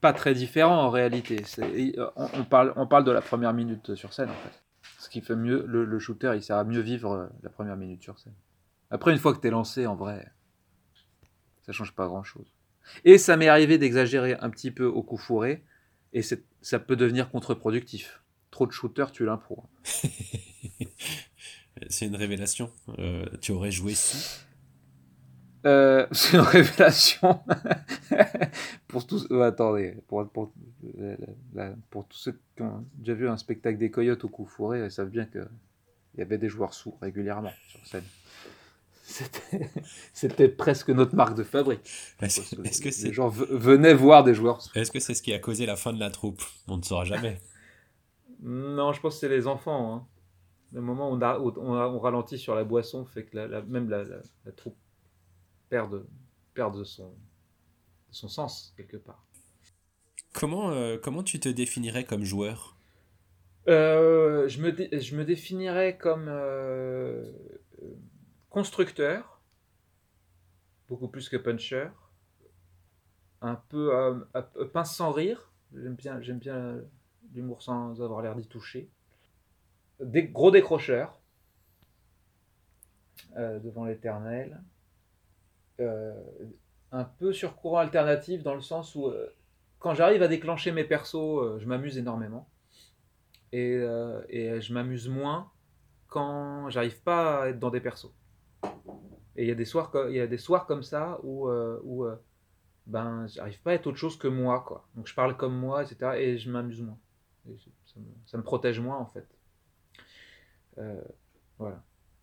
pas 0.00 0.12
très 0.12 0.34
différent 0.34 0.82
en 0.82 0.90
réalité. 0.90 1.42
C'est- 1.44 1.94
on, 2.16 2.44
parle, 2.44 3.04
de 3.04 3.10
la 3.10 3.20
première 3.20 3.52
minute 3.52 3.94
sur 3.94 4.12
scène 4.12 4.30
en 4.30 4.34
fait. 4.34 4.62
Ce 4.98 5.08
qui 5.08 5.20
fait 5.20 5.36
mieux, 5.36 5.64
le, 5.66 5.98
shooter, 5.98 6.32
il 6.34 6.42
sert 6.42 6.56
à 6.56 6.64
mieux 6.64 6.80
vivre 6.80 7.12
euh, 7.12 7.26
la 7.42 7.50
première 7.50 7.76
minute 7.76 8.02
sur 8.02 8.18
scène. 8.18 8.34
Après, 8.90 9.12
une 9.12 9.18
fois 9.18 9.34
que 9.34 9.38
t'es 9.40 9.50
lancé, 9.50 9.86
en 9.86 9.94
vrai, 9.94 10.32
ça 11.62 11.72
change 11.72 11.94
pas 11.94 12.06
grand 12.06 12.22
chose. 12.22 12.46
Et 13.04 13.18
ça 13.18 13.36
m'est 13.36 13.48
arrivé 13.48 13.76
d'exagérer 13.78 14.36
un 14.40 14.48
petit 14.50 14.70
peu 14.70 14.86
au 14.86 15.02
coup 15.02 15.18
fourré, 15.18 15.62
et 16.14 16.22
ça 16.22 16.78
peut 16.78 16.96
devenir 16.96 17.30
contre-productif. 17.30 18.22
Trop 18.50 18.66
de 18.66 18.72
shooters, 18.72 19.12
tu 19.12 19.26
l'impro. 19.26 19.64
C'est 21.90 22.06
une 22.06 22.16
révélation. 22.16 22.72
Euh, 22.98 23.26
tu 23.40 23.52
aurais 23.52 23.70
joué 23.70 23.94
sous. 23.94 24.46
Euh, 25.66 26.06
c'est 26.12 26.34
une 26.36 26.42
révélation 26.42 27.40
pour 28.88 29.06
tous. 29.06 29.26
euh, 29.30 29.42
attendez, 29.42 29.96
pour, 30.06 30.28
pour, 30.28 30.52
pour 31.90 32.06
tous 32.06 32.18
ceux 32.18 32.40
qui 32.56 32.62
ont 32.62 32.84
déjà 32.94 33.14
vu 33.14 33.28
un 33.28 33.36
spectacle 33.36 33.78
des 33.78 33.90
Coyotes 33.90 34.22
au 34.24 34.28
coup 34.28 34.46
fourré, 34.46 34.84
ils 34.84 34.90
savent 34.90 35.10
bien 35.10 35.24
que 35.24 35.46
il 36.14 36.20
y 36.20 36.22
avait 36.22 36.38
des 36.38 36.48
joueurs 36.48 36.74
sourds 36.74 36.98
régulièrement 37.00 37.52
sur 37.68 37.84
scène. 37.86 38.04
C'était, 39.02 39.70
c'était 40.12 40.48
presque 40.48 40.90
notre 40.90 41.14
marque 41.14 41.36
de 41.36 41.42
fabrique. 41.44 41.80
Est-ce 42.20 42.40
est-ce 42.64 42.80
que 42.82 43.06
les 43.06 43.12
gens 43.12 43.28
ve- 43.28 43.46
venaient 43.50 43.94
voir 43.94 44.24
des 44.24 44.34
joueurs 44.34 44.60
sourds. 44.60 44.76
est 44.76 44.82
-ce 44.82 45.00
c'est 45.00 45.14
ce 45.14 45.22
qui 45.22 45.32
a 45.32 45.38
causé 45.38 45.64
la 45.66 45.76
fin 45.76 45.92
de 45.92 46.00
la 46.00 46.10
troupe? 46.10 46.42
On 46.66 46.76
ne 46.76 46.82
saura 46.82 47.04
jamais. 47.04 47.40
Non, 48.42 48.92
je 48.92 49.00
pense 49.00 49.14
que 49.14 49.20
c'est 49.20 49.28
les 49.28 49.46
enfants. 49.46 49.94
hein. 49.94 50.06
Le 50.72 50.82
moment 50.82 51.10
où 51.10 51.14
on, 51.16 51.22
a- 51.22 51.38
où 51.38 51.52
on, 51.56 51.74
a- 51.74 51.88
on 51.88 51.98
ralentit 51.98 52.38
sur 52.38 52.54
la 52.54 52.64
boisson 52.64 53.04
fait 53.06 53.24
que 53.24 53.36
la- 53.36 53.46
la- 53.48 53.62
même 53.62 53.88
la, 53.88 54.04
la- 54.04 54.22
la 54.44 54.52
troupe 54.52 54.76
perd, 55.68 55.92
de, 55.92 56.06
perd 56.54 56.76
de 56.78 56.84
son, 56.84 57.14
son 58.10 58.28
sens 58.28 58.74
quelque 58.76 58.96
part. 58.98 59.24
Comment, 60.32 60.70
euh, 60.70 60.96
comment 60.96 61.22
tu 61.22 61.38
te 61.38 61.50
définirais 61.50 62.04
comme 62.04 62.24
joueur? 62.24 62.76
Euh, 63.68 64.48
je, 64.48 64.60
me 64.62 64.72
dé- 64.72 64.88
je 65.00 65.14
me 65.16 65.24
définirais 65.24 65.96
comme 65.98 66.26
euh, 66.28 67.30
constructeur, 68.50 69.40
beaucoup 70.88 71.08
plus 71.08 71.28
que 71.28 71.36
puncher, 71.36 71.88
un 73.40 73.56
peu 73.56 74.24
pince 74.72 74.94
sans 74.94 75.10
rire, 75.12 75.50
j'aime 75.74 75.94
bien, 75.94 76.20
j'aime 76.20 76.38
bien 76.38 76.76
l'humour 77.34 77.62
sans 77.62 78.00
avoir 78.00 78.22
l'air 78.22 78.34
d'y 78.36 78.46
toucher, 78.46 78.88
des 80.00 80.24
gros 80.26 80.50
décrocheur 80.50 81.20
devant 83.36 83.84
l'éternel, 83.84 84.60
un 85.80 87.04
peu 87.04 87.32
sur 87.32 87.56
courant 87.56 87.78
alternatif 87.78 88.42
dans 88.42 88.54
le 88.54 88.60
sens 88.60 88.94
où 88.94 89.06
euh, 89.06 89.28
quand 89.78 89.94
j'arrive 89.94 90.22
à 90.22 90.28
déclencher 90.28 90.72
mes 90.72 90.84
persos, 90.84 91.14
euh, 91.14 91.58
je 91.58 91.66
m'amuse 91.66 91.98
énormément 91.98 92.48
et, 93.52 93.74
euh, 93.74 94.60
je 94.60 94.72
m'amuse 94.72 95.08
moins 95.08 95.50
quand 96.08 96.70
j'arrive 96.70 97.00
pas 97.02 97.42
à 97.42 97.48
être 97.48 97.58
dans 97.58 97.70
des 97.70 97.80
persos. 97.80 98.12
Et 99.36 99.44
il 99.44 99.48
y 99.48 99.52
a 99.52 99.54
des 99.54 99.64
soirs, 99.64 99.92
y 100.10 100.20
a 100.20 100.26
des 100.26 100.38
soirs 100.38 100.66
comme 100.66 100.82
ça 100.82 101.20
où, 101.22 101.48
euh, 101.48 101.80
où 101.84 102.04
euh, 102.04 102.16
ben, 102.86 103.26
j'arrive 103.28 103.60
pas 103.60 103.70
à 103.70 103.74
être 103.74 103.86
autre 103.86 103.98
chose 103.98 104.18
que 104.18 104.26
moi, 104.26 104.64
quoi. 104.66 104.88
Donc 104.96 105.06
je 105.06 105.14
parle 105.14 105.36
comme 105.36 105.56
moi, 105.56 105.84
etc. 105.84 106.12
Et 106.16 106.38
je 106.38 106.50
m'amuse 106.50 106.82
moins. 106.82 106.98
Ça, 107.46 108.00
me, 108.00 108.06
ça 108.26 108.36
me 108.36 108.42
protège 108.42 108.80
moins, 108.80 108.98
en 108.98 109.06
fait. 109.06 109.26
Euh, 110.78 111.00
voilà. 111.58 111.82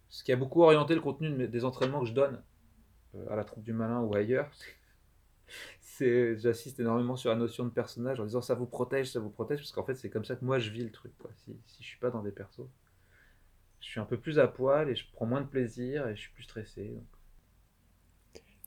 Ce 0.10 0.24
qui 0.24 0.32
a 0.32 0.36
beaucoup 0.36 0.62
orienté 0.62 0.94
le 0.94 1.02
contenu 1.02 1.48
des 1.48 1.66
entraînements 1.66 2.02
que 2.02 2.08
je 2.08 2.14
donne 2.14 2.36
euh, 2.36 2.40
à 3.30 3.36
la 3.36 3.44
troupe 3.44 3.64
du 3.64 3.74
malin 3.74 4.02
ou 4.02 4.16
ailleurs, 4.16 4.50
c'est 5.82 6.38
j'assiste 6.38 6.80
énormément 6.80 7.16
sur 7.16 7.30
la 7.30 7.36
notion 7.36 7.66
de 7.66 7.70
personnage 7.70 8.20
en 8.20 8.26
disant 8.26 8.42
ça 8.42 8.56
vous 8.56 8.66
protège, 8.66 9.12
ça 9.12 9.20
vous 9.20 9.30
protège, 9.30 9.60
parce 9.60 9.72
qu'en 9.72 9.84
fait 9.86 9.96
c'est 9.96 10.10
comme 10.10 10.26
ça 10.26 10.36
que 10.36 10.46
moi 10.46 10.60
je 10.60 10.70
vis 10.72 10.84
le 10.84 10.92
truc. 10.92 11.14
Quoi. 11.18 11.32
Si, 11.36 11.56
si 11.68 11.84
je 11.84 11.88
suis 11.88 12.00
pas 12.00 12.10
dans 12.12 12.22
des 12.22 12.32
persos, 12.32 12.68
je 13.80 13.88
suis 13.88 14.02
un 14.02 14.06
peu 14.06 14.20
plus 14.20 14.38
à 14.38 14.50
poil 14.50 14.90
et 14.90 14.96
je 14.98 15.06
prends 15.14 15.26
moins 15.26 15.40
de 15.40 15.48
plaisir 15.48 16.08
et 16.10 16.16
je 16.18 16.24
suis 16.24 16.32
plus 16.34 16.44
stressé. 16.44 16.90
donc. 16.90 17.08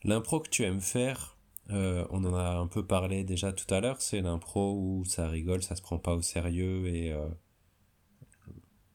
L'impro 0.03 0.41
que 0.41 0.49
tu 0.49 0.65
aimes 0.65 0.81
faire, 0.81 1.37
euh, 1.71 2.05
on 2.11 2.25
en 2.25 2.35
a 2.35 2.57
un 2.57 2.67
peu 2.67 2.85
parlé 2.85 3.23
déjà 3.23 3.53
tout 3.53 3.73
à 3.73 3.81
l'heure, 3.81 4.03
c'est 4.03 4.21
l'impro 4.21 4.75
où 4.77 5.05
ça 5.05 5.29
rigole, 5.29 5.63
ça 5.63 5.77
se 5.77 5.83
prend 5.83 5.99
pas 5.99 6.15
au 6.15 6.23
sérieux 6.23 6.87
et 6.89 7.13
euh, 7.13 7.29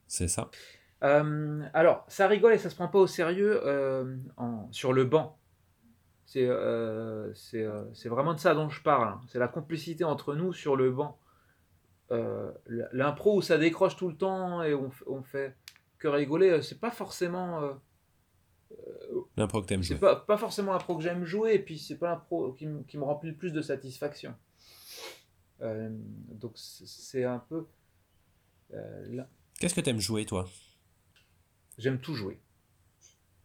c'est 0.07 0.27
ça? 0.27 0.53
Euh, 1.03 1.63
alors, 1.73 2.05
ça 2.07 2.27
rigole 2.27 2.53
et 2.53 2.57
ça 2.57 2.69
se 2.69 2.75
prend 2.75 2.87
pas 2.87 2.99
au 2.99 3.07
sérieux 3.07 3.59
euh, 3.65 4.15
en- 4.37 4.71
sur 4.71 4.93
le 4.93 5.03
banc. 5.05 5.37
C'est 6.25 6.45
euh, 6.47 7.33
euh, 7.53 7.85
c'est 7.93 8.09
vraiment 8.09 8.33
de 8.33 8.39
ça 8.39 8.53
dont 8.55 8.69
je 8.69 8.81
parle. 8.81 9.07
hein. 9.09 9.21
C'est 9.27 9.39
la 9.39 9.47
complicité 9.47 10.03
entre 10.03 10.35
nous 10.35 10.53
sur 10.53 10.75
le 10.75 10.91
banc. 10.91 11.19
Euh, 12.11 12.51
L'impro 12.91 13.37
où 13.37 13.41
ça 13.41 13.57
décroche 13.57 13.95
tout 13.97 14.07
le 14.09 14.15
temps 14.17 14.63
et 14.63 14.73
on, 14.73 14.89
on 15.07 15.21
fait 15.23 15.55
que 15.99 16.07
rigoler, 16.07 16.61
c'est 16.61 16.79
pas 16.79 16.91
forcément. 16.91 17.61
L'impro 19.37 19.61
que 19.61 19.67
t'aimes 19.67 19.83
jouer. 19.83 19.97
pas, 19.97 20.15
pas 20.15 20.37
forcément 20.37 20.71
l'impro 20.73 20.95
que 20.97 21.03
j'aime 21.03 21.25
jouer 21.25 21.53
et 21.55 21.59
puis 21.59 21.77
c'est 21.77 21.97
pas 21.97 22.09
l'impro 22.11 22.53
qui, 22.53 22.65
me- 22.67 22.83
qui 22.83 22.97
me 22.97 23.03
remplit 23.03 23.29
le 23.29 23.35
plus 23.37 23.51
de 23.53 23.61
satisfaction. 23.61 24.33
Donc 25.61 26.53
c'est 26.55 27.23
un 27.23 27.39
peu. 27.39 27.67
là- 28.71 29.27
Qu'est-ce 29.59 29.75
que 29.75 29.81
t'aimes 29.81 29.99
jouer 29.99 30.25
toi? 30.25 30.47
J'aime 31.77 31.99
tout 31.99 32.15
jouer. 32.15 32.39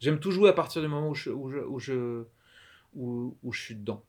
J'aime 0.00 0.18
tout 0.20 0.30
jouer 0.30 0.48
à 0.48 0.52
partir 0.52 0.80
du 0.82 0.88
moment 0.88 1.08
où 1.10 1.14
je, 1.14 1.30
où 1.30 1.50
je, 1.50 1.58
où 1.58 1.78
je, 1.78 2.24
où, 2.94 3.36
où 3.42 3.52
je 3.52 3.60
suis 3.60 3.74
dedans. 3.74 4.02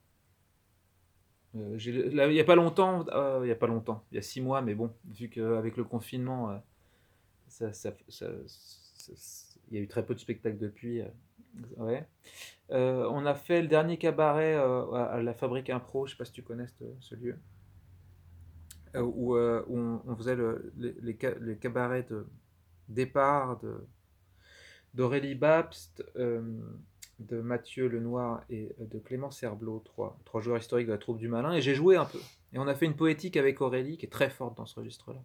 Euh, 1.55 1.77
il 1.83 2.13
n'y 2.13 2.39
a 2.39 2.43
pas 2.43 2.55
longtemps, 2.55 3.05
euh, 3.09 3.41
il 3.43 3.47
y 3.47 3.51
a 3.51 3.55
pas 3.55 3.67
longtemps, 3.67 4.03
il 4.11 4.15
y 4.15 4.17
a 4.19 4.21
six 4.21 4.39
mois, 4.39 4.61
mais 4.61 4.75
bon, 4.75 4.93
vu 5.05 5.29
qu'avec 5.29 5.77
le 5.77 5.83
confinement, 5.83 6.51
euh, 6.51 6.57
ça, 7.47 7.73
ça- 7.73 7.93
ça- 8.07 8.27
il 9.71 9.77
y 9.77 9.79
a 9.79 9.81
eu 9.81 9.87
très 9.87 10.05
peu 10.05 10.13
de 10.13 10.19
spectacles 10.19 10.59
depuis. 10.59 11.01
euh, 11.01 11.07
Ouais. 11.77 12.05
on 12.69 13.25
a 13.25 13.33
fait 13.33 13.61
le 13.63 13.67
dernier 13.67 13.97
cabaret 13.97 14.53
à, 14.53 15.19
la 15.21 15.33
Fabrique 15.33 15.69
Impro, 15.71 16.05
je 16.05 16.11
sais 16.11 16.17
pas 16.17 16.25
si 16.25 16.31
tu 16.31 16.43
connais 16.43 16.67
ce, 16.99 17.15
lieu, 17.15 17.39
où, 18.95 19.35
on, 19.35 20.15
faisait 20.15 20.37
les, 20.77 20.93
les, 21.01 21.57
cabarets 21.57 22.03
de 22.03 22.27
départ 22.87 23.59
de 23.59 23.83
d'Aurélie 24.93 25.35
Babst, 25.35 26.03
de 27.19 27.41
Mathieu 27.41 27.87
Lenoir 27.87 28.43
et 28.49 28.73
de 28.79 28.99
Clément 28.99 29.31
Serblot, 29.31 29.81
trois, 29.85 30.17
trois 30.25 30.41
joueurs 30.41 30.57
historiques 30.57 30.87
de 30.87 30.93
la 30.93 30.97
troupe 30.97 31.17
du 31.17 31.27
Malin, 31.27 31.53
et 31.53 31.61
j'ai 31.61 31.75
joué 31.75 31.97
un 31.97 32.05
peu. 32.05 32.19
Et 32.53 32.59
on 32.59 32.67
a 32.67 32.75
fait 32.75 32.85
une 32.85 32.95
poétique 32.95 33.37
avec 33.37 33.61
Aurélie 33.61 33.97
qui 33.97 34.05
est 34.05 34.09
très 34.09 34.29
forte 34.29 34.57
dans 34.57 34.65
ce 34.65 34.79
registre-là. 34.79 35.21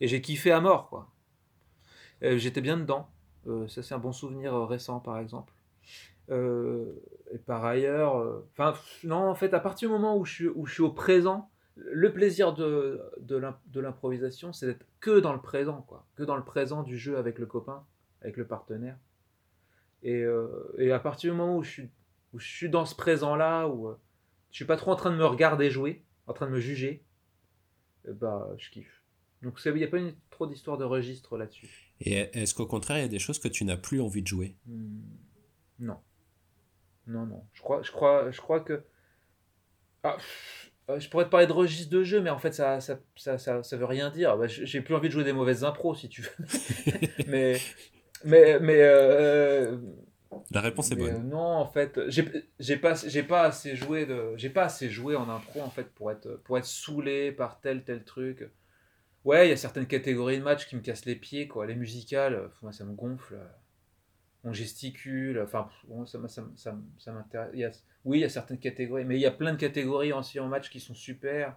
Et 0.00 0.08
j'ai 0.08 0.20
kiffé 0.20 0.50
à 0.50 0.60
mort, 0.60 0.88
quoi. 0.88 1.10
Euh, 2.22 2.38
j'étais 2.38 2.60
bien 2.60 2.76
dedans. 2.76 3.08
Euh, 3.46 3.66
ça, 3.68 3.82
c'est 3.82 3.94
un 3.94 3.98
bon 3.98 4.12
souvenir 4.12 4.54
euh, 4.54 4.64
récent, 4.64 5.00
par 5.00 5.18
exemple. 5.18 5.52
et 6.30 7.38
par 7.46 7.64
ailleurs, 7.64 8.42
enfin, 8.52 8.74
non, 9.04 9.28
en 9.28 9.34
fait, 9.34 9.54
à 9.54 9.60
partir 9.60 9.88
du 9.88 9.94
moment 9.94 10.16
où 10.16 10.24
je 10.24 10.32
suis, 10.32 10.48
où 10.48 10.66
je 10.66 10.74
suis 10.74 10.82
au 10.82 10.92
présent, 10.92 11.50
le 11.76 12.12
plaisir 12.12 12.52
de, 12.52 13.00
de 13.20 13.80
l'improvisation, 13.80 14.52
c'est 14.52 14.66
d'être 14.66 14.86
que 15.00 15.20
dans 15.20 15.32
le 15.32 15.40
présent, 15.40 15.82
quoi. 15.82 16.06
Que 16.16 16.22
dans 16.22 16.36
le 16.36 16.44
présent 16.44 16.82
du 16.82 16.96
jeu 16.98 17.18
avec 17.18 17.38
le 17.38 17.46
copain, 17.46 17.84
avec 18.22 18.36
le 18.36 18.46
partenaire. 18.46 18.96
Et, 20.02 20.24
et 20.78 20.90
à 20.90 20.98
partir 20.98 21.32
du 21.32 21.36
moment 21.36 21.58
où 21.58 21.62
je 21.62 21.70
suis, 21.70 21.90
où 22.32 22.38
je 22.38 22.48
suis 22.48 22.68
dans 22.68 22.84
ce 22.84 22.94
présent-là, 22.94 23.68
où 23.68 23.94
je 24.50 24.56
suis 24.56 24.64
pas 24.64 24.76
trop 24.76 24.90
en 24.90 24.96
train 24.96 25.10
de 25.10 25.16
me 25.16 25.24
regarder 25.24 25.70
jouer, 25.70 26.02
en 26.26 26.32
train 26.32 26.46
de 26.46 26.52
me 26.52 26.60
juger, 26.60 27.04
bah, 28.06 28.48
je 28.58 28.70
kiffe. 28.70 29.02
Donc 29.42 29.58
il 29.64 29.74
n'y 29.74 29.84
a 29.84 29.88
pas 29.88 29.98
une, 29.98 30.14
trop 30.30 30.46
d'histoire 30.46 30.78
de 30.78 30.84
registre 30.84 31.36
là-dessus. 31.36 31.92
Et 32.00 32.14
est-ce 32.40 32.54
qu'au 32.54 32.66
contraire, 32.66 32.98
il 32.98 33.02
y 33.02 33.04
a 33.04 33.08
des 33.08 33.18
choses 33.18 33.38
que 33.38 33.48
tu 33.48 33.64
n'as 33.64 33.76
plus 33.76 34.00
envie 34.00 34.22
de 34.22 34.26
jouer? 34.28 34.56
Hmm, 34.66 35.00
Non. 35.80 35.98
Non, 37.06 37.26
non. 37.26 37.44
Je 37.52 37.60
crois, 37.60 37.82
je 37.82 37.90
crois, 37.90 38.30
je 38.30 38.40
crois 38.40 38.60
que... 38.60 38.84
Ah, 40.04 40.16
euh, 40.90 41.00
je 41.00 41.08
pourrais 41.08 41.24
te 41.24 41.30
parler 41.30 41.46
de 41.46 41.52
registre 41.52 41.90
de 41.90 42.02
jeu, 42.04 42.20
mais 42.20 42.30
en 42.30 42.38
fait, 42.38 42.52
ça 42.52 42.80
ça, 42.80 42.98
ça, 43.16 43.62
ça, 43.62 43.76
veut 43.76 43.84
rien 43.84 44.10
dire. 44.10 44.36
Bah, 44.36 44.46
j'ai 44.46 44.80
plus 44.80 44.94
envie 44.94 45.08
de 45.08 45.12
jouer 45.12 45.24
des 45.24 45.32
mauvaises 45.32 45.64
impros, 45.64 45.94
si 45.94 46.08
tu 46.08 46.22
veux. 46.22 46.46
mais... 47.28 47.58
Mais... 48.24 48.58
mais 48.60 48.78
euh, 48.78 49.76
la 50.50 50.60
réponse 50.60 50.90
est 50.92 50.96
bonne. 50.96 51.14
Euh, 51.14 51.18
non, 51.18 51.38
en 51.38 51.66
fait, 51.66 52.00
j'ai 52.08 52.76
pas, 52.76 52.94
j'ai 52.94 53.22
pas 53.22 53.42
assez 53.42 53.76
joué 53.76 54.06
de, 54.06 54.34
j'ai 54.36 54.50
pas 54.50 54.64
assez 54.64 54.88
joué 54.88 55.14
en 55.14 55.28
impro 55.28 55.60
en 55.60 55.70
fait 55.70 55.90
pour 55.94 56.10
être, 56.10 56.40
pour 56.44 56.58
être 56.58 56.64
saoulé 56.64 57.32
par 57.32 57.60
tel 57.60 57.84
tel 57.84 58.04
truc. 58.04 58.50
Ouais, 59.24 59.46
il 59.46 59.50
y 59.50 59.52
a 59.52 59.56
certaines 59.56 59.86
catégories 59.86 60.38
de 60.38 60.42
matchs 60.42 60.66
qui 60.66 60.74
me 60.74 60.80
cassent 60.80 61.04
les 61.04 61.14
pieds, 61.14 61.46
quoi. 61.46 61.66
Les 61.66 61.76
musicales, 61.76 62.50
moi, 62.60 62.72
ça 62.72 62.84
me 62.84 62.92
gonfle. 62.92 63.38
On 64.44 64.52
gesticule, 64.52 65.40
enfin, 65.40 65.70
ça, 66.06 66.18
ça, 66.26 66.44
ça, 66.56 66.78
ça 66.98 67.12
m'intéresse. 67.12 67.84
Oui, 68.04 68.18
il 68.18 68.20
y 68.22 68.24
a 68.24 68.28
certaines 68.28 68.58
catégories, 68.58 69.04
mais 69.04 69.16
il 69.16 69.20
y 69.20 69.26
a 69.26 69.30
plein 69.30 69.52
de 69.52 69.58
catégories 69.58 70.12
aussi 70.12 70.40
en 70.40 70.48
match 70.48 70.70
qui 70.70 70.80
sont 70.80 70.94
super. 70.94 71.56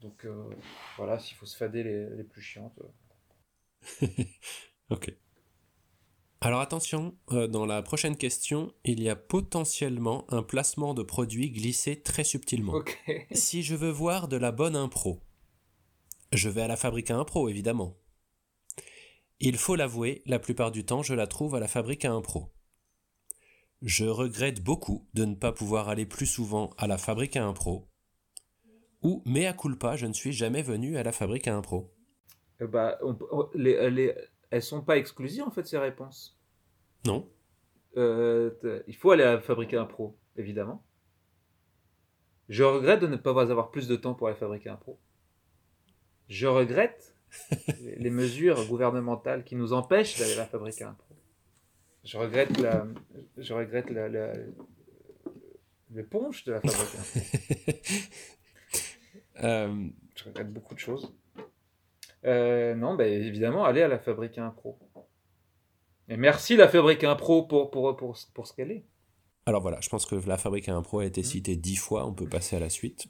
Donc 0.00 0.24
euh, 0.24 0.48
voilà, 0.96 1.18
s'il 1.18 1.36
faut 1.36 1.46
se 1.46 1.56
fader 1.56 1.82
les, 1.82 2.08
les 2.10 2.24
plus 2.24 2.40
chiantes. 2.40 2.80
ok. 4.90 5.14
Alors 6.46 6.60
attention, 6.60 7.18
euh, 7.32 7.48
dans 7.48 7.66
la 7.66 7.82
prochaine 7.82 8.16
question, 8.16 8.72
il 8.84 9.02
y 9.02 9.10
a 9.10 9.16
potentiellement 9.16 10.32
un 10.32 10.44
placement 10.44 10.94
de 10.94 11.02
produit 11.02 11.50
glissé 11.50 12.00
très 12.00 12.22
subtilement. 12.22 12.84
Si 13.32 13.64
je 13.64 13.74
veux 13.74 13.90
voir 13.90 14.28
de 14.28 14.36
la 14.36 14.52
bonne 14.52 14.76
impro, 14.76 15.24
je 16.30 16.48
vais 16.48 16.62
à 16.62 16.68
la 16.68 16.76
fabrique 16.76 17.10
à 17.10 17.16
impro, 17.16 17.48
évidemment. 17.48 17.96
Il 19.40 19.56
faut 19.56 19.74
l'avouer, 19.74 20.22
la 20.24 20.38
plupart 20.38 20.70
du 20.70 20.86
temps, 20.86 21.02
je 21.02 21.14
la 21.14 21.26
trouve 21.26 21.56
à 21.56 21.58
la 21.58 21.66
fabrique 21.66 22.04
à 22.04 22.12
impro. 22.12 22.52
Je 23.82 24.04
regrette 24.04 24.62
beaucoup 24.62 25.08
de 25.14 25.24
ne 25.24 25.34
pas 25.34 25.50
pouvoir 25.50 25.88
aller 25.88 26.06
plus 26.06 26.26
souvent 26.26 26.70
à 26.78 26.86
la 26.86 26.96
fabrique 26.96 27.36
à 27.36 27.44
impro. 27.44 27.88
Ou, 29.02 29.20
mea 29.26 29.52
culpa, 29.52 29.96
je 29.96 30.06
ne 30.06 30.12
suis 30.12 30.32
jamais 30.32 30.62
venu 30.62 30.96
à 30.96 31.02
la 31.02 31.10
fabrique 31.10 31.48
à 31.48 31.56
impro. 31.56 31.92
Euh, 32.60 32.68
bah, 32.68 33.00
les, 33.56 33.90
les, 33.90 34.14
elles 34.50 34.62
sont 34.62 34.82
pas 34.82 34.96
exclusives 34.96 35.42
en 35.42 35.50
fait 35.50 35.66
ces 35.66 35.78
réponses. 35.78 36.35
Non. 37.04 37.28
Euh, 37.96 38.50
il 38.86 38.96
faut 38.96 39.10
aller 39.10 39.24
à 39.24 39.40
fabriquer 39.40 39.76
un 39.76 39.84
pro, 39.84 40.16
évidemment. 40.36 40.84
Je 42.48 42.62
regrette 42.62 43.00
de 43.00 43.06
ne 43.06 43.16
pas 43.16 43.30
avoir 43.40 43.70
plus 43.70 43.88
de 43.88 43.96
temps 43.96 44.14
pour 44.14 44.28
aller 44.28 44.36
fabriquer 44.36 44.68
un 44.68 44.76
pro. 44.76 44.98
Je 46.28 46.46
regrette 46.46 47.14
les 47.98 48.10
mesures 48.10 48.66
gouvernementales 48.66 49.44
qui 49.44 49.56
nous 49.56 49.72
empêchent 49.72 50.18
d'aller 50.18 50.36
la 50.36 50.46
fabriquer 50.46 50.84
un 50.84 50.94
pro. 50.94 51.16
Je 52.04 52.18
regrette 52.18 52.56
la, 52.58 52.86
je 53.36 53.52
regrette 53.52 53.90
la, 53.90 54.08
le 54.08 56.06
punch 56.06 56.44
de 56.44 56.52
la 56.52 56.60
fabrique. 56.60 57.80
euh... 59.42 59.88
Je 60.14 60.24
regrette 60.24 60.52
beaucoup 60.52 60.74
de 60.74 60.78
choses. 60.78 61.12
Euh, 62.24 62.74
non, 62.74 62.94
bah, 62.94 63.06
évidemment, 63.06 63.64
aller 63.64 63.82
à 63.82 63.88
la 63.88 63.98
fabriquer 63.98 64.40
un 64.40 64.50
pro. 64.50 64.78
Et 66.08 66.16
merci 66.16 66.56
la 66.56 66.68
Fabrique 66.68 67.04
Impro 67.04 67.42
pour, 67.42 67.70
pour, 67.70 67.96
pour, 67.96 68.16
pour 68.32 68.46
ce 68.46 68.52
qu'elle 68.52 68.70
est. 68.70 68.84
Alors 69.46 69.62
voilà, 69.62 69.80
je 69.80 69.88
pense 69.88 70.06
que 70.06 70.16
la 70.26 70.38
Fabrique 70.38 70.68
Impro 70.68 71.00
a 71.00 71.04
été 71.04 71.20
mmh. 71.20 71.24
citée 71.24 71.56
dix 71.56 71.76
fois, 71.76 72.06
on 72.06 72.12
peut 72.12 72.28
passer 72.28 72.56
à 72.56 72.60
la 72.60 72.70
suite. 72.70 73.08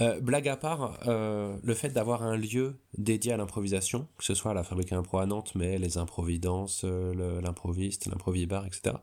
Euh, 0.00 0.20
blague 0.20 0.48
à 0.48 0.56
part, 0.56 0.98
euh, 1.06 1.56
le 1.62 1.74
fait 1.74 1.90
d'avoir 1.90 2.22
un 2.22 2.36
lieu 2.36 2.76
dédié 2.96 3.32
à 3.32 3.36
l'improvisation, 3.36 4.08
que 4.18 4.24
ce 4.24 4.34
soit 4.34 4.54
la 4.54 4.64
Fabrique 4.64 4.92
Impro 4.92 5.18
à 5.18 5.26
Nantes, 5.26 5.54
mais 5.54 5.78
les 5.78 5.98
improvidances, 5.98 6.82
euh, 6.84 7.40
l'improviste, 7.40 8.06
l'improvibar, 8.06 8.66
etc. 8.66 8.96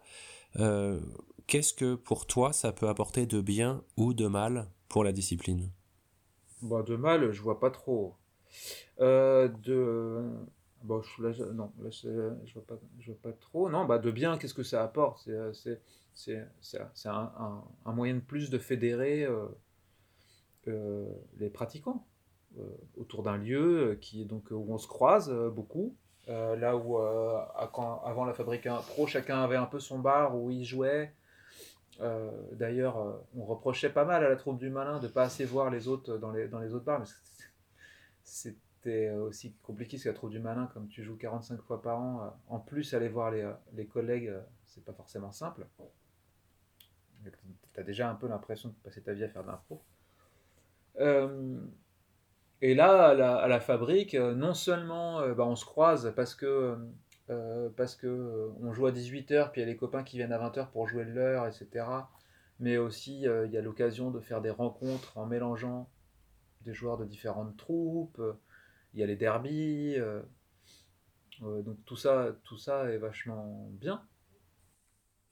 Qu'est-ce 1.47 1.73
que 1.73 1.95
pour 1.95 2.27
toi 2.27 2.53
ça 2.53 2.71
peut 2.71 2.89
apporter 2.89 3.25
de 3.25 3.41
bien 3.41 3.83
ou 3.97 4.13
de 4.13 4.27
mal 4.27 4.67
pour 4.87 5.03
la 5.03 5.11
discipline? 5.11 5.71
Bah, 6.61 6.83
De 6.83 6.95
mal, 6.95 7.31
je 7.31 7.41
vois 7.41 7.59
pas 7.59 7.71
trop. 7.71 8.15
de 8.99 10.25
Bon, 10.83 11.01
là, 11.19 11.31
je, 11.31 11.43
non, 11.43 11.71
là, 11.81 11.89
je, 11.89 12.33
je, 12.45 12.53
vois 12.53 12.65
pas, 12.65 12.79
je 12.99 13.11
vois 13.11 13.21
pas 13.21 13.33
trop. 13.33 13.69
Non, 13.69 13.85
bah, 13.85 13.99
de 13.99 14.11
bien, 14.11 14.37
qu'est-ce 14.37 14.53
que 14.53 14.63
ça 14.63 14.83
apporte? 14.83 15.27
C'est, 15.53 15.81
c'est 16.13 17.07
un, 17.07 17.31
un, 17.37 17.63
un, 17.85 17.91
moyen 17.93 18.15
de 18.15 18.19
plus 18.19 18.49
de 18.49 18.57
fédérer 18.57 19.23
euh, 19.23 19.45
euh, 20.67 21.05
les 21.37 21.49
pratiquants 21.49 22.05
euh, 22.57 22.63
autour 22.97 23.23
d'un 23.23 23.37
lieu 23.37 23.97
qui 24.01 24.21
est 24.21 24.25
donc 24.25 24.51
où 24.51 24.65
on 24.69 24.77
se 24.77 24.87
croise 24.87 25.31
beaucoup. 25.53 25.95
là 26.27 26.75
où 26.77 26.97
avant 26.97 28.25
la 28.25 28.33
fabrique 28.33 28.67
pro, 28.87 29.07
chacun 29.07 29.41
avait 29.41 29.55
un 29.57 29.65
peu 29.65 29.79
son 29.79 29.99
bar 29.99 30.37
où 30.37 30.49
il 30.49 30.63
jouait. 30.63 31.13
D'ailleurs, 32.53 33.21
on 33.35 33.43
reprochait 33.43 33.89
pas 33.89 34.05
mal 34.05 34.23
à 34.23 34.29
la 34.29 34.35
troupe 34.37 34.59
du 34.59 34.69
malin 34.69 34.99
de 34.99 35.07
pas 35.07 35.23
assez 35.23 35.43
voir 35.43 35.69
les 35.69 35.87
autres 35.87 36.17
dans 36.17 36.31
les, 36.31 36.47
dans 36.47 36.59
les 36.59 36.73
autres 36.73 36.85
bars, 36.85 36.99
mais 36.99 37.05
c'était 38.81 39.09
aussi 39.11 39.53
compliqué 39.63 39.97
parce 39.97 40.03
qu'il 40.03 40.11
y 40.11 40.13
a 40.13 40.15
trop 40.15 40.29
du 40.29 40.39
malin, 40.39 40.69
comme 40.73 40.87
tu 40.87 41.03
joues 41.03 41.17
45 41.17 41.61
fois 41.61 41.81
par 41.81 41.99
an. 41.99 42.23
Euh, 42.23 42.29
en 42.47 42.59
plus, 42.59 42.93
aller 42.93 43.09
voir 43.09 43.31
les, 43.31 43.41
euh, 43.41 43.51
les 43.73 43.85
collègues, 43.85 44.27
euh, 44.27 44.41
c'est 44.65 44.83
pas 44.85 44.93
forcément 44.93 45.31
simple. 45.31 45.67
Tu 47.23 47.79
as 47.79 47.83
déjà 47.83 48.09
un 48.09 48.15
peu 48.15 48.27
l'impression 48.27 48.69
de 48.69 48.75
passer 48.75 49.01
ta 49.01 49.13
vie 49.13 49.25
à 49.25 49.29
faire 49.29 49.43
de 49.43 49.49
l'impro. 49.49 49.81
et 52.61 52.73
là, 52.73 53.09
à 53.09 53.13
la, 53.13 53.35
à 53.37 53.47
la 53.47 53.59
fabrique, 53.59 54.15
non 54.15 54.53
seulement 54.53 55.27
bah, 55.33 55.45
on 55.45 55.55
se 55.57 55.65
croise 55.65 56.13
parce 56.15 56.33
que, 56.33 56.77
parce 57.75 57.95
que 57.95 58.51
on 58.61 58.71
joue 58.71 58.85
à 58.85 58.91
18h, 58.91 59.51
puis 59.51 59.59
il 59.59 59.65
y 59.65 59.67
a 59.67 59.69
les 59.69 59.75
copains 59.75 60.03
qui 60.03 60.15
viennent 60.15 60.31
à 60.31 60.39
20h 60.39 60.69
pour 60.71 60.87
jouer 60.87 61.03
de 61.03 61.11
l'heure, 61.11 61.45
etc. 61.45 61.85
Mais 62.59 62.77
aussi, 62.77 63.23
il 63.23 63.51
y 63.51 63.57
a 63.57 63.61
l'occasion 63.61 64.11
de 64.11 64.21
faire 64.21 64.41
des 64.41 64.49
rencontres 64.49 65.17
en 65.17 65.25
mélangeant 65.25 65.89
des 66.61 66.73
joueurs 66.73 66.97
de 66.97 67.05
différentes 67.05 67.57
troupes 67.57 68.21
il 68.93 68.99
y 68.99 69.03
a 69.03 69.05
les 69.05 69.15
derbies. 69.15 69.95
Euh, 69.97 70.21
euh, 71.43 71.61
donc 71.61 71.77
tout 71.85 71.95
ça, 71.95 72.35
tout 72.43 72.57
ça 72.57 72.89
est 72.91 72.97
vachement 72.97 73.69
bien. 73.71 74.01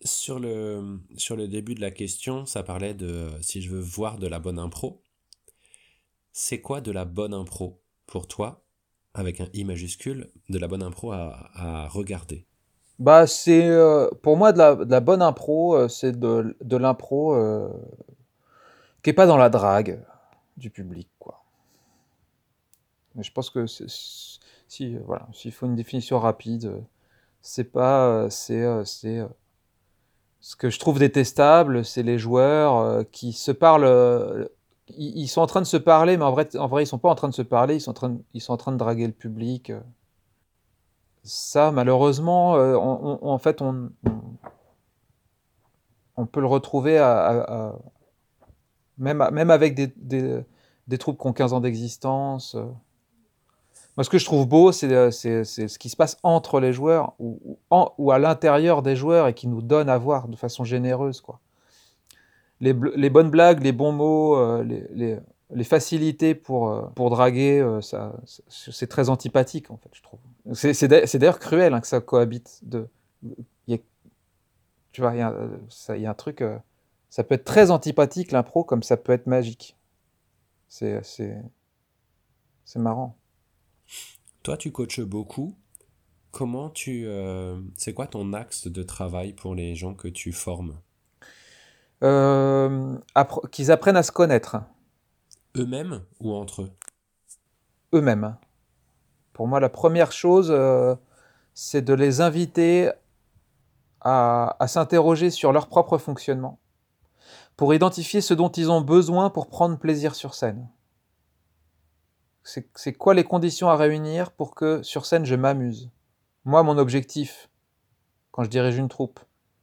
Sur 0.04 0.40
le, 0.40 1.00
sur 1.18 1.36
le 1.36 1.48
début 1.48 1.74
de 1.76 1.82
la 1.82 1.92
question, 1.92 2.46
ça 2.46 2.64
parlait 2.64 2.94
de 2.94 3.30
si 3.42 3.62
je 3.62 3.72
veux 3.72 3.82
voir 3.82 4.18
de 4.20 4.28
la 4.28 4.40
bonne 4.40 4.60
impro. 4.60 5.02
C'est 6.32 6.62
quoi 6.62 6.82
de 6.82 6.92
la 6.92 7.04
bonne 7.04 7.34
impro 7.34 7.82
pour 8.06 8.28
toi, 8.28 8.64
avec 9.16 9.42
un 9.42 9.48
I 9.54 9.64
majuscule, 9.64 10.30
de 10.50 10.60
la 10.60 10.68
bonne 10.68 10.84
impro 10.84 11.12
à, 11.12 11.50
à 11.56 11.88
regarder? 11.88 12.46
Bah, 13.00 13.26
c'est 13.28 13.68
euh, 13.68 14.10
pour 14.22 14.38
moi 14.38 14.54
de 14.54 14.60
la, 14.60 14.76
de 14.76 14.92
la 14.92 15.00
bonne 15.00 15.22
impro, 15.22 15.88
c'est 15.88 16.20
de, 16.20 16.56
de 16.62 16.78
l'impro 16.78 17.36
qui 19.02 19.10
est 19.10 19.14
pas 19.14 19.28
dans 19.28 19.38
la 19.38 19.50
drague 19.50 20.04
du 20.58 20.70
public, 20.70 21.10
quoi. 21.20 21.37
Je 23.20 23.32
pense 23.32 23.50
que 23.50 23.66
si 23.68 24.98
voilà, 25.06 25.28
s'il 25.34 25.52
faut 25.52 25.66
une 25.66 25.76
définition 25.76 26.20
rapide, 26.20 26.84
c'est 27.42 27.72
pas 27.72 28.30
c'est 28.30 28.66
c'est 28.86 29.22
ce 30.40 30.56
que 30.56 30.70
je 30.70 30.80
trouve 30.80 31.00
détestable, 31.00 31.84
c'est 31.84 32.04
les 32.04 32.20
joueurs 32.20 33.04
qui 33.12 33.34
se 33.34 33.52
parlent. 33.52 34.50
Ils, 34.98 35.28
sont 35.28 35.42
en 35.42 35.48
train 35.48 35.60
de 35.62 35.66
se 35.66 35.76
parler, 35.78 36.16
mais 36.16 36.24
en 36.24 36.32
vrai, 36.32 36.48
en 36.56 36.68
vrai, 36.68 36.84
ils 36.84 36.88
sont 36.88 36.98
pas 36.98 37.10
en 37.10 37.16
train 37.16 37.28
de 37.28 37.34
se 37.34 37.42
parler. 37.42 37.76
Ils 37.76 37.82
sont 37.82 37.92
en 37.92 37.94
train 37.94 38.10
de, 38.10 38.24
ils 38.34 38.40
sont 38.42 38.54
en 38.54 38.58
train 38.58 38.72
de 38.72 38.78
draguer 38.78 39.08
le 39.08 39.14
public. 39.14 39.74
ça, 41.24 41.72
malheureusement, 41.72 42.54
en 42.54 43.38
fait, 43.40 43.62
on, 43.62 43.92
on, 46.16 46.26
peut 46.26 46.40
le 46.40 46.48
retrouver 46.48 46.98
même, 48.98 49.28
même 49.32 49.52
avec 49.52 49.76
des, 49.76 49.94
des, 50.88 50.98
troupes 50.98 51.20
qui 51.20 51.28
ont 51.28 51.34
15 51.34 51.54
ans 51.54 51.60
d'existence. 51.60 52.56
Moi, 53.98 54.04
ce 54.04 54.10
que 54.10 54.20
je 54.20 54.26
trouve 54.26 54.48
beau, 54.48 54.72
c'est 54.72 54.88
ce 55.12 55.78
qui 55.80 55.90
se 55.90 55.96
passe 55.96 56.18
entre 56.24 56.60
les 56.60 56.72
joueurs 56.72 57.14
ou, 57.20 58.12
à 58.12 58.20
l'intérieur 58.20 58.84
des 58.84 58.96
joueurs 58.96 59.28
et 59.28 59.34
qui 59.34 59.48
nous 59.48 59.62
donne 59.62 59.90
à 59.90 59.98
voir 59.98 60.28
de 60.28 60.36
façon 60.36 60.64
généreuse. 60.64 61.24
Les, 62.62 62.74
bonnes 62.74 63.32
blagues, 63.32 63.64
les 63.64 63.72
bons 63.72 63.92
mots, 63.92 64.62
les, 64.64 65.20
les 65.52 65.64
facilités 65.64 66.36
pour, 66.36 66.70
euh, 66.70 67.10
draguer, 67.10 67.60
euh, 67.60 67.80
c'est 68.48 68.88
très 68.88 69.10
antipathique, 69.10 69.72
en 69.72 69.78
fait, 69.78 69.90
je 69.94 70.02
trouve. 70.02 70.20
C'est 70.54 70.88
d'ailleurs 70.88 71.40
cruel 71.40 71.74
hein, 71.74 71.82
que 71.82 71.88
ça 71.88 72.02
cohabite. 72.02 72.62
Tu 74.92 75.02
vois, 75.02 75.14
il 75.14 75.20
y, 75.20 75.22
a, 76.06 76.10
un 76.10 76.14
truc. 76.14 76.42
Euh, 76.42 76.58
ça 77.10 77.24
peut 77.24 77.36
être 77.36 77.46
très 77.46 77.70
antipathique, 77.72 78.32
l'impro, 78.32 78.64
comme 78.64 78.84
ça 78.84 78.98
peut 78.98 79.14
être 79.14 79.28
magique. 79.28 79.78
C'est 80.70 81.02
marrant. 82.76 83.16
Toi, 84.44 84.58
tu 84.58 84.72
coaches 84.72 85.02
beaucoup. 85.02 85.56
Comment 86.32 86.70
tu. 86.70 87.08
c'est 87.76 87.94
quoi 87.94 88.08
ton 88.08 88.34
axe 88.34 88.68
de 88.68 88.84
travail 88.84 89.34
pour 89.34 89.56
les 89.56 89.76
gens 89.76 89.94
que 89.94 90.08
tu 90.08 90.32
formes? 90.32 90.80
Qu'ils 92.02 93.72
apprennent 93.72 93.98
à 93.98 94.04
se 94.04 94.12
connaître 94.12 94.58
eux-mêmes 95.58 96.02
ou 96.20 96.34
entre 96.34 96.64
eux? 96.64 96.72
Eux-mêmes. 97.94 98.36
Pour 99.34 99.48
moi, 99.48 99.60
la 99.60 99.70
première 99.70 100.12
chose, 100.12 100.50
euh, 100.52 100.96
c'est 101.54 101.82
de 101.82 101.94
les 101.94 102.22
inviter 102.22 102.92
à, 104.02 104.56
s'interroger 104.68 105.30
sur 105.30 105.52
leur 105.52 105.68
propre 105.68 105.98
fonctionnement, 105.98 106.60
pour 107.58 107.74
identifier 107.74 108.22
ce 108.22 108.34
dont 108.34 108.50
ils 108.50 108.72
ont 108.72 108.82
besoin 108.82 109.30
pour 109.30 109.48
prendre 109.48 109.78
plaisir 109.78 110.16
sur 110.16 110.34
scène. 110.34 110.70
C'est 112.48 112.94
quoi 112.94 113.14
les 113.14 113.26
conditions 113.26 113.68
à 113.68 113.76
réunir 113.76 114.32
pour 114.32 114.56
que 114.56 114.82
sur 114.82 115.06
scène 115.06 115.26
je 115.26 115.36
m'amuse? 115.36 115.92
Moi, 116.46 116.64
mon 116.64 116.78
objectif, 116.78 117.50
quand 118.32 118.44
je 118.44 118.50
dirige 118.50 118.78
une 118.78 118.88
troupe, 118.88 119.20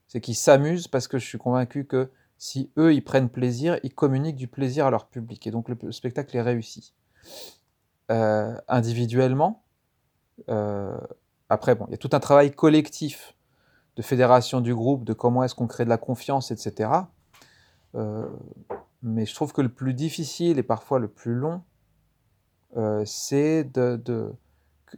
c'est 0.07 0.21
qu'ils 0.21 0.35
s'amusent 0.35 0.87
parce 0.87 1.09
que 1.09 1.19
je 1.19 1.27
suis 1.27 1.39
convaincu 1.39 1.87
que 1.87 2.11
si 2.37 2.71
eux, 2.77 2.93
ils 2.93 3.03
prennent 3.03 3.31
plaisir, 3.31 3.81
ils 3.85 3.95
communiquent 3.95 4.37
du 4.37 4.49
plaisir 4.49 4.87
à 4.87 4.91
leur 4.91 5.07
public. 5.07 5.47
Et 5.47 5.51
donc 5.51 5.71
le, 5.71 5.93
spectacle 5.93 6.37
est 6.37 6.43
réussi. 6.43 6.93
Euh, 8.11 8.55
individuellement, 8.69 9.65
euh, 10.51 10.99
après, 11.49 11.75
bon, 11.75 11.87
il 11.89 11.93
y 11.93 11.95
a 11.95 11.99
tout 11.99 12.11
un 12.13 12.21
travail 12.21 12.53
collectif 12.53 13.35
de 13.97 14.03
fédération 14.03 14.61
du 14.61 14.75
groupe, 14.75 15.05
de 15.05 15.15
comment 15.15 15.43
est-ce 15.43 15.55
qu'on 15.55 15.67
crée 15.67 15.85
de 15.85 15.89
la 15.89 15.97
confiance, 15.97 16.51
etc. 16.51 16.91
Euh, 17.95 18.29
mais 19.03 19.25
je 19.25 19.35
trouve 19.35 19.55
que 19.55 19.63
le 19.63 19.71
plus 19.71 19.95
difficile 19.95 20.59
et 20.59 20.63
parfois 20.63 20.99
le 20.99 21.09
plus 21.09 21.35
long, 21.35 21.63
c'est 23.05 23.65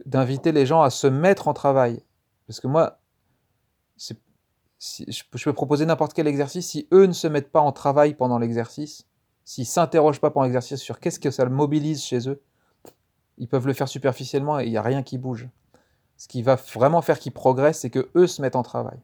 d'inviter 0.05 0.51
les 0.51 0.65
gens 0.65 0.81
à 0.81 0.89
se 0.89 1.07
mettre 1.07 1.47
en 1.47 1.53
travail. 1.53 2.01
Parce 2.47 2.59
que 2.59 2.67
moi, 2.67 2.99
je, 3.97 5.23
peux 5.31 5.53
proposer 5.53 5.85
n'importe 5.85 6.13
quel 6.13 6.27
exercice, 6.27 6.67
si 6.67 6.87
eux 6.91 7.05
ne 7.05 7.13
se 7.13 7.27
mettent 7.27 7.51
pas 7.51 7.61
en 7.61 7.71
travail 7.71 8.13
pendant 8.13 8.39
l'exercice, 8.39 9.05
s'ils 9.43 9.63
ne 9.63 9.67
s'interrogent 9.67 10.21
pas 10.21 10.29
pendant 10.29 10.45
l'exercice 10.45 10.79
sur 10.79 10.99
qu'est-ce 10.99 11.19
que 11.19 11.31
ça 11.31 11.45
mobilise 11.45 12.03
chez 12.03 12.29
eux, 12.29 12.41
ils 13.37 13.47
peuvent 13.47 13.67
le 13.67 13.73
faire 13.73 13.87
superficiellement 13.87 14.59
et 14.59 14.65
il 14.65 14.71
n'y 14.71 14.77
a 14.77 14.81
rien 14.81 15.03
qui 15.03 15.17
bouge. 15.17 15.47
Ce 16.17 16.27
qui 16.27 16.41
va 16.41 16.55
vraiment 16.55 17.01
faire 17.01 17.19
qu'ils 17.19 17.31
progressent, 17.31 17.81
c'est 17.81 17.89
que 17.89 18.09
eux 18.15 18.27
se 18.27 18.41
mettent 18.41 18.55
en 18.55 18.63
travail. 18.63 18.97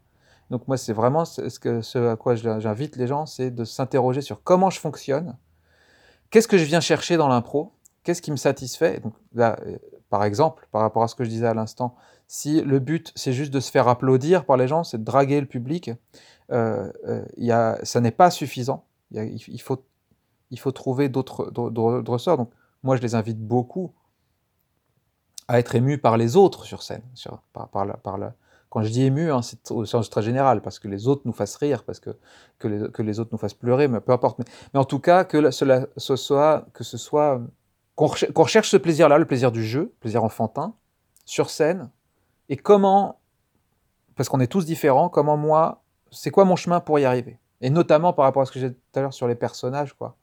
Donc 0.49 0.67
moi, 0.67 0.78
c'est 0.78 0.93
vraiment 0.93 1.26
ce 1.26 2.11
à 2.11 2.15
quoi 2.15 2.36
j'invite 2.36 2.95
les 2.95 3.07
gens, 3.07 3.26
c'est 3.26 3.51
de 3.51 3.63
s'interroger 3.63 4.21
sur 4.21 4.43
comment 4.43 4.69
je 4.69 4.80
fonctionne, 4.80 5.38
qu'est-ce 6.30 6.47
que 6.47 6.57
je 6.57 6.65
viens 6.65 6.82
chercher 6.82 7.17
dans 7.17 7.28
l'impro, 7.28 7.74
qu'est-ce 8.04 8.22
qui 8.22 8.32
me 8.32 8.38
satisfait? 8.38 9.01
Euh, 9.38 9.78
par 10.10 10.24
exemple, 10.24 10.68
par 10.72 10.82
rapport 10.82 11.04
à 11.04 11.08
ce 11.08 11.16
que 11.16 11.24
je 11.24 11.30
disais 11.30 11.47
à 11.47 11.54
l'instant, 11.54 11.95
si 12.28 12.62
le 12.62 12.80
but 12.80 13.12
c'est 13.16 13.34
juste 13.34 13.54
de 13.54 13.60
se 13.60 13.72
faire 13.72 13.88
applaudir 13.88 14.45
par 14.45 14.58
les 14.58 14.68
gens, 14.68 14.84
c'est 14.84 14.99
de 14.99 15.04
draguer 15.04 15.39
le 15.41 15.47
public, 15.47 15.91
euh, 16.51 16.91
euh 17.08 17.76
ça 17.84 18.01
n'est 18.01 18.12
pas 18.12 18.30
suffisant. 18.30 18.86
il, 19.12 19.62
faut, 19.62 20.72
trouver 20.72 21.10
d'autres 21.10 21.51
ressorts. 22.08 22.38
Donc 22.38 22.51
moi 22.84 22.95
je 22.95 23.01
les 23.01 23.16
invite 23.16 23.39
beaucoup 23.39 23.91
à 25.47 25.60
être 25.60 25.76
émus 25.76 25.97
par 25.97 26.18
les 26.18 26.36
autres 26.36 26.66
sur 26.66 26.84
scène. 26.84 27.01
Quand 28.70 28.82
je 28.82 28.89
dis 28.89 29.04
ému, 29.04 29.32
hein, 29.32 29.43
c'est 29.43 29.70
au 29.70 29.86
sens 29.86 30.10
très 30.10 30.24
général, 30.24 30.62
parce 30.62 30.80
que 30.80 30.88
les 30.88 31.08
autres 31.08 31.22
nous 31.26 31.32
fassent 31.32 31.58
rire, 31.58 31.84
parce 31.84 31.99
que, 31.99 32.10
les, 32.64 33.20
autres 33.20 33.30
nous 33.32 33.38
fassent 33.38 33.54
pleurer, 33.54 33.88
mais 33.88 33.99
peu 33.99 34.14
importe. 34.14 34.39
Mais, 34.39 34.80
en 34.80 34.84
tout 34.86 34.97
cas, 34.97 35.26
que 35.26 35.51
ce 35.51 36.16
soit 36.16 37.41
qu'on 37.96 38.08
recherche 38.08 38.70
ce 38.70 38.78
plaisir-là, 38.78 39.18
le 39.18 39.26
plaisir 39.26 39.52
du 39.52 39.64
jeu, 39.64 39.82
le 39.82 40.00
plaisir 40.00 40.24
enfantin, 40.24 40.74
sur 41.26 41.50
scène, 41.50 41.89
et 42.50 42.58
comment, 42.58 43.20
parce 44.16 44.30
qu'on 44.30 44.39
est 44.39 44.48
tous 44.48 44.66
différents, 44.66 45.10
comment 45.10 45.38
moi, 45.38 45.84
c'est 46.12 46.32
quoi 46.32 46.46
mon 46.46 46.56
chemin 46.56 46.80
pour 46.80 47.00
y 47.00 47.06
arriver? 47.06 47.39
Et 47.62 47.70
notamment 47.70 48.14
par 48.14 48.26
rapport 48.26 48.41
à 48.41 48.46
ce 48.46 48.52
que 48.52 48.60
j'ai 48.60 48.70
dit 48.70 48.76
tout 48.76 49.00
à 49.00 49.02
l'heure 49.02 49.14
sur 49.14 49.28
les 49.28 49.36
personnages, 49.36 49.94
quoi. 49.94 50.18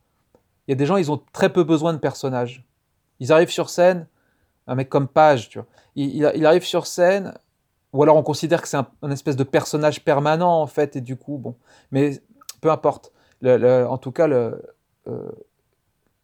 Il 0.66 0.72
y 0.72 0.74
a 0.74 0.76
des 0.76 0.86
gens, 0.86 0.96
ils 0.96 1.10
ont 1.10 1.20
très 1.32 1.52
peu 1.52 1.64
besoin 1.64 1.92
de 1.92 1.98
personnages. 1.98 2.64
Ils 3.18 3.32
arrivent 3.32 3.50
sur 3.50 3.70
scène, 3.70 4.06
un 4.66 4.74
mec 4.74 4.88
comme 4.88 5.08
Page, 5.08 5.48
tu 5.48 5.58
vois, 5.58 5.66
il, 5.96 6.46
arrive 6.46 6.64
sur 6.64 6.86
scène, 6.86 7.34
ou 7.92 8.02
alors 8.02 8.16
on 8.16 8.22
considère 8.22 8.62
que 8.62 8.68
c'est 8.68 8.76
un, 8.76 9.10
espèce 9.10 9.36
de 9.36 9.42
personnage 9.42 10.04
permanent, 10.04 10.60
en 10.60 10.66
fait, 10.66 10.96
et 10.96 11.00
du 11.00 11.16
coup, 11.16 11.38
bon. 11.38 11.56
Mais 11.90 12.20
peu 12.60 12.70
importe. 12.70 13.12
en 13.44 13.98
tout 13.98 14.12
cas, 14.12 14.26
le, 14.26 14.62
euh, 15.08 15.30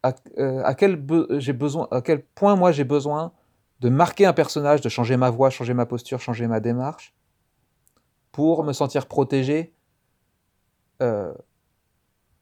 euh, 0.05 0.61
à, 0.63 0.75
quel 0.75 1.03
j'ai 1.39 1.53
besoin, 1.53 1.87
à 1.91 2.01
quel 2.01 2.23
point 2.23 2.55
moi 2.55 2.71
j'ai 2.71 2.83
besoin 2.83 3.31
de 3.79 3.89
marquer 3.89 4.25
un 4.25 4.33
personnage, 4.33 4.81
de 4.81 4.89
changer 4.89 5.17
ma 5.17 5.29
voix, 5.29 5.49
changer 5.49 5.73
ma 5.73 5.85
posture, 5.85 6.19
changer 6.19 6.47
ma 6.47 6.59
démarche, 6.59 7.15
pour 8.31 8.63
me 8.63 8.73
sentir 8.73 9.07
protégé 9.07 9.73
euh, 11.01 11.33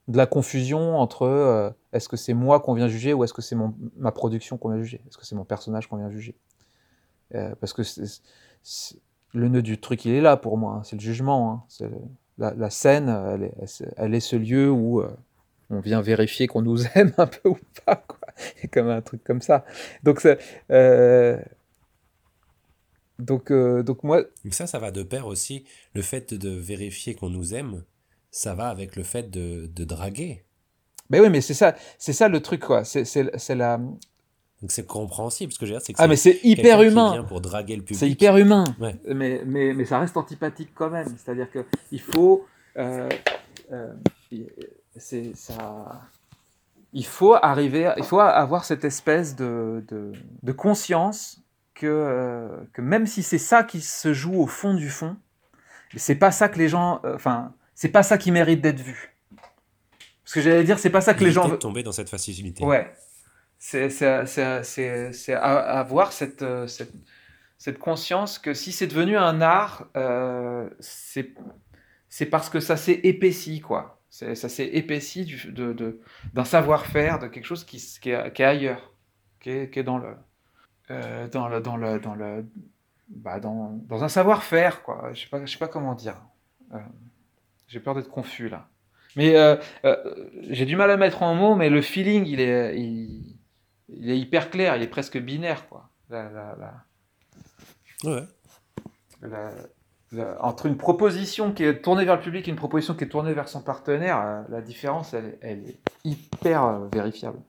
de 0.07 0.17
la 0.17 0.25
confusion 0.27 0.97
entre 0.97 1.23
euh, 1.23 1.69
est-ce 1.93 2.09
que 2.09 2.17
c'est 2.17 2.33
moi 2.33 2.59
qu'on 2.59 2.73
vient 2.73 2.87
juger 2.87 3.13
ou 3.13 3.23
est-ce 3.23 3.33
que 3.33 3.41
c'est 3.41 3.57
ma 3.97 4.11
production 4.11 4.57
qu'on 4.57 4.69
vient 4.69 4.81
juger? 4.81 5.01
Est-ce 5.07 5.17
que 5.17 5.25
c'est 5.25 5.35
mon 5.35 5.45
personnage 5.45 5.87
qu'on 5.87 5.97
vient 5.97 6.09
juger? 6.09 6.35
Parce 7.59 7.73
que 7.73 7.81
le 9.33 9.49
nœud 9.49 9.61
du 9.61 9.77
truc, 9.79 10.05
il 10.05 10.13
est 10.13 10.21
là 10.21 10.37
pour 10.37 10.57
moi, 10.57 10.75
hein, 10.75 10.83
c'est 10.83 10.95
le 10.95 11.01
jugement. 11.01 11.65
Hein, 11.81 11.89
la, 12.37 12.69
scène, 12.69 13.09
elle 13.09 13.43
est, 13.43 13.83
elle 13.97 14.13
est, 14.13 14.19
ce 14.21 14.37
lieu 14.37 14.71
où 14.71 15.03
on 15.69 15.79
vient 15.79 16.01
vérifier 16.01 16.47
qu'on 16.47 16.61
nous 16.61 16.85
aime 16.95 17.13
un 17.17 17.27
peu 17.27 17.49
ou 17.49 17.57
pas, 17.85 17.95
quoi. 17.95 18.19
comme 18.71 18.89
un 18.89 19.01
truc 19.01 19.23
comme 19.23 19.41
ça. 19.41 19.65
Donc, 20.03 20.25
euh, 20.71 21.37
donc, 23.19 23.51
euh, 23.51 23.83
donc 23.83 24.03
moi. 24.03 24.23
Ça, 24.51 24.67
ça 24.67 24.79
va 24.79 24.91
de 24.91 25.03
pair 25.03 25.27
aussi. 25.27 25.65
Le 25.93 26.01
fait 26.01 26.33
de 26.33 26.49
vérifier 26.49 27.15
qu'on 27.15 27.29
nous 27.29 27.53
aime, 27.53 27.83
ça 28.31 28.53
va 28.55 28.67
avec 28.67 28.95
le 28.95 29.03
fait 29.03 29.29
de, 29.29 29.67
de 29.67 29.83
draguer. 29.85 30.43
Mais 31.09 31.19
oui, 31.19 31.29
mais 31.29 31.41
c'est 31.41 31.53
ça, 31.53 31.75
c'est 31.99 32.13
ça 32.13 32.27
le 32.27 32.41
truc, 32.41 32.61
quoi. 32.61 32.83
C'est 32.83 33.55
la. 33.55 33.77
Donc 34.61 34.71
c'est 34.71 34.87
compréhensible, 34.87 35.51
ce 35.51 35.59
que 35.59 35.65
dire, 35.65 35.81
c'est 35.81 35.93
que 35.93 36.01
ah 36.01 36.07
mais 36.07 36.15
c'est 36.15 36.39
hyper 36.43 36.81
humain. 36.81 37.23
pour 37.27 37.41
draguer 37.41 37.75
le 37.75 37.81
public. 37.81 37.99
C'est 37.99 38.09
hyper 38.09 38.37
humain. 38.37 38.63
Mais, 38.79 39.41
mais, 39.45 39.73
mais 39.73 39.85
ça 39.85 39.99
reste 39.99 40.15
antipathique 40.15 40.69
quand 40.73 40.89
même. 40.89 41.13
C'est-à-dire 41.17 41.51
que 41.51 41.65
il 41.91 41.99
faut. 41.99 42.45
Euh, 42.77 43.09
c'est 44.97 45.35
ça. 45.35 46.01
Il 46.93 47.05
faut 47.05 47.35
arriver, 47.35 47.91
il 47.97 48.03
faut 48.03 48.19
avoir 48.19 48.63
cette 48.63 48.85
espèce 48.85 49.35
de, 49.35 49.83
de, 49.89 50.51
conscience 50.53 51.41
que, 51.73 51.87
euh, 51.87 52.47
que 52.71 52.81
même 52.81 53.05
si 53.05 53.21
c'est 53.21 53.37
ça 53.37 53.63
qui 53.63 53.81
se 53.81 54.13
joue 54.13 54.35
au 54.35 54.47
fond 54.47 54.73
du 54.73 54.89
fond, 54.89 55.17
c'est 55.97 56.15
pas 56.15 56.31
ça 56.31 56.47
que 56.47 56.57
les 56.57 56.69
gens, 56.69 57.01
euh, 57.03 57.15
enfin, 57.15 57.53
c'est 57.73 57.89
pas 57.89 58.03
ça 58.03 58.17
qui 58.17 58.31
mérite 58.31 58.61
d'être 58.61 58.79
vu. 58.79 59.13
Parce 60.23 60.33
que 60.35 60.41
j'allais 60.41 60.63
dire, 60.63 60.79
c'est 60.79 60.89
pas 60.89 61.01
ça 61.01 61.13
que 61.13 61.23
les 61.23 61.31
gens 61.31 61.47
veulent 61.47 61.59
tomber 61.59 61.83
dans 61.83 61.91
cette 61.91 62.09
facilité. 62.09 62.63
Ouais, 62.63 62.93
c'est 63.57 63.89
avoir 65.33 66.13
cette, 66.13 66.41
euh, 66.43 66.65
cette, 66.67 66.93
cette 67.57 67.77
conscience 67.77 68.39
que 68.39 68.53
si 68.53 68.71
c'est 68.71 68.87
devenu 68.87 69.17
un 69.17 69.41
art, 69.41 69.89
c'est 70.79 71.33
parce 72.31 72.49
que 72.49 72.61
ça 72.61 72.77
s'est 72.77 73.01
épaissi, 73.03 73.59
quoi 73.59 73.94
ça 74.15 74.49
s'est 74.49 74.67
épaissi 74.67 75.25
du, 75.25 75.51
de, 75.51 75.73
de, 75.73 75.99
d'un 76.33 76.45
savoir-faire, 76.45 77.19
de 77.19 77.27
quelque 77.27 77.45
chose 77.45 77.65
qui, 77.65 77.77
qui, 78.01 78.11
est, 78.11 78.33
qui 78.33 78.41
est, 78.41 78.45
ailleurs, 78.45 78.93
qui 79.41 79.49
est, 79.49 79.69
qui 79.69 79.79
est 79.79 79.83
dans, 79.83 79.97
le, 79.97 80.15
euh, 80.89 81.27
dans 81.27 81.49
le. 81.49 81.59
dans 81.59 81.75
le. 81.75 81.99
dans 81.99 82.15
le. 82.15 82.45
Bah 83.09 83.39
dans, 83.39 83.71
dans 83.87 84.03
un 84.03 84.07
savoir-faire, 84.07 84.81
quoi. 84.81 85.11
Je 85.13 85.21
sais 85.21 85.29
pas, 85.29 85.45
je 85.45 85.51
sais 85.51 85.59
pas 85.59 85.67
comment 85.67 85.93
dire. 85.93 86.19
Euh, 86.73 86.79
j'ai 87.67 87.79
peur 87.79 87.93
d'être 87.93 88.09
confus 88.09 88.49
là. 88.49 88.69
Mais 89.15 89.35
euh, 89.35 89.57
j'ai 90.49 90.65
du 90.65 90.75
mal 90.75 90.89
à 90.91 90.97
mettre 90.97 91.21
en 91.21 91.35
mots, 91.35 91.55
mais 91.55 91.69
le 91.69 91.81
feeling, 91.81 92.25
il 92.25 92.39
est, 92.39 92.79
il, 92.79 93.37
il 93.89 94.09
est 94.09 94.17
hyper 94.17 94.49
clair, 94.49 94.75
il 94.75 94.81
est 94.81 94.87
presque 94.87 95.17
binaire, 95.17 95.67
quoi. 95.67 95.89
Ouais. 98.03 98.23
Entre 100.39 100.65
une 100.65 100.77
proposition 100.77 101.51
qui 101.51 101.63
est 101.63 101.81
tournée 101.81 102.05
vers 102.05 102.15
le 102.17 102.21
public 102.21 102.47
et 102.47 102.51
une 102.51 102.57
proposition 102.57 102.93
qui 102.93 103.03
est 103.03 103.09
tournée 103.09 103.33
vers 103.33 103.47
son 103.47 103.61
partenaire, 103.61 104.19
euh, 104.19 104.41
la 104.49 104.61
différence, 104.61 105.13
elle, 105.13 105.37
est 105.41 105.79
hyper 106.03 106.63
euh, 106.63 106.87
vérifiable. 106.93 107.39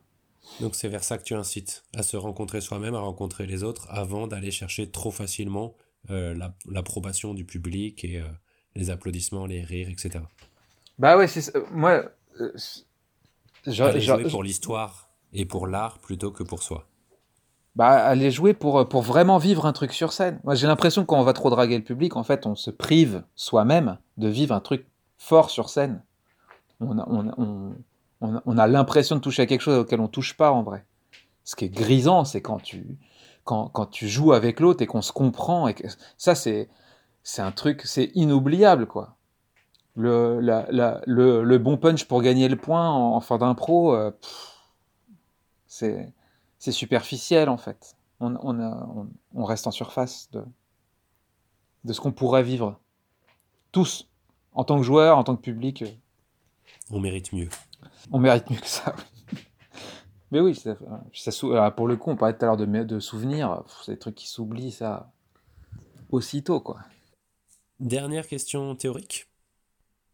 Donc 0.61 0.75
c'est 0.75 0.89
vers 0.89 1.03
ça 1.03 1.19
que 1.19 1.25
tu 1.25 1.35
incites, 1.35 1.85
à 1.97 2.03
se 2.03 2.17
rencontrer 2.17 2.61
soi-même, 2.61 2.95
à 2.95 3.01
rencontrer 3.01 3.47
les 3.47 3.65
autres, 3.65 3.87
avant 3.91 4.27
d'aller 4.27 4.51
chercher 4.51 4.91
trop 4.91 5.11
facilement 5.11 5.75
euh, 6.11 6.39
l'approbation 6.71 7.35
du 7.35 7.45
public 7.45 8.05
et 8.05 8.23
les 8.77 8.91
applaudissements, 8.91 9.47
les 9.47 9.63
rires, 9.63 9.89
etc. 9.89 10.21
Bah 10.99 11.17
ouais, 11.17 11.27
c'est 11.27 11.53
moi. 11.73 12.05
Aller 13.67 14.01
jouer 14.01 14.29
pour 14.31 14.45
l'histoire 14.45 15.11
et 15.33 15.45
pour 15.45 15.67
l'art 15.67 15.99
plutôt 15.99 16.31
que 16.31 16.45
pour 16.45 16.63
soi 16.63 16.87
bah, 17.77 17.91
aller 17.91 18.31
jouer 18.31 18.55
pour, 18.55 18.89
pour 18.89 19.03
vraiment 19.03 19.39
vivre 19.39 19.67
un 19.67 19.73
truc 19.73 19.93
sur 19.93 20.13
scène. 20.13 20.41
Moi, 20.45 20.55
j'ai 20.55 20.67
l'impression 20.67 21.03
que 21.03 21.07
quand 21.07 21.21
on 21.21 21.25
va 21.25 21.35
trop 21.35 21.51
draguer 21.51 21.77
le 21.77 21.85
public, 21.85 22.17
en 22.17 22.25
fait, 22.25 22.47
on 22.47 22.55
se 22.55 22.71
prive 22.71 23.23
soi-même 23.37 23.99
de 24.17 24.29
vivre 24.29 24.55
un 24.55 24.61
truc 24.61 24.87
fort 25.19 25.51
sur 25.51 25.69
scène. 25.69 26.03
On 26.81 26.99
a, 26.99 27.07
on, 27.09 27.77
on, 28.23 28.43
on 28.45 28.59
a 28.59 28.67
l'impression 28.67 29.17
de 29.17 29.21
toucher 29.21 29.43
à 29.43 29.47
quelque 29.47 29.61
chose 29.61 29.79
auquel 29.79 30.01
on 30.01 30.09
touche 30.09 30.37
pas 30.37 30.53
en 30.53 30.63
vrai. 30.63 30.87
Ce 31.45 31.55
qui 31.55 31.67
est 31.67 31.69
grisant, 31.69 32.25
c'est 32.25 32.41
quand 32.41 32.61
tu, 32.61 32.99
quand, 33.45 33.69
quand 33.69 33.87
tu 33.87 34.09
joues 34.09 34.33
avec 34.33 34.59
l'autre 34.59 34.83
et 34.83 34.87
qu'on 34.87 35.03
se 35.03 35.13
comprend. 35.13 35.69
Et 35.69 35.75
que, 35.75 35.87
ça, 36.17 36.35
c'est, 36.35 36.69
c'est 37.23 37.43
un 37.43 37.53
truc, 37.53 37.83
c'est 37.85 38.11
inoubliable, 38.15 38.87
quoi. 38.87 39.17
Le, 39.95 40.41
la, 40.41 40.67
la, 40.71 41.01
le, 41.07 41.43
le, 41.43 41.59
bon 41.59 41.79
punch 41.79 42.05
pour 42.05 42.21
gagner 42.21 42.49
le 42.49 42.57
point 42.57 42.91
en, 42.91 43.19
fin 43.21 43.39
d'impro, 43.39 43.95
euh, 43.95 44.11
c'est 45.67 46.13
c'est 46.59 46.73
superficiel 46.73 47.49
en 47.49 47.57
fait. 47.57 47.97
On, 48.21 48.35
on, 49.35 49.45
reste 49.45 49.67
en 49.67 49.71
surface 49.71 50.31
de, 50.33 50.43
de 51.85 51.93
ce 51.93 52.01
qu'on 52.01 52.13
pourrait 52.13 52.43
vivre. 52.43 52.81
Tous, 53.73 54.09
en 54.53 54.65
tant 54.65 54.79
que 54.79 54.85
joueur, 54.85 55.19
en 55.19 55.25
tant 55.25 55.37
que 55.37 55.43
public. 55.43 55.83
Euh, 55.83 55.91
on 56.91 56.99
mérite 56.99 57.35
mieux. 57.35 57.51
On 58.11 58.19
mérite 58.19 58.49
mieux 58.51 58.59
que 58.59 58.67
ça. 58.67 58.97
Mais 60.31 60.41
oui, 60.41 60.55
ça, 60.55 60.77
ça, 61.13 61.71
pour 61.73 61.87
le 61.87 61.97
coup, 61.97 62.11
on 62.11 62.17
parlait 62.17 62.37
tout 62.37 62.45
à 62.45 62.47
l'heure 62.47 62.57
de, 62.57 62.65
de 62.65 63.01
souvenirs. 63.01 63.63
C'est 63.85 63.93
des 63.93 63.99
trucs 63.99 64.15
qui 64.15 64.29
s'oublient, 64.29 64.73
ça, 64.73 65.13
aussitôt, 66.11 66.61
quoi. 66.61 66.79
Dernière 67.81 68.27
question 68.27 68.75
théorique. 68.75 69.29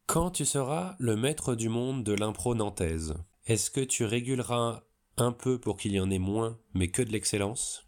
Quand 0.07 0.31
tu 0.31 0.45
seras 0.45 0.97
le 0.99 1.15
maître 1.15 1.55
du 1.55 1.69
monde 1.69 2.03
de 2.03 2.13
l'impro 2.13 2.57
nantaise, 2.57 3.15
est-ce 3.47 3.71
que 3.71 3.81
tu 3.81 4.05
réguleras 4.05 4.83
un 5.17 5.33
peu 5.33 5.59
pour 5.59 5.77
qu'il 5.77 5.93
y 5.93 6.01
en 6.01 6.11
ait 6.11 6.19
moins, 6.19 6.59
mais 6.75 6.89
que 6.89 7.03
de 7.03 7.11
l'excellence 7.11 7.87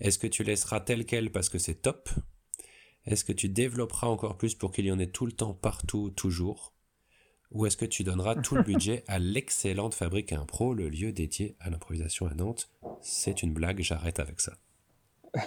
Est-ce 0.00 0.18
que 0.18 0.26
tu 0.26 0.42
laisseras 0.44 0.80
tel 0.80 1.04
quel 1.04 1.30
parce 1.30 1.48
que 1.48 1.58
c'est 1.58 1.82
top? 1.82 2.08
Est-ce 3.06 3.24
que 3.24 3.32
tu 3.32 3.48
développeras 3.48 4.06
encore 4.06 4.36
plus 4.36 4.54
pour 4.54 4.72
qu'il 4.72 4.86
y 4.86 4.92
en 4.92 4.98
ait 4.98 5.10
tout 5.10 5.26
le 5.26 5.32
temps, 5.32 5.54
partout, 5.54 6.10
toujours? 6.10 6.72
Ou 7.52 7.66
est-ce 7.66 7.76
que 7.76 7.84
tu 7.84 8.04
donneras 8.04 8.36
tout 8.36 8.54
le 8.54 8.62
budget 8.62 9.04
à 9.08 9.18
l'excellente 9.18 9.94
fabrique 9.94 10.32
Impro, 10.32 10.74
le 10.74 10.88
lieu 10.88 11.12
dédié 11.12 11.56
à 11.60 11.70
l'improvisation 11.70 12.26
à 12.26 12.34
Nantes? 12.34 12.70
C'est 13.00 13.42
une 13.42 13.52
blague, 13.52 13.80
j'arrête 13.80 14.20
avec 14.20 14.40
ça. 14.40 14.52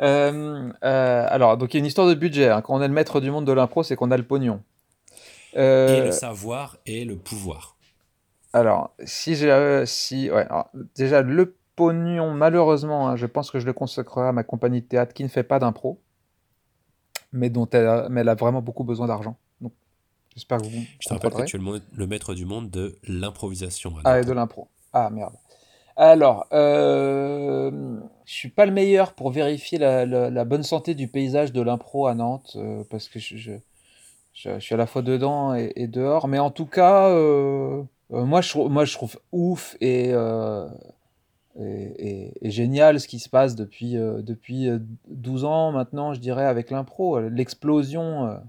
Euh, 0.00 0.70
euh, 0.84 1.26
alors, 1.28 1.56
donc 1.56 1.74
il 1.74 1.78
y 1.78 1.78
a 1.78 1.80
une 1.80 1.86
histoire 1.86 2.06
de 2.06 2.14
budget. 2.14 2.48
Hein. 2.48 2.62
Quand 2.62 2.76
on 2.76 2.82
est 2.82 2.86
le 2.86 2.94
maître 2.94 3.20
du 3.20 3.32
monde 3.32 3.44
de 3.44 3.50
l'impro, 3.50 3.82
c'est 3.82 3.96
qu'on 3.96 4.12
a 4.12 4.16
le 4.16 4.22
pognon. 4.22 4.62
Euh, 5.56 6.02
et 6.02 6.04
le 6.06 6.12
savoir 6.12 6.78
et 6.86 7.04
le 7.04 7.16
pouvoir. 7.16 7.77
Alors, 8.52 8.94
si 9.04 9.34
j'ai, 9.34 9.50
euh, 9.50 9.84
si, 9.84 10.30
ouais, 10.30 10.46
déjà 10.94 11.22
le 11.22 11.56
pognon, 11.76 12.32
malheureusement, 12.32 13.08
hein, 13.08 13.16
je 13.16 13.26
pense 13.26 13.50
que 13.50 13.60
je 13.60 13.66
le 13.66 13.72
consacrerai 13.72 14.28
à 14.28 14.32
ma 14.32 14.42
compagnie 14.42 14.80
de 14.80 14.86
théâtre 14.86 15.12
qui 15.12 15.22
ne 15.22 15.28
fait 15.28 15.42
pas 15.42 15.58
d'impro, 15.58 16.00
mais 17.32 17.50
dont 17.50 17.68
elle 17.70 17.86
a, 17.86 18.08
mais 18.08 18.22
elle 18.22 18.28
a 18.28 18.34
vraiment 18.34 18.62
beaucoup 18.62 18.84
besoin 18.84 19.06
d'argent. 19.06 19.36
Donc, 19.60 19.72
j'espère 20.34 20.58
que 20.58 20.64
vous. 20.64 20.82
Je 20.98 21.08
te 21.08 21.14
rappelle 21.14 21.32
que 21.32 21.42
tu 21.42 21.56
es 21.56 21.60
le, 21.92 22.06
maître 22.06 22.34
du 22.34 22.46
monde 22.46 22.70
de 22.70 22.96
l'improvisation. 23.06 23.94
Ah, 24.04 24.20
et 24.20 24.24
de 24.24 24.32
l'impro. 24.32 24.68
Ah 24.92 25.10
merde. 25.10 25.34
Alors, 25.96 26.46
euh, 26.52 28.00
je 28.24 28.32
suis 28.32 28.50
pas 28.50 28.66
le 28.66 28.72
meilleur 28.72 29.14
pour 29.14 29.30
vérifier 29.30 29.78
la, 29.78 30.44
bonne 30.44 30.62
santé 30.62 30.94
du 30.94 31.08
paysage 31.08 31.52
de 31.52 31.60
l'impro 31.60 32.06
à 32.06 32.14
Nantes, 32.14 32.56
euh, 32.56 32.82
parce 32.88 33.08
que 33.08 33.18
je, 33.18 33.36
je, 34.32 34.58
suis 34.58 34.74
à 34.74 34.78
la 34.78 34.86
fois 34.86 35.02
dedans 35.02 35.54
et, 35.54 35.86
dehors, 35.86 36.28
mais 36.28 36.38
en 36.38 36.50
tout 36.50 36.66
cas. 36.66 37.08
Euh, 37.10 37.82
euh, 38.12 38.24
moi, 38.24 38.40
je, 38.40 38.92
trouve 38.94 39.18
ouf 39.32 39.76
et, 39.80 40.10
euh, 40.12 40.66
et, 41.56 42.32
génial 42.42 43.00
ce 43.00 43.08
qui 43.08 43.18
se 43.18 43.28
passe 43.28 43.54
depuis, 43.54 43.96
euh, 43.96 44.22
depuis 44.22 44.68
12 45.08 45.44
ans 45.44 45.72
maintenant, 45.72 46.14
je 46.14 46.20
dirais, 46.20 46.46
avec 46.46 46.70
l'impro. 46.70 47.20
L'explosion, 47.20 48.40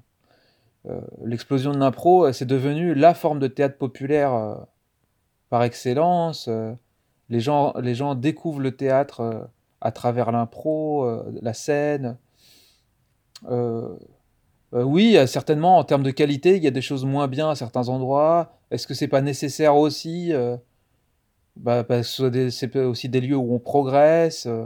l'explosion 1.23 1.71
de 1.71 1.79
l'impro, 1.79 2.31
c'est 2.31 2.45
devenu 2.45 2.93
la 2.93 3.13
forme 3.13 3.39
de 3.39 3.47
théâtre 3.47 3.77
populaire 3.77 4.65
par 5.49 5.63
excellence. 5.63 6.49
les, 7.29 7.39
gens, 7.39 7.73
les 7.79 7.95
gens 7.95 8.15
découvrent 8.15 8.61
le 8.61 8.75
théâtre 8.75 9.49
à 9.81 9.91
travers 9.91 10.31
l'impro, 10.31 11.05
la 11.41 11.53
scène. 11.53 12.17
oui, 14.71 15.17
certainement, 15.27 15.77
en 15.77 15.83
termes 15.83 16.03
de 16.03 16.11
qualité, 16.11 16.55
il 16.55 16.63
y 16.63 16.67
a 16.67 16.71
des 16.71 16.81
choses 16.81 17.03
moins 17.03 17.27
bien 17.27 17.49
à 17.49 17.55
certains 17.55 17.89
endroits. 17.89 18.58
Est-ce 18.71 18.85
que 18.85 18.93
c'est 18.93 19.07
pas 19.07 19.21
nécessaire 19.21 19.75
aussi 19.75 20.33
euh, 20.33 20.57
bah, 21.55 21.83
que 21.83 22.49
c'est 22.49 22.75
aussi 22.77 23.09
des 23.09 23.21
lieux 23.21 23.35
où 23.35 23.53
on 23.53 23.59
progresse. 23.59 24.45
Euh. 24.45 24.65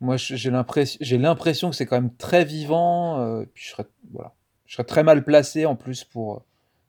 moi, 0.00 0.16
j'ai 0.16 0.50
l'impression, 0.50 1.70
que 1.70 1.76
c'est 1.76 1.86
quand 1.86 1.96
même 1.96 2.14
très 2.16 2.44
vivant. 2.44 3.20
Euh, 3.20 3.44
puis 3.54 3.64
je 3.64 3.70
serais, 3.70 3.86
voilà, 4.12 4.34
je 4.66 4.74
serais 4.74 4.84
très 4.84 5.04
mal 5.04 5.24
placé 5.24 5.64
en 5.66 5.76
plus 5.76 6.04
pour 6.04 6.42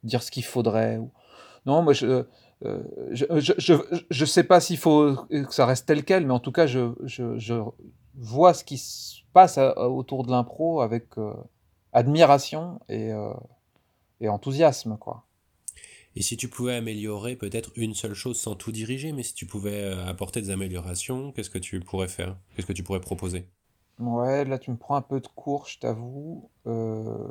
dire 0.03 0.23
ce 0.23 0.31
qu'il 0.31 0.43
faudrait. 0.43 0.99
Non, 1.65 1.81
moi, 1.81 1.93
je, 1.93 2.25
je, 3.11 3.25
je, 3.57 3.73
je, 4.09 4.25
sais 4.25 4.43
pas 4.43 4.59
s'il 4.59 4.77
faut 4.77 5.15
que 5.29 5.53
ça 5.53 5.65
reste 5.65 5.87
tel 5.87 6.03
quel, 6.03 6.25
mais 6.25 6.33
en 6.33 6.39
tout 6.39 6.51
cas, 6.51 6.67
je, 6.67 6.93
je, 7.03 7.61
vois 8.17 8.53
ce 8.53 8.63
qui 8.63 8.77
se 8.77 9.17
passe 9.33 9.57
autour 9.57 10.23
de 10.23 10.31
l'impro 10.31 10.81
avec 10.81 11.09
admiration 11.91 12.79
et, 12.87 13.11
et 14.21 14.29
enthousiasme, 14.29 14.97
quoi. 14.97 15.25
Et 16.15 16.21
si 16.21 16.37
tu 16.37 16.47
pouvais 16.47 16.75
améliorer 16.75 17.35
peut-être 17.35 17.71
une 17.75 17.93
seule 17.93 18.13
chose 18.13 18.37
sans 18.37 18.55
tout 18.55 18.71
diriger, 18.71 19.11
mais 19.11 19.23
si 19.23 19.33
tu 19.33 19.45
pouvais 19.45 19.83
euh, 19.83 20.05
apporter 20.07 20.41
des 20.41 20.49
améliorations, 20.49 21.31
qu'est-ce 21.31 21.49
que 21.49 21.57
tu 21.57 21.79
pourrais 21.81 22.07
faire? 22.07 22.37
Qu'est-ce 22.55 22.67
que 22.67 22.73
tu 22.73 22.83
pourrais 22.83 23.01
proposer? 23.01 23.49
Ouais, 23.99 24.45
là 24.45 24.57
tu 24.57 24.71
me 24.71 24.77
prends 24.77 24.95
un 24.95 25.01
peu 25.01 25.19
de 25.19 25.27
cours, 25.27 25.67
je 25.67 25.79
t'avoue. 25.79 26.49
Euh... 26.67 27.27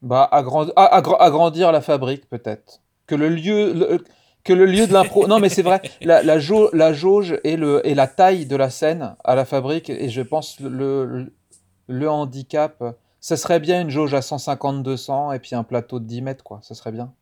Bah, 0.00 0.24
agrandir 0.32 1.72
la 1.72 1.80
fabrique 1.80 2.28
peut-être. 2.28 2.80
Que 3.06 3.14
le 3.14 3.28
lieu, 3.28 4.00
que 4.44 4.52
le 4.52 4.64
lieu 4.64 4.86
de 4.86 4.92
l'impro. 4.92 5.26
non, 5.26 5.40
mais 5.40 5.48
c'est 5.48 5.62
vrai. 5.62 5.82
La, 6.00 6.38
jauge 6.38 7.38
et, 7.44 7.56
la 7.56 8.06
taille 8.06 8.46
de 8.46 8.56
la 8.56 8.70
scène 8.70 9.16
à 9.24 9.34
la 9.34 9.44
fabrique, 9.44 9.90
et 9.90 10.08
je 10.08 10.22
pense 10.22 10.60
le, 10.60 11.32
le, 11.86 12.10
handicap, 12.10 12.82
ce 13.20 13.36
serait 13.36 13.60
bien 13.60 13.82
une 13.82 13.90
jauge 13.90 14.14
à 14.14 14.20
150-200 14.20 15.34
et 15.34 15.38
puis 15.38 15.54
un 15.54 15.64
plateau 15.64 16.00
de 16.00 16.04
10 16.04 16.22
mètres, 16.22 16.44
quoi. 16.44 16.60
Ça 16.62 16.74
serait 16.74 16.92
bien. 16.92 17.12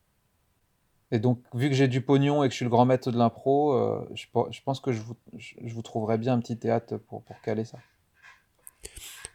Et 1.13 1.19
donc, 1.19 1.41
vu 1.55 1.69
que 1.69 1.75
j'ai 1.75 1.89
du 1.89 2.01
pognon 2.01 2.43
et 2.43 2.49
que 2.49 2.53
je 2.53 2.57
suis 2.57 2.65
le 2.65 2.71
grand 2.71 2.85
maître 2.85 3.13
de 3.13 3.19
l'impro, 3.19 3.73
euh, 3.75 4.09
je, 4.15 4.27
pense 4.65 4.81
que 4.81 4.93
je 4.93 5.01
vous, 5.01 5.17
je 5.37 5.75
vous, 5.75 5.83
trouverai 5.83 6.19
bien 6.19 6.35
un 6.35 6.41
petit 6.41 6.59
théâtre 6.59 6.97
pour, 6.97 7.23
pour 7.23 7.41
caler 7.43 7.65
ça. 7.65 7.79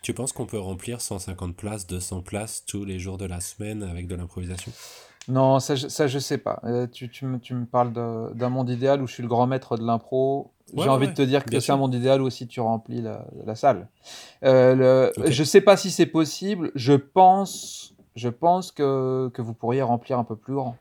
Tu 0.02 0.14
penses 0.14 0.34
qu'on 0.34 0.48
peut 0.48 0.60
remplir 0.60 1.00
150 1.00 1.56
places, 1.56 1.88
200 1.88 2.22
places 2.22 2.66
tous 2.66 2.84
les 2.84 3.00
jours 3.00 3.18
de 3.18 3.26
la 3.26 3.40
semaine 3.40 3.84
avec 3.84 4.08
de 4.08 4.16
l'improvisation? 4.16 4.72
Non, 5.28 5.60
ça, 5.60 5.78
ça 5.78 6.08
je 6.08 6.18
sais 6.18 6.40
pas. 6.40 6.60
Euh, 6.64 6.88
tu, 6.88 7.10
tu, 7.10 7.26
me, 7.26 7.40
tu, 7.40 7.54
me, 7.54 7.66
parles 7.66 7.94
d'un 7.94 8.50
monde 8.50 8.70
idéal 8.70 9.02
où 9.02 9.08
je 9.08 9.14
suis 9.14 9.24
le 9.24 9.30
grand 9.30 9.46
maître 9.46 9.78
de 9.78 9.86
l'impro. 9.86 10.52
J'ai 10.76 10.90
envie 10.90 11.08
de 11.08 11.14
te 11.14 11.22
dire 11.22 11.46
que 11.46 11.60
c'est 11.60 11.72
un 11.72 11.78
monde 11.78 11.94
idéal 11.94 12.22
où 12.22 12.26
aussi 12.26 12.48
tu 12.48 12.60
remplis 12.60 13.02
la, 13.02 13.26
la 13.46 13.56
salle. 13.56 13.88
Euh, 14.44 15.12
le, 15.18 15.30
Je 15.30 15.44
sais 15.44 15.62
pas 15.62 15.78
si 15.78 15.92
c'est 15.92 16.06
possible. 16.06 16.72
Je 16.76 16.94
pense, 16.94 17.94
je 18.16 18.30
pense 18.30 18.72
que, 18.72 19.30
que 19.34 19.42
vous 19.42 19.54
pourriez 19.54 19.84
remplir 19.84 20.18
un 20.18 20.24
peu 20.24 20.36
plus 20.36 20.56
grand. 20.56 20.78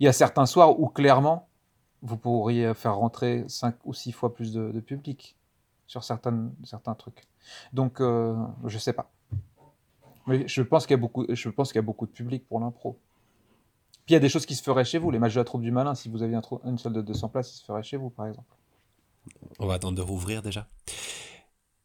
Il 0.00 0.04
y 0.04 0.08
a 0.08 0.12
certains 0.12 0.46
soirs 0.46 0.78
où 0.78 0.88
clairement, 0.88 1.48
vous 2.02 2.16
pourriez 2.16 2.74
faire 2.74 2.96
rentrer 2.96 3.44
5 3.48 3.74
ou 3.84 3.94
6 3.94 4.12
fois 4.12 4.34
plus 4.34 4.52
de, 4.52 4.80
public 4.80 5.36
sur 5.86 6.04
certains, 6.04 6.50
certains 6.64 6.94
trucs. 6.94 7.24
Donc, 7.72 8.00
euh, 8.00 8.34
je 8.64 8.78
sais 8.78 8.92
pas. 8.92 9.10
Mais 10.26 10.46
je 10.48 10.62
pense 10.62 10.86
qu'il 10.86 10.94
y 10.94 10.98
a 10.98 11.00
beaucoup, 11.00 11.24
je 11.28 11.48
pense 11.48 11.68
qu'il 11.68 11.76
y 11.76 11.78
a 11.78 11.82
beaucoup 11.82 12.06
de 12.06 12.10
public 12.12 12.46
pour 12.48 12.60
l'impro. 12.60 12.98
Puis 14.04 14.12
il 14.12 14.14
y 14.14 14.16
a 14.16 14.20
des 14.20 14.28
choses 14.28 14.46
qui 14.46 14.54
se 14.54 14.62
feraient 14.62 14.84
chez 14.84 14.98
vous. 14.98 15.10
Les 15.10 15.18
matchs 15.18 15.34
de 15.34 15.40
la 15.40 15.44
troupe 15.44 15.62
du 15.62 15.72
malin, 15.72 15.94
si 15.94 16.08
vous 16.08 16.22
aviez 16.22 16.38
une 16.64 16.78
salle 16.78 16.92
de 16.92 17.02
200 17.02 17.28
places, 17.28 17.52
ils 17.54 17.58
se 17.58 17.64
feraient 17.64 17.82
chez 17.82 17.96
vous, 17.96 18.10
par 18.10 18.26
exemple. 18.26 18.48
On 19.58 19.66
va 19.66 19.74
attendre 19.74 19.96
de 19.96 20.02
rouvrir 20.02 20.42
déjà. 20.42 20.68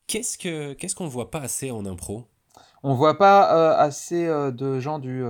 Qu'est-ce 0.08 0.38
que 0.38 0.74
qu'est-ce 0.74 0.96
qu'on 0.96 1.08
voit 1.08 1.32
pas 1.32 1.40
assez 1.40 1.72
en 1.72 1.86
impro? 1.86 2.28
On 2.84 2.94
voit 2.94 3.18
pas 3.18 3.56
euh, 3.56 3.78
assez 3.78 4.26
euh, 4.26 4.52
de 4.52 4.80
gens 4.80 5.00
du 5.00 5.24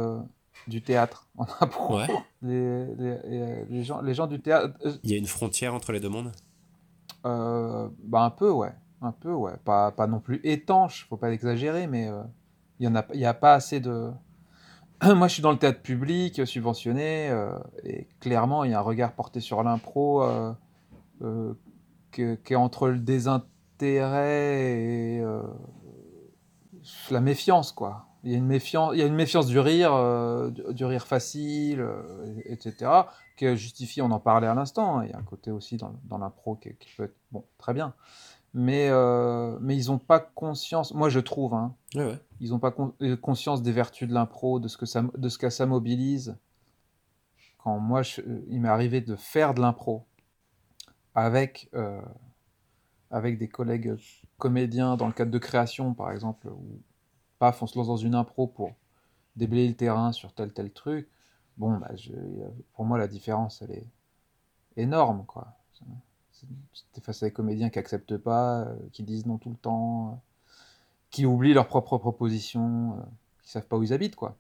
du 0.67 0.81
théâtre 0.81 1.27
en 1.37 1.45
impro. 1.59 1.97
Ouais. 1.97 2.07
Les, 2.41 2.85
les, 2.95 3.65
les, 3.69 3.83
gens, 3.83 4.01
les 4.01 4.13
gens 4.13 4.27
du 4.27 4.41
théâtre. 4.41 4.75
Euh, 4.85 4.93
Il 5.03 5.11
y 5.11 5.13
a 5.13 5.17
une 5.17 5.27
frontière 5.27 5.73
entre 5.73 5.91
les 5.91 5.99
deux 5.99 6.09
mondes? 6.09 6.31
Euh, 7.25 7.89
bah 8.03 8.23
Un 8.23 8.29
peu, 8.31 8.51
ouais. 8.51 8.73
Un 9.01 9.11
peu, 9.11 9.31
ouais. 9.33 9.53
Pas, 9.65 9.91
pas 9.91 10.07
non 10.07 10.19
plus 10.19 10.39
étanche, 10.43 11.07
faut 11.09 11.17
pas 11.17 11.31
exagérer, 11.31 11.87
mais 11.87 12.07
euh, 12.07 12.21
il 12.79 12.85
y 12.85 12.87
en 12.87 12.95
a, 12.95 13.05
y 13.13 13.25
a 13.25 13.33
pas 13.33 13.53
assez 13.53 13.79
de. 13.79 14.11
Moi, 15.03 15.27
je 15.27 15.33
suis 15.33 15.41
dans 15.43 15.51
le 15.51 15.57
théâtre 15.57 15.81
public, 15.81 16.45
subventionné, 16.45 17.29
euh, 17.29 17.57
et 17.83 18.07
clairement, 18.19 18.63
il 18.63 18.71
y 18.71 18.73
a 18.73 18.79
un 18.79 18.83
regard 18.83 19.13
porté 19.13 19.39
sur 19.39 19.63
l'impro 19.63 20.23
que- 21.19 22.35
qui 22.35 22.53
est 22.53 22.55
entre 22.55 22.89
le 22.89 22.99
désintérêt 22.99 24.71
et 24.73 25.23
la 27.09 27.21
méfiance, 27.21 27.71
quoi. 27.71 28.05
Il 28.23 28.31
y 28.31 28.35
a 28.35 28.37
une 28.37 28.45
méfiance, 28.45 28.91
il 28.93 28.99
y 28.99 29.01
a 29.01 29.07
une 29.07 29.15
méfiance 29.15 29.47
du 29.47 29.57
rire, 29.59 29.93
euh, 29.93 30.51
du, 30.51 30.61
du 30.75 30.85
rire 30.85 31.07
facile, 31.07 31.79
euh, 31.81 32.33
etc., 32.45 32.91
qui 33.35 33.45
est 33.45 33.55
justifiée, 33.57 34.03
on 34.03 34.11
en 34.11 34.19
parlait 34.19 34.45
à 34.47 34.53
l'instant. 34.53 34.99
hein. 34.99 35.05
Il 35.05 35.11
y 35.11 35.13
a 35.13 35.17
un 35.17 35.23
côté 35.23 35.49
aussi 35.49 35.77
dans, 35.77 35.93
dans 36.03 36.19
l'impro 36.19 36.55
qui, 36.55 36.75
qui 36.75 36.89
peut 36.95 37.05
être, 37.05 37.15
bon, 37.31 37.43
très 37.57 37.73
bien. 37.73 37.93
Mais, 38.53 38.89
euh, 38.89 39.57
mais 39.61 39.75
ils 39.77 39.87
n'ont 39.87 39.97
pas 39.97 40.19
conscience, 40.19 40.93
moi 40.93 41.09
je 41.09 41.19
trouve, 41.19 41.53
hein, 41.53 41.73
Ouais, 41.95 42.05
ouais. 42.05 42.19
ils 42.41 42.49
n'ont 42.51 42.59
pas 42.59 42.71
con- 42.71 42.93
conscience 43.21 43.63
des 43.63 43.71
vertus 43.71 44.07
de 44.09 44.13
l'impro, 44.13 44.59
de 44.59 44.67
ce 44.67 44.77
que 44.77 44.85
ça, 44.85 45.03
de 45.17 45.29
ce 45.29 45.37
que 45.37 45.49
ça 45.49 45.65
mobilise. 45.65 46.35
Quand 47.63 47.79
moi, 47.79 48.01
je- 48.03 48.21
il 48.49 48.59
m'est 48.61 48.67
arrivé 48.69 49.01
de 49.01 49.15
faire 49.15 49.53
de 49.53 49.61
l'impro 49.61 50.03
avec, 51.15 51.69
avec 53.09 53.37
des 53.37 53.47
collègues 53.47 53.95
comédiens 54.37 54.95
dans 54.97 55.07
le 55.07 55.13
cadre 55.13 55.31
de 55.31 55.37
création, 55.37 55.93
par 55.93 56.11
exemple, 56.11 56.47
où 56.47 56.79
paf, 57.41 57.63
on 57.63 57.67
se 57.67 57.75
lance 57.77 57.87
dans 57.87 57.97
une 57.97 58.13
impro 58.15 58.45
pour 58.47 58.71
déblayer 59.35 59.67
le 59.67 59.75
terrain 59.75 60.11
sur 60.11 60.31
tel 60.33 60.53
tel 60.53 60.71
truc. 60.71 61.09
Bon, 61.57 61.77
bah, 61.79 61.91
je- 61.95 62.13
pour 62.73 62.85
moi, 62.85 62.99
la 62.99 63.07
différence, 63.07 63.61
elle 63.63 63.71
est 63.71 63.87
énorme, 64.77 65.25
quoi. 65.25 65.47
T'es 66.93 67.01
face 67.01 67.23
à 67.23 67.27
des 67.27 67.33
comédiens 67.33 67.69
qui 67.71 67.79
acceptent 67.79 68.17
pas, 68.17 68.61
euh, 68.61 68.75
qui 68.93 69.03
disent 69.03 69.25
non 69.25 69.37
tout 69.37 69.49
le 69.51 69.55
temps, 69.57 70.09
euh, 70.09 70.15
qui 71.11 71.25
oublient 71.25 71.53
leurs 71.53 71.67
propres 71.67 71.97
propositions, 71.97 72.97
euh, 72.97 73.03
qui 73.43 73.49
savent 73.51 73.67
pas 73.67 73.77
où 73.77 73.83
ils 73.83 73.93
habitent, 73.93 74.15
quoi. 74.15 74.35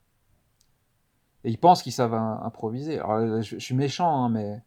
Et 1.43 1.49
ils 1.49 1.57
pensent 1.57 1.83
qu'ils 1.83 1.91
savent 1.93 2.13
im- 2.13 2.41
improviser. 2.43 2.99
Alors, 2.99 3.41
je, 3.41 3.55
je 3.57 3.59
suis 3.59 3.75
méchant, 3.75 4.25
hein, 4.25 4.29
mais 4.29 4.61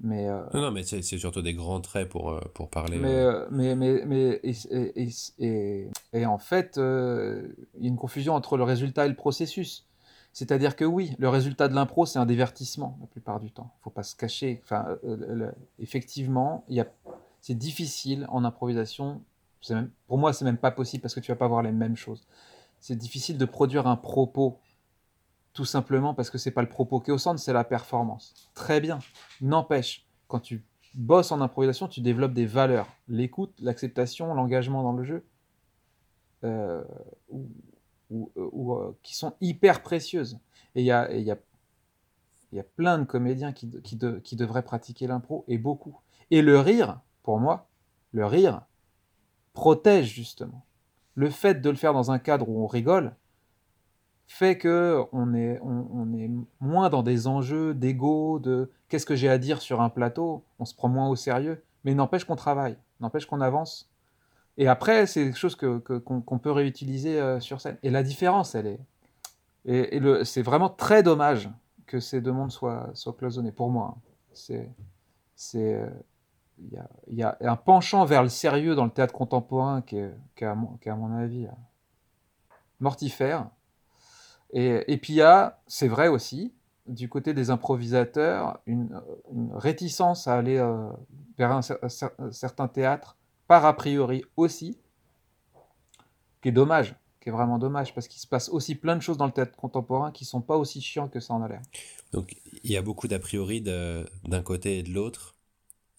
mais 0.00 0.28
euh, 0.28 0.42
Non, 0.54 0.62
non, 0.62 0.70
mais 0.70 0.82
c'est 0.82 1.02
surtout 1.02 1.42
des 1.42 1.54
grands 1.54 1.80
traits 1.80 2.08
pour, 2.08 2.40
pour 2.54 2.68
parler. 2.68 2.98
mais, 2.98 3.14
euh, 3.14 3.46
mais, 3.50 3.76
mais, 3.76 4.02
mais 4.06 4.40
et, 4.42 4.54
et, 4.70 5.08
et, 5.38 5.88
et- 6.14 6.26
en 6.26 6.38
fait, 6.38 6.78
euh, 6.78 7.48
il 7.76 7.82
y 7.82 7.86
a 7.86 7.88
une 7.88 7.96
confusion 7.96 8.34
entre 8.34 8.56
le 8.56 8.64
résultat 8.64 9.06
et 9.06 9.08
le 9.08 9.16
processus. 9.16 9.86
C'est-à-dire 10.32 10.74
que 10.74 10.84
oui, 10.84 11.14
le 11.18 11.28
résultat 11.28 11.68
de 11.68 11.74
l'impro, 11.74 12.06
c'est 12.06 12.18
un 12.18 12.26
divertissement 12.26 12.96
la 13.00 13.06
plupart 13.06 13.38
du 13.38 13.52
temps. 13.52 13.72
Il 13.80 13.82
faut 13.84 13.90
pas 13.90 14.02
se 14.02 14.16
cacher. 14.16 14.60
Enfin, 14.64 14.86
euh, 15.04 15.16
le- 15.28 15.54
effectivement, 15.78 16.64
c'est 17.40 17.54
difficile 17.56 18.26
en 18.30 18.44
improvisation. 18.44 19.22
Pour 20.08 20.18
moi, 20.18 20.32
c'est 20.32 20.44
même 20.44 20.58
pas 20.58 20.72
possible 20.72 21.02
parce 21.02 21.14
que 21.14 21.20
tu 21.20 21.30
vas 21.30 21.36
pas 21.36 21.46
voir 21.48 21.62
les 21.62 21.72
mêmes 21.72 21.96
choses. 21.96 22.26
C'est 22.80 22.96
difficile 22.96 23.38
de 23.38 23.44
produire 23.44 23.86
un 23.86 23.96
propos 23.96 24.58
tout 25.52 25.64
simplement 25.64 26.14
parce 26.14 26.30
que 26.30 26.36
c'est 26.38 26.50
pas 26.50 26.62
le 26.62 26.68
propos 26.68 26.98
qui 27.00 27.10
est 27.10 27.14
au 27.14 27.18
centre, 27.18 27.38
c'est 27.40 27.52
la 27.52 27.64
performance. 27.64 28.34
Très 28.54 28.80
bien. 28.80 28.98
N'empêche, 29.40 30.04
quand 30.26 30.40
tu 30.40 30.64
bosses 30.94 31.30
en 31.30 31.40
improvisation, 31.40 31.86
tu 31.86 32.00
développes 32.00 32.34
des 32.34 32.44
valeurs. 32.46 32.88
L'écoute, 33.08 33.54
l'acceptation, 33.60 34.34
l'engagement 34.34 34.82
dans 34.82 34.92
le 34.92 35.04
jeu, 35.04 35.24
euh, 36.44 36.84
ou, 37.28 38.30
ou, 38.36 38.74
euh, 38.74 38.96
qui 39.02 39.16
sont 39.16 39.34
hyper 39.40 39.82
précieuses. 39.82 40.38
Et 40.74 40.82
il 40.82 40.86
y 40.86 40.92
a, 40.92 41.12
y, 41.12 41.30
a, 41.30 41.38
y 42.52 42.60
a 42.60 42.64
plein 42.64 42.98
de 42.98 43.04
comédiens 43.04 43.52
qui, 43.52 43.70
qui, 43.82 43.98
qui 44.22 44.36
devraient 44.36 44.62
pratiquer 44.62 45.06
l'impro, 45.06 45.44
et 45.48 45.58
beaucoup. 45.58 45.98
Et 46.30 46.42
le 46.42 46.58
rire, 46.58 47.00
pour 47.22 47.38
moi, 47.38 47.68
le 48.12 48.26
rire 48.26 48.62
protège 49.52 50.12
justement. 50.12 50.64
Le 51.14 51.30
fait 51.30 51.60
de 51.60 51.70
le 51.70 51.76
faire 51.76 51.92
dans 51.92 52.10
un 52.10 52.18
cadre 52.18 52.48
où 52.48 52.62
on 52.62 52.66
rigole 52.66 53.14
fait 54.26 54.58
que 54.58 55.04
on 55.12 55.34
est, 55.34 55.60
on, 55.60 55.86
on 55.92 56.12
est 56.14 56.30
moins 56.60 56.88
dans 56.88 57.02
des 57.02 57.26
enjeux 57.26 57.74
d'ego, 57.74 58.38
de 58.38 58.70
qu'est-ce 58.88 59.06
que 59.06 59.14
j'ai 59.14 59.28
à 59.28 59.38
dire 59.38 59.60
sur 59.60 59.80
un 59.80 59.90
plateau, 59.90 60.44
on 60.58 60.64
se 60.64 60.74
prend 60.74 60.88
moins 60.88 61.08
au 61.08 61.16
sérieux, 61.16 61.62
mais 61.84 61.94
n'empêche 61.94 62.24
qu'on 62.24 62.36
travaille, 62.36 62.76
n'empêche 63.00 63.26
qu'on 63.26 63.40
avance. 63.40 63.90
Et 64.56 64.68
après, 64.68 65.06
c'est 65.06 65.24
quelque 65.24 65.38
chose 65.38 65.56
que, 65.56 65.78
que- 65.78 65.98
qu'on, 65.98 66.20
qu'on 66.20 66.38
peut 66.38 66.52
réutiliser 66.52 67.20
euh, 67.20 67.40
sur 67.40 67.60
scène. 67.60 67.78
Et 67.82 67.90
la 67.90 68.02
différence, 68.02 68.54
elle 68.54 68.66
est... 68.66 68.80
Et, 69.66 70.00
c'est 70.24 70.42
vraiment 70.42 70.68
très 70.68 71.02
dommage 71.02 71.50
que 71.86 71.98
ces 72.00 72.20
deux 72.20 72.32
mondes 72.32 72.52
soient, 72.52 72.90
soient 72.94 73.14
cloisonnés, 73.14 73.52
pour 73.52 73.70
moi. 73.70 73.94
hein. 73.96 74.00
C'est... 74.32 74.68
c'est 75.34 75.74
euh, 75.74 75.88
il 76.58 76.72
y, 76.72 76.76
a, 76.76 76.88
il 77.10 77.18
y 77.18 77.22
a 77.48 77.52
un 77.52 77.56
penchant 77.56 78.04
vers 78.04 78.22
le 78.22 78.28
sérieux 78.28 78.74
dans 78.76 78.84
le 78.84 78.90
théâtre 78.90 79.12
contemporain 79.12 79.82
qui 79.82 79.96
est, 79.96 80.14
qui 80.36 80.44
à, 80.44 80.54
mon, 80.54 81.16
avis, 81.16 81.46
euh, 81.46 81.50
mortifère. 82.80 83.48
Et, 84.52 84.84
et 84.92 84.96
puis 84.98 85.14
il 85.14 85.16
y 85.16 85.22
a, 85.22 85.58
c'est 85.66 85.88
vrai 85.88 86.08
aussi, 86.08 86.54
du 86.86 87.08
côté 87.08 87.34
des 87.34 87.50
improvisateurs, 87.50 88.60
une, 88.66 89.00
réticence 89.54 90.28
à 90.28 90.36
aller 90.36 90.58
euh, 90.58 90.90
vers 91.38 91.50
un, 91.50 91.60
cer- 91.60 91.80
cer- 91.88 92.32
certain 92.32 92.68
théâtre, 92.68 93.16
par 93.46 93.64
a 93.66 93.74
priori 93.76 94.24
aussi, 94.36 94.78
qui 96.42 96.48
est 96.48 96.52
dommage, 96.52 96.94
qui 97.20 97.28
est 97.28 97.32
vraiment 97.32 97.58
dommage, 97.58 97.94
parce 97.94 98.08
qu'il 98.08 98.20
se 98.20 98.26
passe 98.26 98.48
aussi 98.48 98.74
plein 98.74 98.96
de 98.96 99.02
choses 99.02 99.16
dans 99.16 99.26
le 99.26 99.32
théâtre 99.32 99.56
contemporain 99.56 100.10
qui 100.12 100.24
sont 100.24 100.40
pas 100.42 100.56
aussi 100.56 100.80
chiants 100.80 101.08
que 101.08 101.20
ça 101.20 101.34
en 101.34 101.42
a 101.42 101.48
l'air. 101.48 101.62
Donc, 102.12 102.36
il 102.62 102.70
y 102.70 102.76
a 102.76 102.82
beaucoup 102.82 103.08
d'a 103.08 103.18
priori 103.18 103.60
d'un 103.62 104.42
côté 104.44 104.78
et 104.78 104.82
de 104.82 104.90
l'autre. 104.92 105.34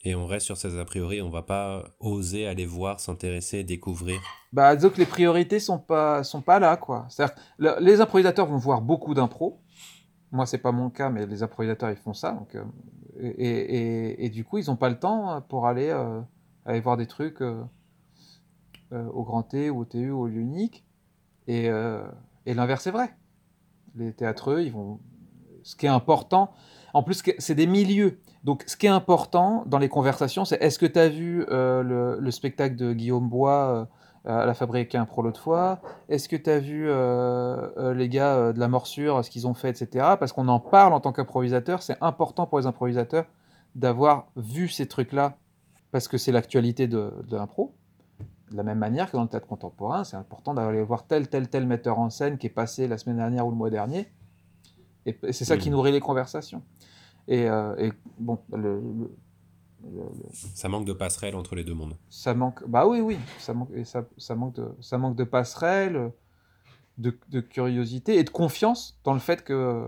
Et 0.07 0.13
on 0.13 0.27
reste 0.27 0.45
sur 0.45 0.55
ces 0.55 0.77
a 0.77 0.85
priori, 0.85 1.19
on 1.19 1.31
va 1.31 1.41
pas 1.41 1.83
oser 1.99 2.45
aller 2.45 2.67
voir, 2.67 2.99
s'intéresser, 2.99 3.63
découvrir. 3.63 4.21
Bah, 4.53 4.75
disons 4.75 4.91
que 4.91 4.97
les 4.99 5.07
priorités 5.07 5.59
sont 5.59 5.79
pas, 5.79 6.23
sont 6.23 6.43
pas 6.43 6.59
là, 6.59 6.77
quoi. 6.77 7.07
C'est-à-dire 7.09 7.35
les 7.79 8.01
improvisateurs 8.01 8.45
vont 8.45 8.57
voir 8.57 8.81
beaucoup 8.81 9.15
d'impro. 9.15 9.59
Moi, 10.31 10.45
c'est 10.45 10.59
pas 10.59 10.71
mon 10.71 10.91
cas, 10.91 11.09
mais 11.09 11.25
les 11.25 11.41
improvisateurs, 11.41 11.89
ils 11.89 11.97
font 11.97 12.13
ça. 12.13 12.33
Donc, 12.33 12.53
euh, 12.53 12.63
et, 13.19 13.27
et, 13.29 13.75
et- 14.11 14.25
et 14.25 14.29
du 14.29 14.45
coup, 14.45 14.59
ils 14.59 14.69
ont 14.69 14.75
pas 14.75 14.89
le 14.89 14.99
temps 14.99 15.41
pour 15.49 15.65
aller, 15.65 15.89
euh, 15.89 16.21
aller 16.65 16.79
voir 16.79 16.97
des 16.97 17.05
trucs 17.05 17.41
euh, 17.41 17.63
euh, 18.91 19.05
au 19.13 19.23
Grand 19.23 19.43
T 19.43 19.69
ou 19.69 19.81
au 19.81 19.85
TU 19.85 20.11
ou 20.11 20.21
au 20.21 20.27
lieu 20.27 20.41
unique. 20.41 20.85
Et, 21.47 21.69
euh, 21.69 22.03
et 22.45 22.53
l'inverse 22.53 22.87
est 22.87 22.91
vrai. 22.91 23.15
Les 23.95 24.13
théâtreux, 24.13 24.61
ils 24.61 24.71
vont. 24.71 24.99
Ce 25.63 25.75
qui 25.75 25.85
est 25.85 25.89
important, 25.89 26.51
en 26.93 27.01
plus, 27.01 27.23
c'est 27.39 27.55
des 27.55 27.65
milieux. 27.65 28.19
Donc, 28.43 28.63
ce 28.67 28.77
qui 28.77 28.85
est 28.85 28.89
important 28.89 29.63
dans 29.65 29.79
les 29.79 29.89
conversations, 29.89 30.45
c'est 30.45 30.61
est-ce 30.61 30.77
que 30.77 30.85
tu 30.85 30.99
as 30.99 31.09
vu 31.09 31.43
le, 31.49 32.17
le 32.19 32.31
spectacle 32.31 32.75
de 32.75 32.93
Guillaume 32.93 33.29
Bois 33.29 33.87
à 34.25 34.45
la 34.45 34.53
Fabrique 34.53 34.93
Impro 34.93 35.23
l'autre 35.23 35.41
fois? 35.41 35.81
Est-ce 36.07 36.29
que 36.29 36.35
tu 36.35 36.51
as 36.51 36.59
vu 36.59 36.85
les 37.95 38.09
gars 38.09 38.53
de 38.53 38.59
la 38.59 38.67
morsure, 38.67 39.25
ce 39.25 39.31
qu'ils 39.31 39.47
ont 39.47 39.55
fait, 39.55 39.69
etc. 39.69 40.05
Parce 40.19 40.33
qu'on 40.33 40.47
en 40.49 40.59
parle 40.59 40.93
en 40.93 40.99
tant 40.99 41.13
qu'improvisateur. 41.13 41.81
C'est 41.81 41.97
important 42.01 42.45
pour 42.45 42.59
les 42.59 42.67
improvisateurs 42.67 43.25
d'avoir 43.73 44.27
vu 44.35 44.67
ces 44.67 44.87
trucs-là 44.87 45.39
parce 45.95 46.09
que 46.09 46.17
c'est 46.17 46.33
l'actualité 46.33 46.89
de, 46.89 47.13
de 47.25 47.37
l'impro. 47.37 47.73
De 48.51 48.57
la 48.57 48.63
même 48.63 48.79
manière 48.79 49.09
que 49.09 49.15
dans 49.15 49.23
le 49.23 49.29
théâtre 49.29 49.47
contemporain, 49.47 50.03
c'est 50.03 50.17
important 50.17 50.53
d'aller 50.53 50.83
voir 50.83 51.07
tel, 51.07 51.29
tel, 51.29 51.47
tel 51.49 51.65
metteur 51.65 51.99
en 51.99 52.09
scène 52.09 52.37
qui 52.37 52.47
est 52.47 52.49
passé 52.49 52.85
la 52.89 52.97
semaine 52.97 53.15
dernière 53.15 53.47
ou 53.47 53.49
le 53.49 53.55
mois 53.55 53.69
dernier. 53.69 54.05
Et 55.05 55.17
c'est 55.31 55.45
ça 55.45 55.55
qui 55.55 55.69
nourrit 55.69 55.93
les 55.93 56.01
conversations. 56.01 56.61
Et, 57.29 57.47
euh, 57.49 57.77
et 57.77 57.93
bon, 58.19 58.39
le- 58.51 58.57
le- 58.81 58.81
le- 59.85 60.01
le- 60.01 60.29
Ça 60.53 60.67
manque 60.67 60.83
de 60.85 60.91
passerelle 60.91 61.33
entre 61.33 61.55
les 61.55 61.63
deux 61.63 61.73
mondes. 61.73 61.95
ça 62.09 62.33
manque. 62.33 62.67
Bah 62.67 62.85
oui, 62.85 62.99
oui, 62.99 63.17
ça 63.39 63.53
manque, 63.53 63.69
et 63.73 63.85
ça, 63.85 64.03
ça 64.17 64.35
manque 64.35 64.55
de, 64.55 64.75
ça 64.81 64.97
manque 64.97 65.15
de 65.15 65.23
passerelle, 65.23 66.11
de, 66.97 67.17
de 67.29 67.39
curiosité 67.39 68.17
et 68.19 68.25
de 68.25 68.29
confiance 68.29 68.99
dans 69.05 69.13
le 69.13 69.19
fait 69.21 69.45
que 69.45 69.87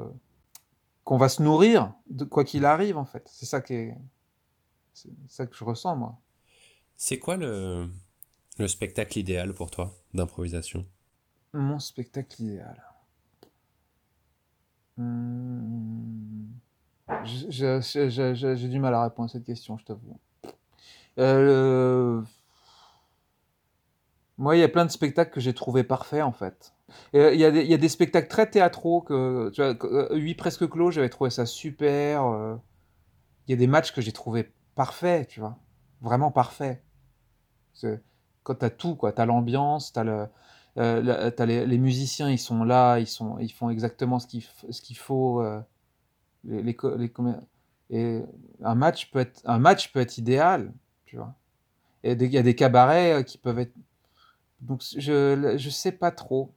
qu'on 1.03 1.17
va 1.17 1.27
se 1.27 1.43
nourrir 1.43 1.91
de 2.09 2.23
quoi 2.23 2.45
qu'il 2.45 2.63
arrive 2.63 2.97
en 2.97 3.05
fait. 3.05 3.23
C'est 3.29 3.45
ça 3.45 3.59
qui 3.59 3.73
est, 3.73 3.97
c'est 4.97 5.09
ça 5.27 5.45
que 5.45 5.55
je 5.55 5.63
ressens 5.63 5.95
moi. 5.95 6.17
C'est 6.95 7.19
quoi 7.19 7.37
le, 7.37 7.87
le 8.57 8.67
spectacle 8.67 9.19
idéal 9.19 9.53
pour 9.53 9.69
toi 9.71 9.93
d'improvisation? 10.13 10.85
Mon 11.53 11.79
spectacle 11.79 12.41
idéal. 12.41 12.81
Je- 17.23 18.55
J'ai 18.55 18.67
du 18.69 18.79
mal 18.79 18.93
à 18.93 19.03
répondre 19.03 19.29
à 19.29 19.31
cette 19.31 19.45
question, 19.45 19.77
je 19.77 19.85
t'avoue. 19.85 20.17
Euh, 21.19 22.21
Moi, 24.37 24.55
il 24.55 24.59
y 24.59 24.63
a 24.63 24.69
plein 24.69 24.85
de 24.85 24.91
spectacles 24.91 25.31
que 25.31 25.39
j'ai 25.39 25.53
trouvé 25.53 25.83
parfaits, 25.83 26.21
en 26.23 26.31
fait. 26.31 26.73
Euh, 27.15 27.33
Il 27.33 27.39
y, 27.39 27.45
a 27.45 27.51
des- 27.51 27.61
il 27.63 27.69
y 27.69 27.73
a 27.73 27.77
des 27.77 27.89
spectacles 27.89 28.27
très 28.27 28.49
théâtraux 28.49 29.01
que, 29.01 29.49
tu 29.53 29.61
vois, 29.61 29.73
que, 29.75 29.87
euh, 29.87 30.15
Huit 30.15 30.35
presque 30.35 30.67
clos, 30.69 30.91
j'avais 30.91 31.09
trouvé 31.09 31.29
ça 31.31 31.45
super. 31.45 32.21
Il 33.47 33.51
y 33.51 33.53
a 33.53 33.57
des 33.57 33.67
matchs 33.67 33.93
que 33.93 34.01
j'ai 34.01 34.11
trouvé 34.11 34.51
parfaits, 34.77 35.27
tu 35.29 35.41
vois. 35.41 35.57
Vraiment 36.01 36.31
parfaits. 36.31 36.83
C'est- 37.73 38.01
Quand 38.43 38.55
t'as 38.55 38.69
tout, 38.71 38.95
quoi. 38.95 39.11
T'as 39.13 39.25
l'ambiance, 39.25 39.93
t'as 39.93 40.03
le, 40.05 40.27
euh, 40.77 41.31
t'as 41.31 41.45
les, 41.45 41.77
musiciens, 41.79 42.29
ils 42.31 42.39
sont 42.39 42.63
là, 42.63 42.99
ils 42.99 43.07
sont, 43.07 43.39
ils 43.39 43.51
font 43.51 43.69
exactement 43.69 44.19
ce 44.19 44.27
qu'il 44.27 44.97
faut. 44.97 45.41
euh, 45.41 45.61
les, 46.45 46.63
les, 46.63 46.77
et 47.89 48.21
un 48.63 48.75
match 48.75 49.11
peut 49.11 49.19
être, 49.19 49.41
un 49.45 49.59
match 49.59 49.91
peut 49.93 49.99
être 50.01 50.17
idéal, 50.17 50.73
tu 51.05 51.17
vois. 51.17 51.35
Et 52.03 52.13
il 52.13 52.31
y 52.33 52.37
a 52.37 52.43
des 52.43 52.55
cabarets 52.55 53.13
euh, 53.13 53.23
qui 53.23 53.37
peuvent 53.39 53.59
être. 53.59 53.73
Donc 54.61 54.83
je 54.97 55.55
je 55.57 55.69
sais 55.71 55.91
pas 55.93 56.11
trop. 56.11 56.53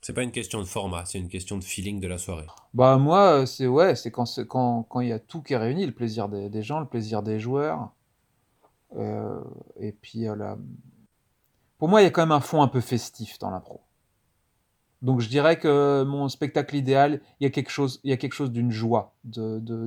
C'est 0.00 0.12
pas 0.12 0.24
une 0.24 0.32
question 0.32 0.58
de 0.58 0.64
format, 0.64 1.04
c'est 1.04 1.18
une 1.18 1.28
question 1.28 1.56
de 1.56 1.62
feeling 1.62 2.00
de 2.00 2.08
la 2.08 2.18
soirée. 2.18 2.48
Bah 2.72 2.96
moi, 2.96 3.42
euh, 3.42 3.46
c'est 3.46 3.66
ouais, 3.66 3.94
c'est 3.94 4.10
quand 4.10 4.24
c'est- 4.26 4.46
quand 4.46 4.82
quand 4.84 5.00
il 5.00 5.08
y 5.08 5.12
a 5.12 5.18
tout 5.18 5.42
qui 5.42 5.52
est 5.52 5.56
réuni, 5.58 5.84
le 5.86 5.92
plaisir 5.92 6.28
des, 6.30 6.62
gens, 6.62 6.80
le 6.80 6.86
plaisir 6.86 7.22
des 7.22 7.38
joueurs, 7.40 7.90
euh, 8.96 9.40
et 9.78 9.92
puis 9.92 10.26
euh, 10.28 10.34
pour 11.76 11.88
moi, 11.88 12.00
il 12.00 12.04
y 12.04 12.06
a 12.06 12.10
quand 12.10 12.22
même 12.22 12.30
un 12.30 12.40
fond 12.40 12.62
un 12.62 12.68
peu 12.68 12.80
festif 12.80 13.36
dans 13.40 13.50
l'impro. 13.50 13.80
Donc 15.02 15.20
je 15.20 15.28
dirais 15.28 15.58
que 15.58 16.02
mon 16.04 16.28
spectacle 16.28 16.74
idéal, 16.76 17.20
il 17.40 17.44
y 17.44 17.46
a 17.46 17.50
quelque 17.50 17.70
chose, 17.70 18.00
il 18.04 18.10
y 18.10 18.12
a 18.12 18.16
quelque 18.16 18.32
chose 18.34 18.50
d'une 18.50 18.72
joie, 18.72 19.14
de 19.24 19.58
de 19.60 19.86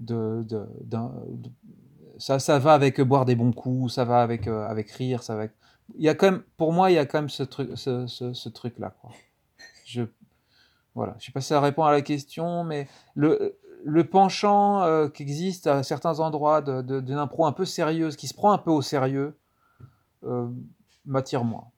de, 0.00 0.66
de- 1.38 1.50
ça 2.18 2.38
ça 2.38 2.58
va 2.58 2.74
avec 2.74 3.00
boire 3.00 3.24
des 3.24 3.34
bons 3.36 3.52
coups, 3.52 3.94
ça 3.94 4.04
va 4.04 4.22
avec 4.22 4.46
euh, 4.48 4.66
avec 4.68 4.90
rire, 4.92 5.22
ça 5.22 5.34
va. 5.34 5.42
avec- 5.42 5.54
Il 5.96 6.02
y 6.04 6.08
a 6.08 6.14
quand 6.14 6.30
même, 6.30 6.42
pour 6.56 6.72
moi, 6.72 6.90
il 6.90 6.94
y 6.94 6.98
a 6.98 7.06
quand 7.06 7.18
même 7.18 7.28
ce 7.28 7.42
truc 7.42 7.70
ce, 7.76 8.06
ce, 8.06 8.32
ce 8.32 8.48
truc 8.48 8.78
là 8.78 8.90
quoi. 9.00 9.10
Je 9.84 10.02
voilà, 10.94 11.14
je 11.18 11.26
sais 11.26 11.32
pas 11.32 11.40
si 11.40 11.48
ça 11.48 11.60
répond 11.60 11.84
à 11.84 11.90
la 11.92 12.02
question, 12.02 12.64
mais 12.64 12.86
le, 13.14 13.58
le 13.84 14.04
penchant 14.04 14.82
euh, 14.82 15.08
qui 15.08 15.22
existe 15.22 15.66
à 15.66 15.82
certains 15.82 16.20
endroits 16.20 16.60
de, 16.60 16.82
de- 16.82 17.00
d'une 17.00 17.16
impro 17.18 17.46
un 17.46 17.52
peu 17.52 17.64
sérieuse, 17.64 18.16
qui 18.16 18.28
se 18.28 18.34
prend 18.34 18.52
un 18.52 18.58
peu 18.58 18.70
au 18.70 18.82
sérieux, 18.82 19.36
euh, 20.24 20.48
m'attire 21.06 21.44
moins. 21.44 21.68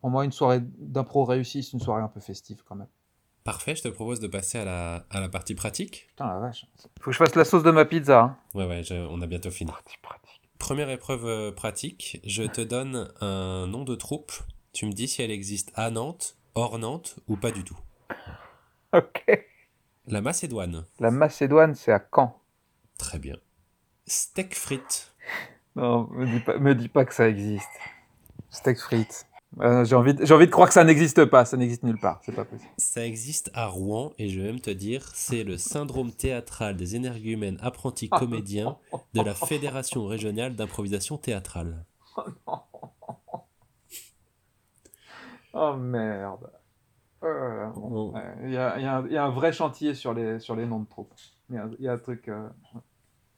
Pour 0.00 0.10
moi, 0.10 0.24
une 0.24 0.30
soirée 0.32 0.60
d'impro 0.62 1.24
réussie, 1.24 1.62
c'est 1.64 1.72
une 1.72 1.80
soirée 1.80 2.02
un 2.02 2.08
peu 2.08 2.20
festive 2.20 2.62
quand 2.68 2.76
même. 2.76 2.86
Parfait, 3.42 3.74
je 3.74 3.82
te 3.82 3.88
propose 3.88 4.20
de 4.20 4.28
passer 4.28 4.58
à 4.58 4.64
la, 4.64 5.04
à 5.10 5.20
la 5.20 5.28
partie 5.28 5.54
pratique. 5.54 6.06
Putain 6.10 6.26
la 6.28 6.38
vache. 6.38 6.66
Faut 7.00 7.06
que 7.10 7.12
je 7.12 7.16
fasse 7.18 7.34
la 7.34 7.44
sauce 7.44 7.62
de 7.64 7.70
ma 7.70 7.84
pizza. 7.84 8.20
hein. 8.20 8.36
Ouais, 8.54 8.66
ouais, 8.66 8.82
je- 8.84 8.94
on 8.94 9.20
a 9.22 9.26
bientôt 9.26 9.50
fini. 9.50 9.72
Première 10.58 10.90
épreuve 10.90 11.26
euh, 11.26 11.52
pratique, 11.52 12.20
je 12.24 12.42
te 12.42 12.60
donne 12.60 13.12
un 13.20 13.66
nom 13.66 13.84
de 13.84 13.94
troupe. 13.94 14.32
Tu 14.72 14.86
me 14.86 14.92
dis 14.92 15.08
si 15.08 15.22
elle 15.22 15.30
existe 15.30 15.70
à 15.74 15.90
Nantes, 15.90 16.36
hors 16.54 16.78
Nantes 16.78 17.16
ou 17.28 17.36
pas 17.36 17.50
du 17.50 17.64
tout. 17.64 17.78
Ok. 18.94 19.22
La 20.06 20.22
Macédoine. 20.22 20.86
La 20.98 21.10
Macédoine, 21.10 21.74
c'est 21.74 21.92
à 21.92 22.02
Caen. 22.10 22.40
Très 22.96 23.18
bien. 23.18 23.36
Steak 24.06 24.54
frites. 24.54 25.14
Non, 25.76 26.08
me 26.10 26.24
dis 26.24 26.40
pas, 26.40 26.56
me 26.56 26.74
dis 26.74 26.88
pas 26.88 27.04
que 27.04 27.12
ça 27.12 27.28
existe. 27.28 27.68
Steak 28.48 28.78
frites. 28.78 29.26
Euh, 29.60 29.84
j'ai 29.84 29.94
envie, 29.96 30.12
de- 30.14 30.24
j'ai 30.24 30.34
envie 30.34 30.46
de 30.46 30.50
croire 30.50 30.68
que 30.68 30.74
ça 30.74 30.84
n'existe 30.84 31.24
pas. 31.24 31.44
Ça 31.46 31.56
n'existe 31.56 31.82
nulle 31.82 31.98
part. 31.98 32.20
C'est 32.22 32.34
pas 32.34 32.44
possible. 32.44 32.70
Ça 32.76 33.04
existe 33.06 33.50
à 33.54 33.66
Rouen 33.66 34.12
et 34.18 34.28
je 34.28 34.40
vais 34.40 34.46
même 34.46 34.60
te 34.60 34.70
dire, 34.70 35.10
c'est 35.14 35.42
le 35.42 35.56
syndrome 35.56 36.12
théâtral 36.12 36.76
des 36.76 36.96
énergumènes 36.96 37.56
apprentis 37.62 38.08
comédiens 38.10 38.76
de 39.14 39.22
la 39.22 39.34
Fédération 39.34 40.04
régionale 40.06 40.54
d'improvisation 40.54 41.16
théâtrale. 41.16 41.84
Oh 45.54 45.74
merde. 45.76 46.50
Euh, 47.24 47.66
bon, 47.74 48.10
On- 48.10 48.14
ouais, 48.14 48.34
Il 48.44 48.52
y, 48.52 48.56
a, 48.56 48.78
il 48.78 48.82
y 48.82 49.08
il 49.08 49.12
y 49.14 49.16
a 49.16 49.24
un 49.24 49.30
vrai 49.30 49.52
chantier 49.52 49.94
sur 49.94 50.14
les, 50.14 50.38
sur 50.38 50.54
les 50.54 50.66
noms 50.66 50.80
de 50.80 50.88
troupes. 50.88 51.12
Il 51.50 51.56
y 51.56 51.58
a, 51.58 51.68
il 51.78 51.84
y 51.84 51.88
a 51.88 51.92
un 51.92 51.98
truc. 51.98 52.28
euh, 52.28 52.48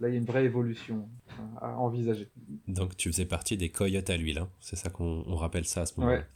là, 0.01 0.09
il 0.09 0.12
y 0.12 0.14
a 0.14 0.18
une 0.18 0.24
vraie 0.26 0.44
évolution 0.44 1.09
euh, 1.28 1.42
à 1.61 1.76
envisager. 1.78 2.28
Donc 2.68 2.96
tu 2.96 3.11
faisais 3.12 3.26
partie 3.26 3.57
des 3.57 3.70
coyotes 3.70 4.11
à 4.11 4.16
l'huile, 4.16 4.38
hein. 4.38 4.48
c'est 4.61 4.76
ça 4.76 4.90
qu'on 4.90 5.22
on 5.26 5.36
rappelle 5.36 5.64
ça 5.64 5.82
à 5.82 5.86
ce 5.86 5.98
moment-là. 6.01 6.18
Ouais. 6.18 6.26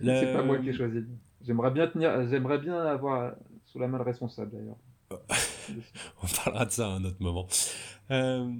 Le- 0.00 0.14
C'est 0.20 0.32
pas 0.32 0.42
moi 0.44 0.58
qui 0.58 0.68
ai 0.70 0.72
choisi. 0.72 1.04
J'aimerais 1.42 1.70
bien 1.72 1.88
tenir, 1.88 2.28
j'aimerais 2.28 2.58
bien 2.58 2.76
avoir 2.86 3.34
sous 3.66 3.78
la 3.78 3.88
main 3.88 3.98
le 3.98 4.04
responsable 4.04 4.52
d'ailleurs. 4.52 4.76
On 6.22 6.26
parlera 6.44 6.64
de 6.64 6.70
ça 6.70 6.86
à 6.86 6.90
un 6.90 7.04
autre 7.04 7.20
moment. 7.20 7.46
Euh, 8.10 8.50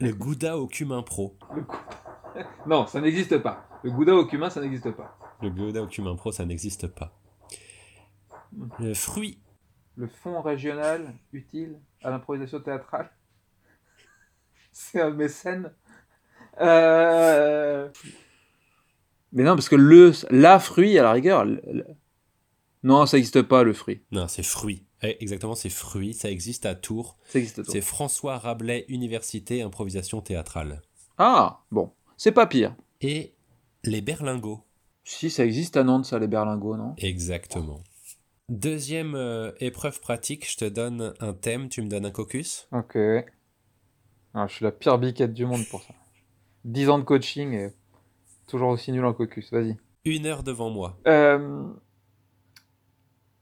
le 0.00 0.12
Gouda 0.12 0.58
au 0.58 0.66
cumin 0.66 1.02
pro. 1.02 1.36
Coup- 1.40 1.66
Non, 2.66 2.86
ça 2.86 3.00
n'existe 3.00 3.38
pas. 3.38 3.66
Le 3.82 3.90
Gouda 3.90 4.14
au 4.14 4.26
cumin, 4.26 4.50
ça 4.50 4.60
n'existe 4.60 4.90
pas. 4.92 5.18
Le 5.42 5.50
Gouda 5.50 5.82
au 5.82 5.86
cumin 5.86 6.14
pro, 6.16 6.32
ça 6.32 6.44
n'existe 6.44 6.86
pas. 6.86 7.18
Le 8.78 8.94
fruit. 8.94 9.38
Le 9.96 10.06
fonds 10.06 10.40
régional 10.42 11.14
utile 11.32 11.78
à 12.02 12.10
l'improvisation 12.10 12.60
théâtrale? 12.60 13.10
C'est 14.78 15.00
un 15.00 15.08
mécène. 15.10 15.72
Euh... 16.60 17.88
Mais 19.32 19.42
non, 19.42 19.54
parce 19.54 19.70
que 19.70 19.76
le, 19.76 20.12
la 20.30 20.58
fruit, 20.58 20.98
à 20.98 21.02
la 21.02 21.12
rigueur. 21.12 21.46
le- 21.46 21.62
le- 21.72 21.86
Non, 22.82 23.06
ça 23.06 23.16
n'existe 23.16 23.40
pas, 23.40 23.62
le 23.62 23.72
fruit. 23.72 24.02
Non, 24.12 24.28
c'est 24.28 24.42
fruit. 24.42 24.84
Eh, 25.02 25.16
exactement, 25.22 25.54
c'est 25.54 25.70
fruit. 25.70 26.12
Ça 26.12 26.30
existe 26.30 26.66
à 26.66 26.74
Tours. 26.74 27.16
Ça 27.24 27.38
existe 27.38 27.62
pas. 27.64 27.72
C'est 27.72 27.80
François 27.80 28.36
Rabelais 28.36 28.84
Université 28.88 29.62
Improvisation 29.62 30.20
Théâtrale. 30.20 30.82
Ah, 31.16 31.64
bon. 31.70 31.92
C'est 32.18 32.32
pas 32.32 32.46
pire. 32.46 32.76
Et 33.00 33.34
les 33.82 34.02
berlingots. 34.02 34.60
Si, 35.04 35.30
ça 35.30 35.46
existe 35.46 35.78
à 35.78 35.84
Nantes, 35.84 36.04
ça, 36.04 36.18
les 36.18 36.26
berlingots, 36.26 36.76
non? 36.76 36.94
Exactement. 36.98 37.82
Deuxième 38.50 39.14
euh, 39.14 39.52
épreuve 39.58 40.00
pratique, 40.00 40.50
je 40.50 40.58
te 40.58 40.64
donne 40.66 41.14
un 41.20 41.32
thème, 41.32 41.70
tu 41.70 41.80
me 41.80 41.88
donnes 41.88 42.04
un 42.04 42.10
caucus? 42.10 42.68
Ok. 42.72 42.98
Ah, 44.38 44.46
je 44.46 44.54
suis 44.54 44.64
la 44.64 44.70
pire 44.70 44.98
biquette 44.98 45.32
du 45.32 45.46
monde 45.46 45.62
pour 45.70 45.82
ça. 45.82 45.94
10 46.66 46.90
ans 46.90 46.98
de 46.98 47.04
coaching 47.04 47.52
et 47.54 47.72
toujours 48.46 48.68
aussi 48.68 48.92
nul 48.92 49.04
en 49.04 49.12
caucus. 49.14 49.50
Vas-y. 49.50 49.76
Une 50.04 50.26
heure 50.26 50.42
devant 50.42 50.68
moi. 50.70 50.96
Euh... 51.06 51.64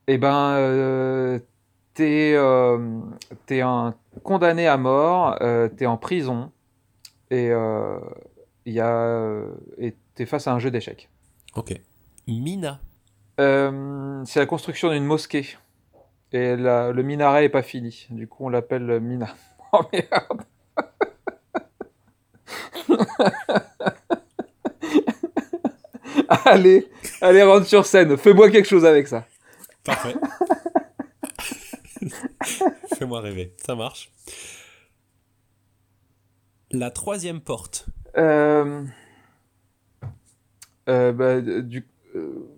Eh 0.07 0.19
ben, 0.19 0.53
euh, 0.57 1.39
t'es 1.95 2.35
euh, 2.37 3.01
un 3.51 3.95
condamné 4.23 4.69
à 4.69 4.77
mort, 4.77 5.37
t'es 5.77 5.87
en 5.87 5.97
prison 5.97 6.53
et 7.31 7.51
il 8.67 8.81
a 8.81 9.43
t'es 10.15 10.27
face 10.27 10.47
à 10.47 10.53
un 10.53 10.59
jeu 10.59 10.71
d'échecs. 10.71 11.09
Ok. 11.57 11.75
Mina. 12.29 12.81
C'est 13.39 14.39
la 14.41 14.47
construction 14.47 14.91
d'une 14.93 15.05
mosquée 15.07 15.57
et 16.33 16.55
la- 16.57 16.93
le 16.93 17.03
minaret 17.03 17.47
est 17.47 17.49
pas 17.49 17.63
fini. 17.63 18.07
Du 18.11 18.29
coup, 18.29 18.45
on 18.47 18.49
l'appelle 18.49 19.01
Mina. 19.01 19.29
Oh 19.77 19.83
merde. 19.93 20.45
allez, 26.45 26.89
allez, 27.21 27.43
rentre 27.43 27.67
sur 27.67 27.87
scène. 27.87 28.17
Fais-moi 28.17 28.51
quelque 28.51 28.69
chose 28.69 28.85
avec 28.85 29.09
ça. 29.09 29.27
Parfait. 29.85 30.15
Fais-moi 32.97 33.21
rêver. 33.21 33.55
Ça 33.65 33.75
marche. 33.75 34.11
La 36.71 36.91
troisième 36.91 37.41
porte. 37.41 37.87
Euh... 38.17 38.85
euh, 40.89 41.13
bah, 41.13 41.41
du... 41.41 41.87
euh, 42.15 42.49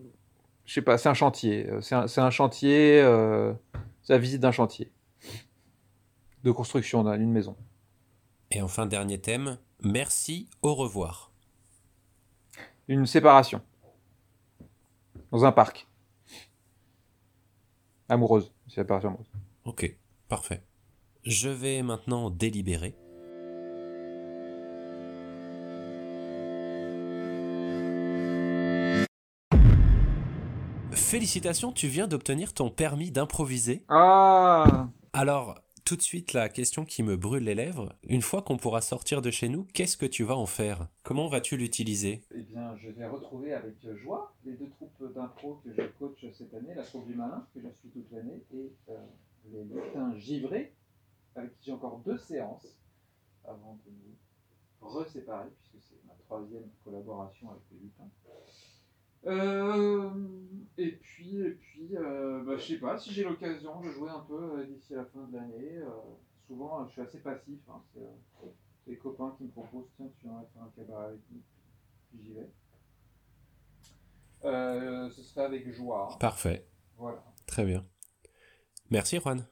Je 0.64 0.74
sais 0.74 0.82
pas, 0.82 0.98
c'est 0.98 1.08
un 1.08 1.14
chantier. 1.14 1.68
Euh, 1.68 1.80
C'est 1.80 1.94
un, 1.94 2.24
un 2.24 2.30
chantier, 2.30 3.00
euh, 3.02 3.52
c'est 4.02 4.12
la 4.12 4.18
visite 4.18 4.40
d'un 4.40 4.52
chantier. 4.52 4.90
De 6.44 6.52
construction 6.52 7.02
d'une 7.16 7.32
maison. 7.32 7.56
Et 8.50 8.62
enfin, 8.62 8.86
dernier 8.86 9.20
thème. 9.20 9.58
Merci, 9.82 10.48
au 10.62 10.74
revoir. 10.74 11.30
Une 12.88 13.06
séparation. 13.06 13.60
Dans 15.32 15.44
un 15.44 15.52
parc. 15.52 15.86
Amoureuse. 18.08 18.52
Séparation 18.68 19.08
amoureuse. 19.08 19.30
Ok, 19.64 19.96
parfait. 20.28 20.62
Je 21.24 21.48
vais 21.48 21.82
maintenant 21.82 22.30
délibérer. 22.30 22.94
Félicitations, 30.92 31.72
tu 31.72 31.88
viens 31.88 32.08
d'obtenir 32.08 32.52
ton 32.52 32.70
permis 32.70 33.10
d'improviser. 33.10 33.84
Ah 33.88 34.88
Alors, 35.12 35.56
tout 35.86 35.96
de 35.96 36.02
suite, 36.02 36.32
la 36.32 36.48
question 36.48 36.84
qui 36.84 37.04
me 37.04 37.16
brûle 37.16 37.44
les 37.44 37.54
lèvres. 37.54 37.94
Une 38.02 38.20
fois 38.20 38.42
qu'on 38.42 38.56
pourra 38.56 38.80
sortir 38.80 39.22
de 39.22 39.30
chez 39.30 39.48
nous, 39.48 39.68
qu'est-ce 39.72 39.96
que 39.96 40.04
tu 40.04 40.24
vas 40.24 40.36
en 40.36 40.44
faire? 40.44 40.88
Comment 41.04 41.28
vas-tu 41.28 41.56
l'utiliser? 41.56 42.24
Eh 42.34 42.42
bien, 42.42 42.76
je 42.76 42.90
vais 42.90 43.06
retrouver 43.06 43.52
avec 43.52 43.76
joie 43.94 44.34
les 44.44 44.54
deux 44.54 44.68
troupes 44.68 45.14
d'impro 45.14 45.60
que 45.62 45.72
je 45.72 45.82
coach 45.96 46.26
cette 46.32 46.52
année, 46.54 46.74
la 46.74 46.82
troupe 46.82 47.06
du 47.06 47.14
malin, 47.14 47.46
que 47.54 47.60
je 47.60 47.68
suis 47.68 47.88
toute 47.90 48.10
l'année, 48.10 48.42
et 48.52 48.72
euh, 48.88 48.96
les 49.52 49.62
lutins 49.62 50.12
givrés, 50.18 50.74
avec 51.36 51.56
qui 51.56 51.66
j'ai 51.66 51.72
encore 51.72 51.98
deux 52.04 52.18
séances 52.18 52.66
avant 53.44 53.78
de 53.86 53.92
nous 53.92 54.88
reséparer, 54.88 55.50
puisque 55.50 55.86
c'est 55.88 56.04
ma 56.04 56.14
troisième 56.14 56.68
collaboration 56.82 57.48
avec 57.50 57.62
les 57.70 57.78
lutins. 57.78 58.10
Euh, 59.26 60.10
et 60.78 60.92
puis, 60.92 61.40
et 61.40 61.50
puis 61.50 61.96
euh, 61.96 62.42
bah, 62.44 62.56
je 62.56 62.62
sais 62.62 62.78
pas, 62.78 62.96
si 62.98 63.12
j'ai 63.12 63.24
l'occasion 63.24 63.80
de 63.80 63.90
jouer 63.90 64.10
un 64.10 64.20
peu 64.20 64.60
euh, 64.60 64.64
d'ici 64.64 64.92
la 64.94 65.04
fin 65.04 65.24
de 65.24 65.36
l'année, 65.36 65.80
souvent 66.46 66.86
je 66.86 66.92
suis 66.92 67.00
assez 67.00 67.18
passif, 67.18 67.58
hein, 67.68 67.82
c'est 67.92 68.90
des 68.90 68.96
copains 68.96 69.34
qui 69.36 69.44
me 69.44 69.50
proposent, 69.50 69.88
tiens, 69.96 70.06
tu 70.20 70.26
viens 70.26 70.44
faire 70.52 70.62
un 70.62 70.70
cabaret 70.76 71.06
avec 71.06 71.20
nous, 71.30 71.40
puis 72.10 72.22
j'y 72.22 72.34
vais. 72.34 72.48
Ce 74.42 75.22
serait 75.22 75.46
avec 75.46 75.68
joie. 75.72 76.16
Parfait, 76.20 76.68
voilà. 76.96 77.24
très 77.46 77.64
bien. 77.64 77.84
Merci 78.90 79.18
Juan. 79.18 79.44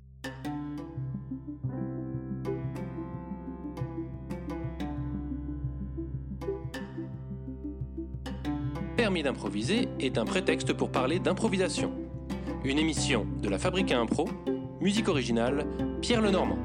D'improviser 9.22 9.88
est 10.00 10.18
un 10.18 10.24
prétexte 10.24 10.72
pour 10.72 10.90
parler 10.90 11.18
d'improvisation. 11.18 11.92
Une 12.64 12.78
émission 12.78 13.26
de 13.42 13.48
la 13.48 13.58
Fabrique 13.58 13.92
à 13.92 14.00
Impro, 14.00 14.28
musique 14.80 15.08
originale, 15.08 15.66
Pierre 16.00 16.20
Lenormand. 16.20 16.58